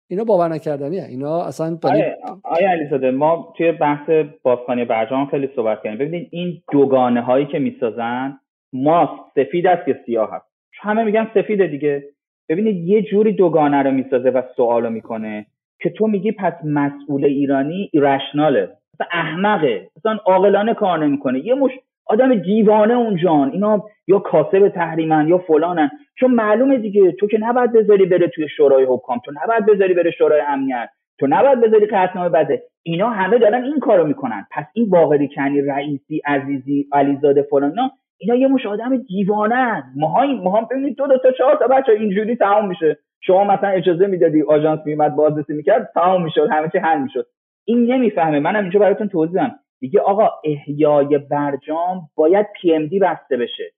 [0.09, 1.03] اینا باور نکردنیه.
[1.03, 2.05] اینا اصلا آیا,
[2.43, 4.09] آیا علیزاده ما توی بحث
[4.43, 5.99] بازخانی برجام خیلی صحبت کردیم.
[5.99, 8.39] ببینید این دوگانه هایی که می‌سازن
[8.73, 10.45] ماست سفید است یا سیاه هست
[10.81, 12.03] همه میگن سفیده دیگه.
[12.49, 15.45] ببینید یه جوری دوگانه رو می‌سازه و سوالو می‌کنه
[15.79, 21.45] که تو میگی پس مسئول ایرانی ایرشناله مثلا احمقه مثلا عاقلانه کار نمی‌کنه.
[21.45, 21.71] یه مش
[22.05, 25.91] آدم دیوانه اونجان اینا یا کاسب تحریمن یا فلانن.
[26.19, 30.11] چون معلومه دیگه تو که نباید بذاری بره توی شورای حکام تو نباید بذاری بره
[30.11, 30.89] شورای امنیت
[31.19, 32.63] تو نباید بذاری قطعنامه بده.
[32.84, 34.47] اینا همه دارن این کارو می‌کنن.
[34.51, 40.61] پس این باقری کنی رئیسی عزیزی علیزاده فلان اینا یه مش آدم دیوانه ماها ماها
[40.61, 42.97] ببینید دو دو تا چهار تا بچه اینجوری تمام میشه.
[43.21, 47.25] شما مثلا اجازه می‌دادی آژانس میومد بازرسی می‌کرد تمام می‌شد همه چی حل می‌شد.
[47.65, 48.39] این نمی‌فهمه.
[48.39, 49.41] منم اینجا براتون توضیح
[49.84, 53.72] میگه آقا احیای برجام باید پی ام دی بسته بشه.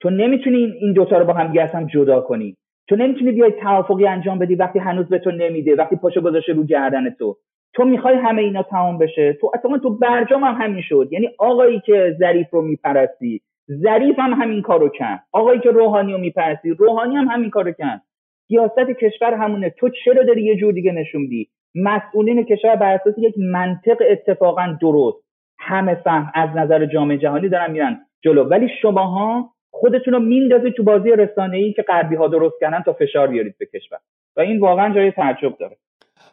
[0.00, 2.56] تو نمی‌تونی این دوتا رو با هم دیگه اصلا جدا کنی.
[2.88, 6.64] تو نمی‌تونی بیای توافقی انجام بدی وقتی هنوز به تو نمیده وقتی پاشو گذاشته رو
[6.64, 7.36] گردن تو.
[7.74, 9.32] تو می‌خوای همه اینا تمام بشه.
[9.40, 11.08] تو اصلا تو برجام هم همین شد.
[11.10, 13.40] یعنی آقایی که ظریف رو میپرستی
[13.70, 15.24] ظریف هم همین کارو کرد.
[15.32, 18.02] آقایی که روحانی رو میپرستی روحانی هم همین کارو کرد.
[18.48, 19.70] سیاست کشور همونه.
[19.70, 24.76] تو چرا داری یه جور دیگه نشون میدی؟ مسئولین کشور بر اساس یک منطق اتفاقا
[24.80, 25.29] درست.
[25.60, 28.44] همه فهم از نظر جامعه جهانی دارن میرن جلو.
[28.44, 32.92] ولی شماها خودتون رو میندازید تو بازی رسانه ای که غربی ها درست کردن تا
[32.92, 33.98] فشار بیارید به کشور.
[34.36, 35.76] و این واقعا جای تعجب داره.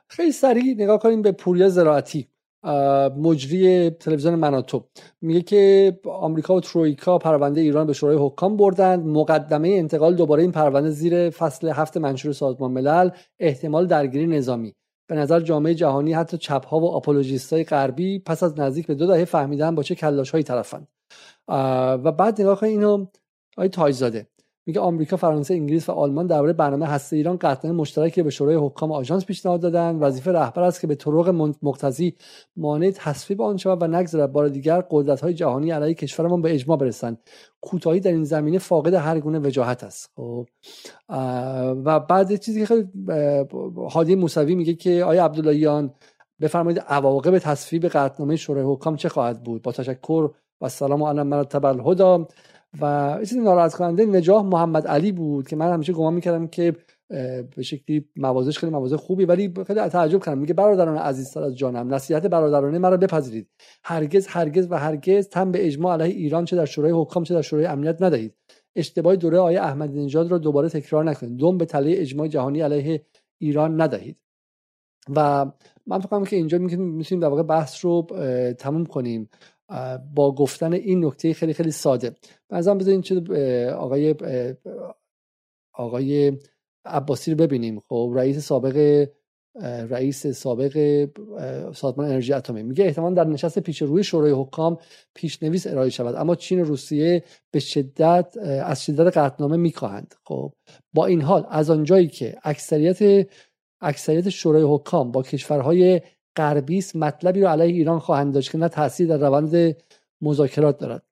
[0.08, 2.28] خیلی سریع نگاه کنیم به پوریا زراعتی
[3.18, 4.84] مجری تلویزیون مناتو.
[5.22, 9.06] میگه که آمریکا و ترویکا پرونده ایران به شورای حکام بردند.
[9.06, 13.10] مقدمه انتقال دوباره این پرونده زیر فصل هفت منشور سازمان ملل
[13.40, 14.74] احتمال درگیری نظامی.
[15.07, 18.95] به نظر جامعه جهانی حتی چپ ها و آپولوژیست های غربی پس از نزدیک به
[18.95, 20.88] دو دهه فهمیدن با چه کلاش هایی طرفن
[21.47, 23.05] و بعد نگاه کنید اینو
[23.57, 24.27] آقای تایزاده.
[24.68, 28.91] میگه آمریکا، فرانسه، انگلیس و آلمان درباره برنامه هسته ایران قطعنامه مشترکی به شورای حکام
[28.91, 29.95] آژانس پیشنهاد دادن.
[29.95, 31.30] وظیفه رهبر است که به طرق
[31.64, 32.15] مقتضی
[32.57, 34.31] مانع تصویب آن شود و نگذرد.
[34.31, 37.18] بار دیگر قدرت های جهانی علیه کشورمان به اجماع برسند.
[37.61, 40.11] کوتاهی در این زمینه فاقد هر گونه وجاهت است.
[40.15, 40.48] خب
[41.85, 42.88] و بعد چیزی که خیلی
[43.89, 45.94] هادی موسوی میگه که آیا عبداللهیان
[46.41, 50.30] بفرمایید عواقب تصویب قطعنامه شورای حکام چه خواهد بود؟ با تشکر
[50.61, 52.26] و سلام علی مرتب الهدى
[52.81, 56.76] و چیزی ناراحت کننده نجاح محمد علی بود که من همیشه گمان می‌کردم که
[57.56, 60.38] به شکلی موازش خیلی موازه خوبی ولی خیلی تعجب کردم.
[60.38, 63.49] میگه برادران عزیزتر از جانم نصیحت برادرانه مرا بپذیرید.
[63.84, 67.41] هرگز هرگز و هرگز تن به اجماع علیه ایران چه در شورای حکام چه در
[67.41, 68.34] شورای امنیت ندهید.
[68.76, 71.38] اشتباه دوره آیه احمدی نژاد را دوباره تکرار نکنید.
[71.38, 73.06] دوم به تله اجماع جهانی علیه
[73.38, 74.18] ایران ندهید.
[75.15, 75.45] و
[75.85, 78.07] من فکر که اینجا می‌تونیم در واقع بحث رو
[78.60, 79.30] تموم کنیم.
[80.15, 82.15] با گفتن این نکته خیلی خیلی ساده.
[82.49, 83.15] بعضا بذارین چه
[83.72, 84.15] آقای
[85.73, 86.38] آقای
[86.85, 87.80] عباسی رو ببینیم.
[87.80, 89.07] خب رئیس سابق
[89.89, 91.07] رئیس سابق
[91.73, 92.64] سازمان انرژی اتمی.
[92.64, 94.77] میگه احتمال در نشست پیش روی شورای حکام
[95.15, 100.15] پیشنویس ارائه شود اما چین و روسیه به شدت از شدت قطعنامه می‌خواهند.
[100.23, 100.53] خب
[100.94, 103.27] با این حال از آنجایی که اکثریت
[103.81, 106.02] اکثریت شورای حکام با کشورهای
[106.38, 109.76] غربی است مطلبی رو علیه ایران خواهند داشت که نه تاثیر در روند
[110.22, 111.03] مذاکرات دارد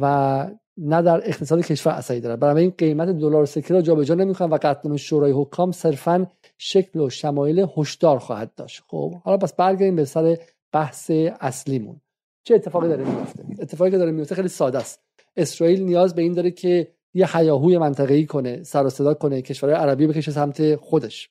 [0.00, 0.46] و
[0.76, 2.40] نه در اقتصاد کشور اثری دارد.
[2.40, 6.26] برای این قیمت دلار سکه را جابجا نمی‌کنن و قطعنامه شورای حکام صرفا
[6.58, 8.82] شکل و شمایل هشدار خواهد داشت.
[8.86, 10.38] خب حالا پس برگردیم به سر
[10.72, 11.10] بحث
[11.40, 12.00] اصلیمون.
[12.44, 15.00] چه اتفاقی داره میفته اتفاقی که داره میفته خیلی ساده است.
[15.36, 19.80] اسرائیل نیاز به این داره که یه حیاهوی منطقه‌ای کنه سر و صدا کنه کشورهای
[19.80, 21.30] عربی بکشه سمت خودش.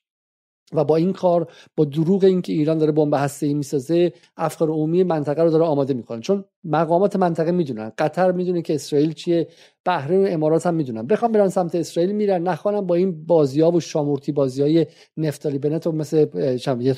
[0.73, 5.43] و با این کار با دروغ اینکه ایران داره بمب ای می‌سازه افکار عمومی منطقه
[5.43, 6.21] رو داره آماده می‌کنه.
[6.21, 9.47] چون مقامات منطقه می‌دونن قطر می‌دونه که اسرائیل چیه
[9.85, 11.07] بحرین و امارات هم می‌دونن.
[11.07, 14.87] بخوام برن سمت اسرائیل میرن نخوانم با این بازی‌ها و شامورتی بازیای
[15.17, 16.25] نفتالی بنت و مثل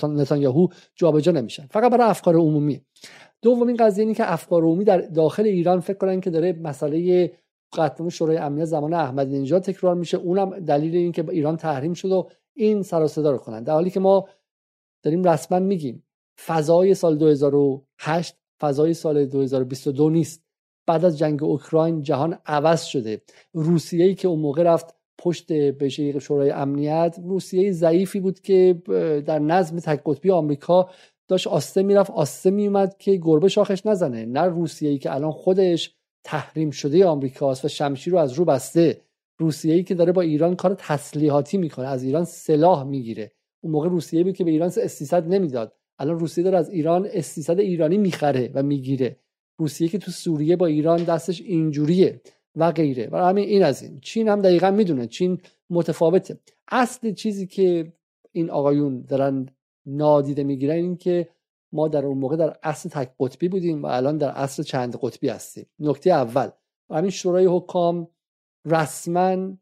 [0.03, 1.67] نتانیاهو جابجا نمیشن.
[1.71, 2.81] فقط برای افکار عمومی.
[3.41, 7.31] دومین قضیه اینه که افکار عمومی در داخل ایران فکر کنن که داره مسئله
[7.77, 10.17] قطعه شورای امنیت زمان احمدی نژاد تکرار میشه.
[10.17, 13.63] اونم دلیل این که ایران تحریم شد و این سر صدا رو کنن.
[13.63, 14.27] در حالی که ما
[15.03, 16.03] داریم رسما میگیم
[16.45, 20.43] فضای سال 2008 فضای سال 2022 نیست.
[20.87, 23.21] بعد از جنگ اوکراین جهان عوض شده.
[23.53, 28.81] روسیه ای که اون موقع رفت پشت بشه شورای امنیت روسیه ضعیفی بود که
[29.25, 30.89] در نظم تک قطبی آمریکا
[31.27, 32.11] داشت آسته می‌رفت.
[32.11, 34.25] آسته میومد که گربه شاخش نزنه.
[34.25, 39.01] نه روسیه ای که الان خودش تحریم شده آمریکاست و شمشیر رو از رو بسته.
[39.37, 43.31] روسیه ای که داره با ایران کار تسلیحاتی می‌کنه از ایران سلاح می‌گیره.
[43.63, 45.75] اون موقع روسیه بود که به ایران 300 نمی‌داد.
[45.99, 49.19] الان روسیه داره از ایران 300 ایرانی می‌خره و می‌گیره.
[49.57, 52.21] روسیه که تو سوریه با ایران دستش اینجوریه
[52.55, 53.09] و غیره.
[53.11, 53.99] و همین این از این.
[53.99, 55.07] چین هم دقیقا می‌دونه.
[55.07, 56.39] چین متفاوته.
[56.67, 57.93] اصل چیزی که
[58.31, 59.45] این آقایون دارن
[59.85, 61.29] نادیده می‌گیرن این که
[61.73, 65.29] ما در اون موقع در اصل تک قطبی بودیم و الان در اصل چند قطبی
[65.29, 65.65] هستیم.
[65.79, 66.49] نکته اول.
[66.89, 68.07] همین شورای حکام
[68.65, 69.57] رسما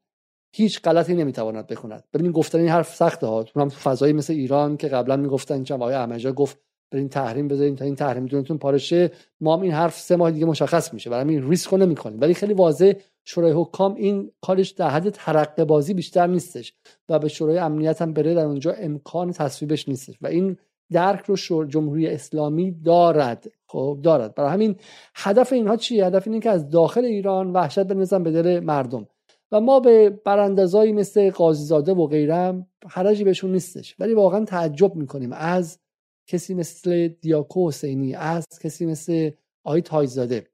[0.56, 3.44] هیچ غلطی نمی‌تواند بکند ببینید گفتن این حرف سخته ها.
[3.44, 6.60] تو فضایی مثل ایران که قبلا می‌گفتن چه آقای احمدی گفت
[6.91, 9.11] برین تحریم بذارین تا این تحریم دونتون پارشه.
[9.41, 11.10] ما هم این حرف سه ماه دیگه مشخص میشه.
[11.10, 12.94] برای این ریسک نمی‌کنیم ولی خیلی واضح
[13.26, 16.73] شورای حکام این کارش در حد ترقه بازی بیشتر نیستش
[17.10, 20.15] و به شورای امنیت هم بره در اونجا امکان تصویبش نیستش.
[20.22, 20.57] و این
[20.91, 23.51] درک رو جمهوری اسلامی دارد.
[23.68, 24.35] خب دارد.
[24.35, 24.76] برای همین
[25.15, 29.07] هدف اینها چیه؟ هدف اینه که از داخل ایران وحشت بنزن به دل مردم.
[29.51, 33.95] و ما به براندازایی مثل قاضیزاده و غیرم حرجی بهشون نیستش.
[33.99, 35.34] ولی واقعا تعجب می‌کنیم.
[35.34, 35.80] از
[36.27, 39.31] کسی مثل دیاکو حسینی از کسی مثل
[39.63, 40.47] آقای تایزاده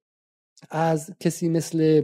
[0.72, 2.03] از کسی مثل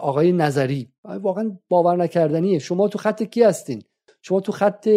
[0.00, 0.92] آقای نظری.
[1.04, 2.58] واقعا باور نکردنیه.
[2.58, 3.82] شما تو خط کی هستین؟
[4.22, 4.88] شما تو خط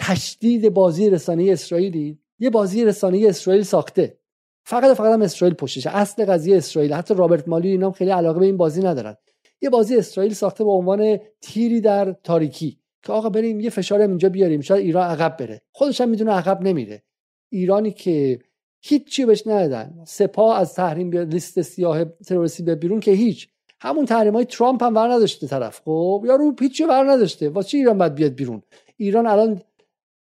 [0.00, 4.18] تشدید بازی رسانه اسرائیلی یه بازی رسانه اسرائیل ساخته.
[4.64, 5.96] فقط فقط هم اسرائیل پشتشه.
[5.96, 6.92] اصل قضیه اسرائیل.
[6.92, 9.16] حتی رابرت مالی اینا خیلی علاقه به این بازی ندارن.
[9.62, 14.28] یه بازی اسرائیل ساخته به عنوان تیری در تاریکی که آقا بریم یه فشار اینجا
[14.28, 14.60] بیاریم.
[14.60, 15.62] شاید ایران عقب بره.
[15.72, 17.02] خودش هم می‌دونه عقب نمیره.
[17.50, 18.38] ایرانی که
[18.80, 20.04] هیچی بهش ندادن.
[20.06, 23.48] سپاه از تحریم لیست سیاه تروریستی به بیرون که هیچ.
[23.80, 25.80] همون تحریم های ترامپ هم ور نداشته طرف.
[25.84, 27.48] خب یارو هیچی ور نداشته.
[27.48, 28.62] واسه ایران باید بیاد بیرون؟
[28.96, 29.60] ایران الان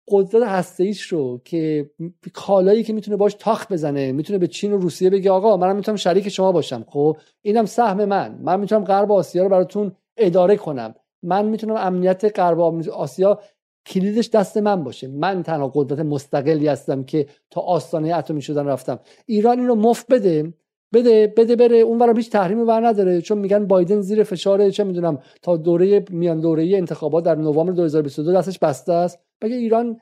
[0.08, 1.90] قدرت هسته رو که
[2.34, 5.96] کالایی که می‌تونه باش تاخ بزنه می‌تونه به چین و روسیه بگه آقا منم می‌تونم
[5.96, 6.84] شریک شما باشم.
[6.88, 8.38] خب اینم سهم من.
[8.42, 10.94] من می‌تونم غرب آسیا رو براتون اداره کنم.
[11.22, 12.60] من می‌تونم امنیت غرب
[12.90, 13.40] آسیا
[13.86, 15.08] کلیدش دست من باشه.
[15.08, 18.98] من تنها قدرت مستقلی هستم که تا آستانه اتمی شدن رفتم.
[19.26, 20.54] ایران این رو مفت بده.
[20.94, 23.20] بده بده بره اون برای هیچ تحریمی ور نداره.
[23.20, 28.32] چون میگن بایدن زیر فشار چه می‌دونم تا دوره میان دوره انتخابات در نوامبر 2022
[28.32, 29.18] دستش بسته است.
[29.42, 30.00] بگه ایران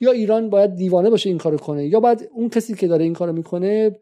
[0.00, 3.12] یا ایران باید دیوانه باشه این کارو کنه یا باید اون کسی که داره این
[3.12, 3.96] کارو می‌کنه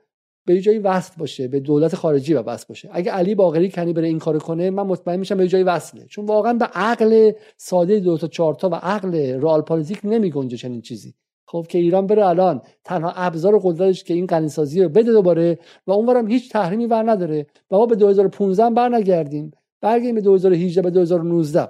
[0.46, 2.88] به جایی وصل باشه به دولت خارجی و وصل باشه.
[2.92, 6.06] اگه علی باقری کنی بره این کارو کنه من مطمئن میشم به جایی وصله.
[6.06, 10.80] چون واقعا به عقل ساده دو تا چهار تا و عقل رئال پالیتیک نمیگنجه چنین
[10.80, 11.14] چیزی.
[11.50, 15.92] خب که ایران بره الان تنها ابزار قدرتش که این غنیسازی رو بده دوباره و
[15.92, 17.46] اونورم هیچ تحریمی بر نداره.
[17.70, 19.50] و ما به 2015 برنگردیم.
[19.80, 21.68] برگردیم به 2018 به 2019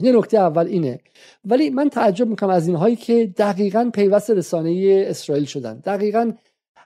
[0.00, 0.98] یه نکته اول اینه.
[1.44, 5.78] ولی من تعجب می‌کنم از اینهایی که دقیقا پیوست رسانه اسرائیل شدن.
[5.78, 6.32] دقیقا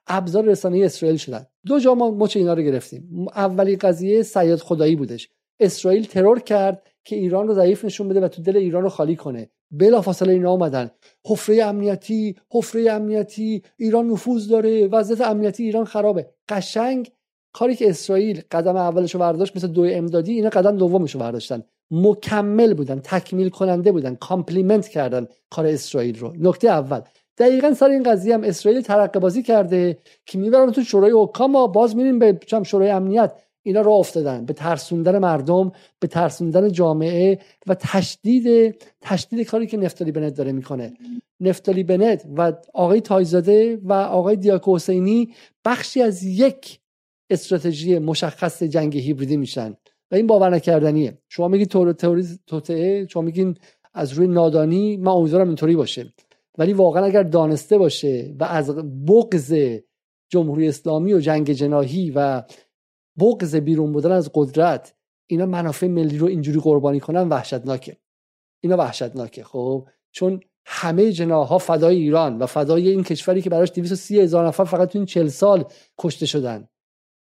[0.07, 1.47] ابزار رسانه اسرائیل شدن.
[1.67, 3.27] دو جا ما مچ اینا رو گرفتیم.
[3.37, 5.29] اولی قضیه سید خدایی بودش.
[5.61, 9.17] اسرائیل ترور کرد که ایران رو ضعیف نشون بده و تو دل ایران رو خالی
[9.17, 9.51] کنه.
[9.71, 10.91] بلا فاصله اینا اومدن
[11.27, 16.27] حفره امنیتی حفره امنیتی ایران نفوذ داره وضعیت امنیتی ایران خرابه.
[16.49, 17.11] قشنگ
[17.53, 21.63] کاری که اسرائیل قدم اولش رو برداشت مثل دو امدادی اینا قدم دومش رو برداشتن.
[21.91, 26.33] مکمل بودن تکمیل کننده بودن complement کردن کار اسرائیل رو.
[26.39, 27.01] نکته اول.
[27.39, 31.67] دقیقا سر این قضیه هم اسرائیل ترقه بازی کرده که می‌برن تو شورای حکام ما
[31.67, 33.33] باز میریم به شورای امنیت.
[33.63, 34.45] اینا راه افتادن.
[34.45, 40.93] به ترسوندن مردم به ترسوندن جامعه و تشدید تشدید کاری که نفتالی بنت داره می‌کنه.
[41.41, 45.35] نفتالی بنت و آقای تایزاده و آقای دیاکو حسینی
[45.65, 46.81] بخشی از یک
[47.31, 49.77] استراتژی مشخص جنگ هیبریدی میشن.
[50.11, 51.19] و این باور نکردنیه.
[51.29, 53.57] شما میگید تئوری توطعه شما میگین
[53.95, 56.13] از روی نادانی من امیدوارم اینطوری باشه.
[56.59, 58.71] ولی واقعا اگر دانسته باشه و از
[59.07, 59.79] بغض
[60.29, 62.43] جمهوری اسلامی و جنگ جناهی و
[63.21, 64.95] بغض بیرون بودن از قدرت
[65.27, 67.97] اینا منافع ملی رو اینجوری قربانی کنن وحشتناکه.
[68.61, 74.21] اینا وحشتناکه خب؟ چون همه جناها فدای ایران و فدای این کشوری که براش 230
[74.21, 75.65] هزار نفر فقط تو این 40 سال
[75.99, 76.69] کشته شدن.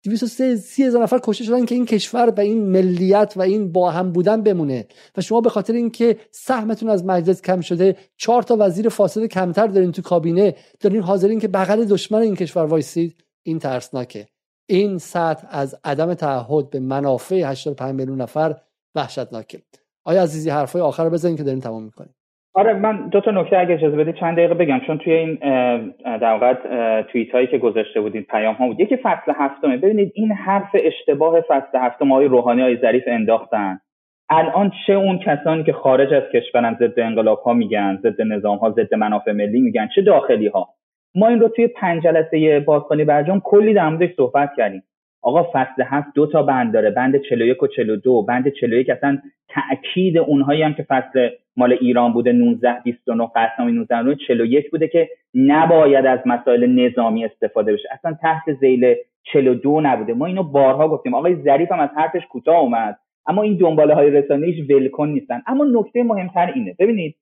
[0.04, 4.12] 230 هزار نفر کشته شدن که این کشور و این ملیت و این با هم
[4.12, 4.86] بودن بمونه.
[5.16, 9.66] و شما به خاطر اینکه سهمتون از مجلس کم شده چهار تا وزیر فاسد کمتر
[9.66, 14.28] دارین تو کابینه دارین حاضرین که بغل دشمن این کشور وایسید این ترسناکه.
[14.70, 18.54] این سطح از عدم تعهد به منافع 85 میلیون نفر
[18.94, 19.58] وحشتناکه.
[20.04, 22.14] آیا عزیزی حرفای آخر رو بزنین که دارین تمام می‌کنیم؟
[22.54, 25.34] آره من دو تا نکته اگه اجازه بدید چند دقیقه بگم چون توی این
[26.04, 26.54] در واقع
[27.02, 28.80] توییت هایی که گذاشته بودین پیام ها بود.
[28.80, 29.76] یکی فصل هفتمه.
[29.76, 33.80] ببینید این حرف اشتباه فصل هفتم های روحانی های ظریف انداختن.
[34.28, 38.70] الان چه اون کسانی که خارج از کشورن ضد انقلاب ها میگن ضد نظام ها
[38.70, 40.68] ضد منافع ملی میگن چه داخلی ها
[41.14, 44.82] ما این رو توی پنج جلسه بازخوانی برجام کلی در موردش صحبت کردیم.
[45.22, 49.18] آقا فصل هفت دو تا بند داره بند 41 و 42 بند 41 اصلا
[49.48, 55.08] تاکید اونهایی هم که فصل مال ایران بوده 19 29 قسم 19 41 بوده که
[55.34, 57.88] نباید از مسائل نظامی استفاده بشه.
[57.92, 60.14] اصلا تحت ذیل 42 نبوده.
[60.14, 61.14] ما اینو بارها گفتیم.
[61.14, 62.98] آقای ظریف هم از حرفش کوتاه اومد.
[63.26, 65.42] اما این دنباله های رسانه‌ایش ولکن نیستن.
[65.46, 66.76] اما نکته مهمتر اینه.
[66.78, 67.16] ببینید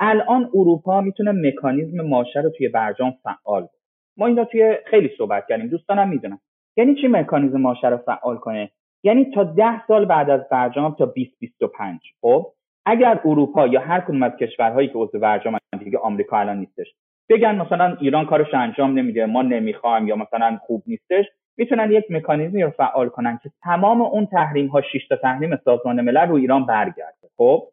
[0.00, 3.68] الان اروپا می‌تونه مکانیزم ماشه رو توی برجام فعال
[4.16, 6.38] ما اینا توی خیلی صحبت کردیم دوستانم می‌دونن.
[6.76, 8.70] یعنی چی مکانیزم ماشه رو فعال کنه؟
[9.04, 12.52] یعنی تا ده سال بعد از برجام تا 2025 خب؟
[12.86, 16.86] اگر اروپا یا هر کدوم از کشورهایی که عضو برجام دیگه آمریکا الان نیستش.
[17.28, 21.24] بگن مثلا ایران کارش انجام نمیده ما نمی‌خوایم یا مثلا خوب نیستش.
[21.56, 26.00] می‌تونن یک مکانیزمی رو فعال کنن که تمام اون تحریم ها 6 تا تحریم سازمان
[26.00, 27.68] ملل رو ایران برگرده خب؟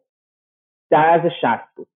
[0.90, 1.88] در از 60 بود.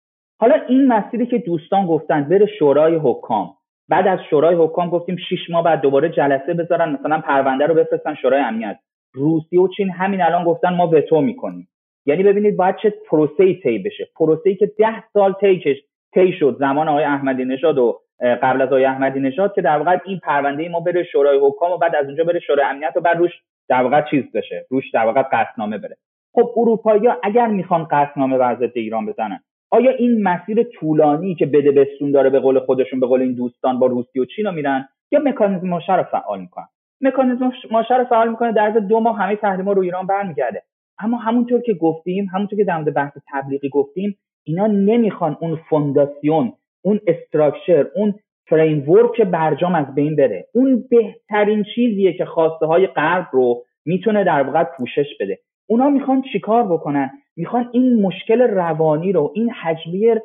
[0.43, 3.53] حالا این مسیری که دوستان گفتن بره شورای حکام.
[3.89, 8.15] بعد از شورای حکام گفتیم 6 ماه بعد دوباره جلسه بذارن مثلا پرونده رو بفرستن
[8.15, 8.79] شورای امنیت.
[9.13, 11.67] روسیه و چین همین الان گفتن ما وتو می‌کنیم.
[12.05, 14.07] یعنی ببینید باید چه پروسه طی بشه.
[14.15, 15.75] پروسه که ده سال طی
[16.13, 16.57] طی شد.
[16.59, 20.69] زمان آقای احمدی نژاد و قبل از آقای احمدی نژاد که در واقع این پرونده
[20.69, 23.31] ما بره شورای حکام و بعد از اونجا بره شورای امنیت و بعد روش
[23.69, 24.65] در واقع چیز بشه.
[24.69, 25.97] روش در واقع قصدنامه بره.
[26.33, 29.39] خب اروپایی اگر می‌خوان قطعنامه بر ضد ایران بزنن
[29.73, 33.79] آیا این مسیر طولانی که بده بستون داره به قول خودشون به قول این دوستان
[33.79, 36.65] با روسیه و چین رو میرن یا مکانیزم ماشه رو فعال می‌کنن؟
[37.01, 40.61] مکانیزم ماشه رو فعال می‌کنه در دو ماه همه تحریما رو ایران برمیگرده.
[40.99, 46.99] اما همونطور که گفتیم همونطور که در بحث قبلی گفتیم اینا نمی‌خوان اون فونداسیون اون
[47.07, 48.13] structure اون
[48.49, 50.47] framework برجام از بین بره.
[50.53, 55.39] اون بهترین چیزیه که خواسته های غرب رو می‌تونه در واقع پوشش بده.
[55.73, 60.15] اونا می‌خوان چیکار بکنن؟ می‌خوان این مشکل روانی رو این حجمی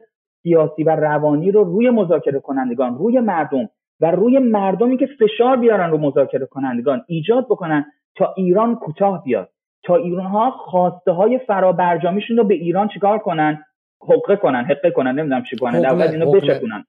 [0.42, 3.68] سیاسی و روانی رو روی مذاکره کنندگان روی مردم
[4.00, 7.84] و روی مردمی که فشار بیارن رو مذاکره کنندگان ایجاد بکنن
[8.16, 9.48] تا ایران کوتاه بیاد.
[9.82, 13.64] تا ایران ها خواسته های فرابرجامیشون رو به ایران چیکار کنن؟
[14.08, 16.84] حقه کنن حقه کنن نمی‌دونم چی کنن در اینو بچکونن.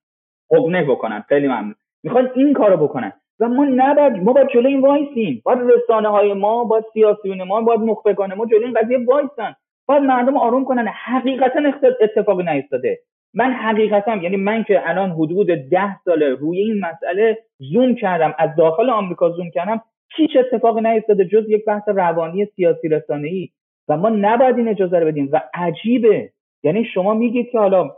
[0.52, 1.24] حقنه بکنن.
[1.30, 1.76] خیلی ممنون.
[2.04, 3.12] می‌خوان این کارو بکنن.
[3.40, 5.42] و ما نباید ما باید جلوی این وایسیم.
[5.46, 9.56] باید رسانه های ما باید سیاسیون ما باید مخبگان ما جلوی این قضیه وایسن.
[9.88, 10.88] باید مردم آروم کنن.
[10.88, 11.60] حقیقتا
[12.02, 13.00] اتفاقی نیفتاده.
[13.34, 18.50] من حقیقتا یعنی من که الان حدود ده ساله روی این مسئله زوم کردم از
[18.58, 19.82] داخل آمریکا زوم کردم
[20.16, 23.50] هیچ اتفاقی نیفتاده جز یک بحث روانی سیاسی رسانه ای
[23.88, 25.30] و ما نباید این اجازه رو بدیم.
[25.32, 26.32] و عجیبه.
[26.64, 27.92] یعنی شما میگید که حالا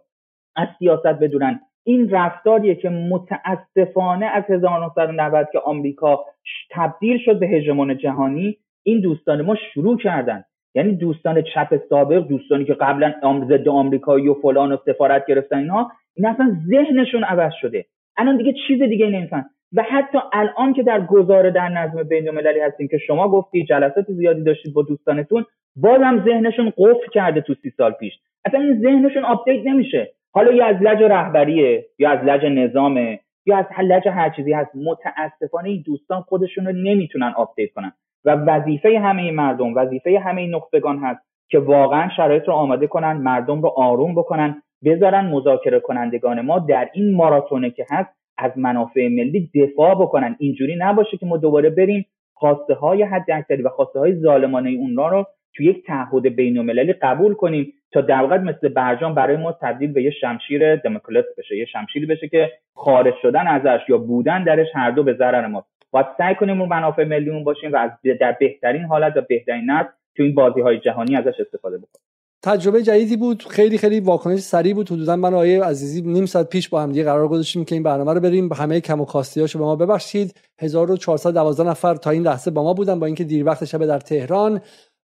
[0.55, 1.59] از سیاست بدونن.
[1.83, 6.25] این رفتاریه که متاسفانه از 1990 که آمریکا
[6.71, 10.43] تبدیل شد به هژمون جهانی این دوستان ما شروع کردن.
[10.75, 13.13] یعنی دوستان چپ سابق دوستانی که قبلا
[13.47, 17.85] ضد آمریکایی و فلان و سفارت گرفتن اینها این اصلا ذهنشون عوض شده.
[18.17, 19.45] الان دیگه چیز دیگه نمی‌فهمن.
[19.73, 24.11] و حتی الان که در گذار در نظم بین المللی هستیم که شما گفتی جلسات
[24.11, 25.45] زیادی داشتید با دوستانتون
[25.75, 28.13] بازم ذهنشون قفل کرده تو سی سال پیش.
[28.45, 30.11] اصلا این ذهنشون update نمیشه.
[30.33, 34.71] حالا یا از لج رهبریه یا از لج نظامه یا از لج هر چیزی هست.
[34.75, 37.91] متاسفانه این دوستان خودشون رو نمی‌تونن update کنن.
[38.25, 43.61] و وظیفه همه مردم وظیفه همه نخبگان هست که واقعا شرایط رو آماده کنن مردم
[43.61, 49.49] رو آروم بکنن بذارن مذاکره کنندگان ما در این ماراتونه که هست از منافع ملی
[49.55, 50.35] دفاع بکنن.
[50.39, 55.09] اینجوری نباشه که ما دوباره بریم خواسته های حد اکثری و خواسته های ظالمانه اونها
[55.09, 55.25] رو
[55.55, 57.73] تو یک تعهد بین قبول کنیم.
[57.91, 62.05] تا در واقع مثل برجام برای ما تبدیل به یه شمشیر دموکلس بشه یه شمشیری
[62.05, 66.35] بشه که خارج شدن ازش یا بودن درش هر دو به ضرر ما باید سعی
[66.35, 70.35] کنیم اون منافع ملیمون باشیم و از در بهترین حالت و بهترین نسل تو این
[70.35, 72.05] بازی های جهانی ازش استفاده بکنیم.
[72.43, 74.91] تجربه جدیدی بود خیلی خیلی واکنش سریع بود.
[74.91, 78.13] حدودا من آیه عزیزی نیم ساعت پیش با هم دیگه قرار گذاشتیم که این برنامه
[78.13, 78.53] رو بریم.
[78.53, 80.33] همه کم و کاستیاشو به ما ببخشید.
[80.59, 84.61] 1412 نفر تا این لحظه با ما بودن با اینکه دیر وقت شب در تهران.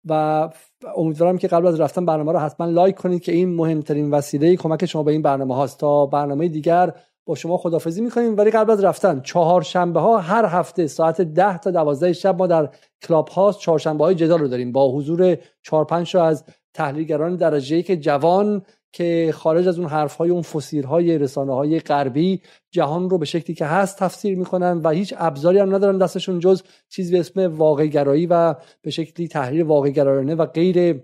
[0.06, 0.50] و
[0.98, 4.86] امیدوارم که قبل از رفتن برنامه رو حتما لایک کنید که این مهمترین وسیله کمک
[4.86, 5.80] شما به این برنامه هاست.
[5.80, 6.94] تا برنامه دیگر
[7.26, 8.38] با شما خدافزی می‌کنیم.
[8.38, 12.48] ولی قبل از رفتن چهار شنبه ها هر هفته ساعت ده تا دوازده شب ما
[12.48, 12.70] در
[13.08, 14.72] کلاب هاست چهارشنبه های جدال رو داریم.
[14.72, 18.62] با حضور چهار پنج از تحلیلگران درجه که جوان
[18.96, 22.42] که خارج از اون حرف های اون فسیر های رسانه های غربی
[22.72, 26.64] جهان رو به شکلی که هست تفسیر می‌کنن و هیچ ابزاری هم ندارن دستشون جز
[26.90, 31.02] چیزی به اسم واقع گرایی و به شکلی تحلیل واقع گرایانه و غیر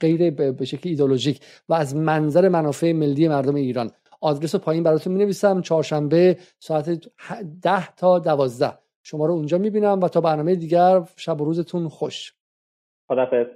[0.00, 3.90] غیر به شکل ایدولوژیک و از منظر منافع ملی مردم ایران.
[4.20, 6.90] آدرس پایین براتون می نویسم چهارشنبه ساعت
[7.62, 8.72] ده تا دوازده.
[9.02, 12.34] شما رو اونجا می بینم و تا برنامه دیگر شب و روزتون خوش.
[13.08, 13.46] خدافظ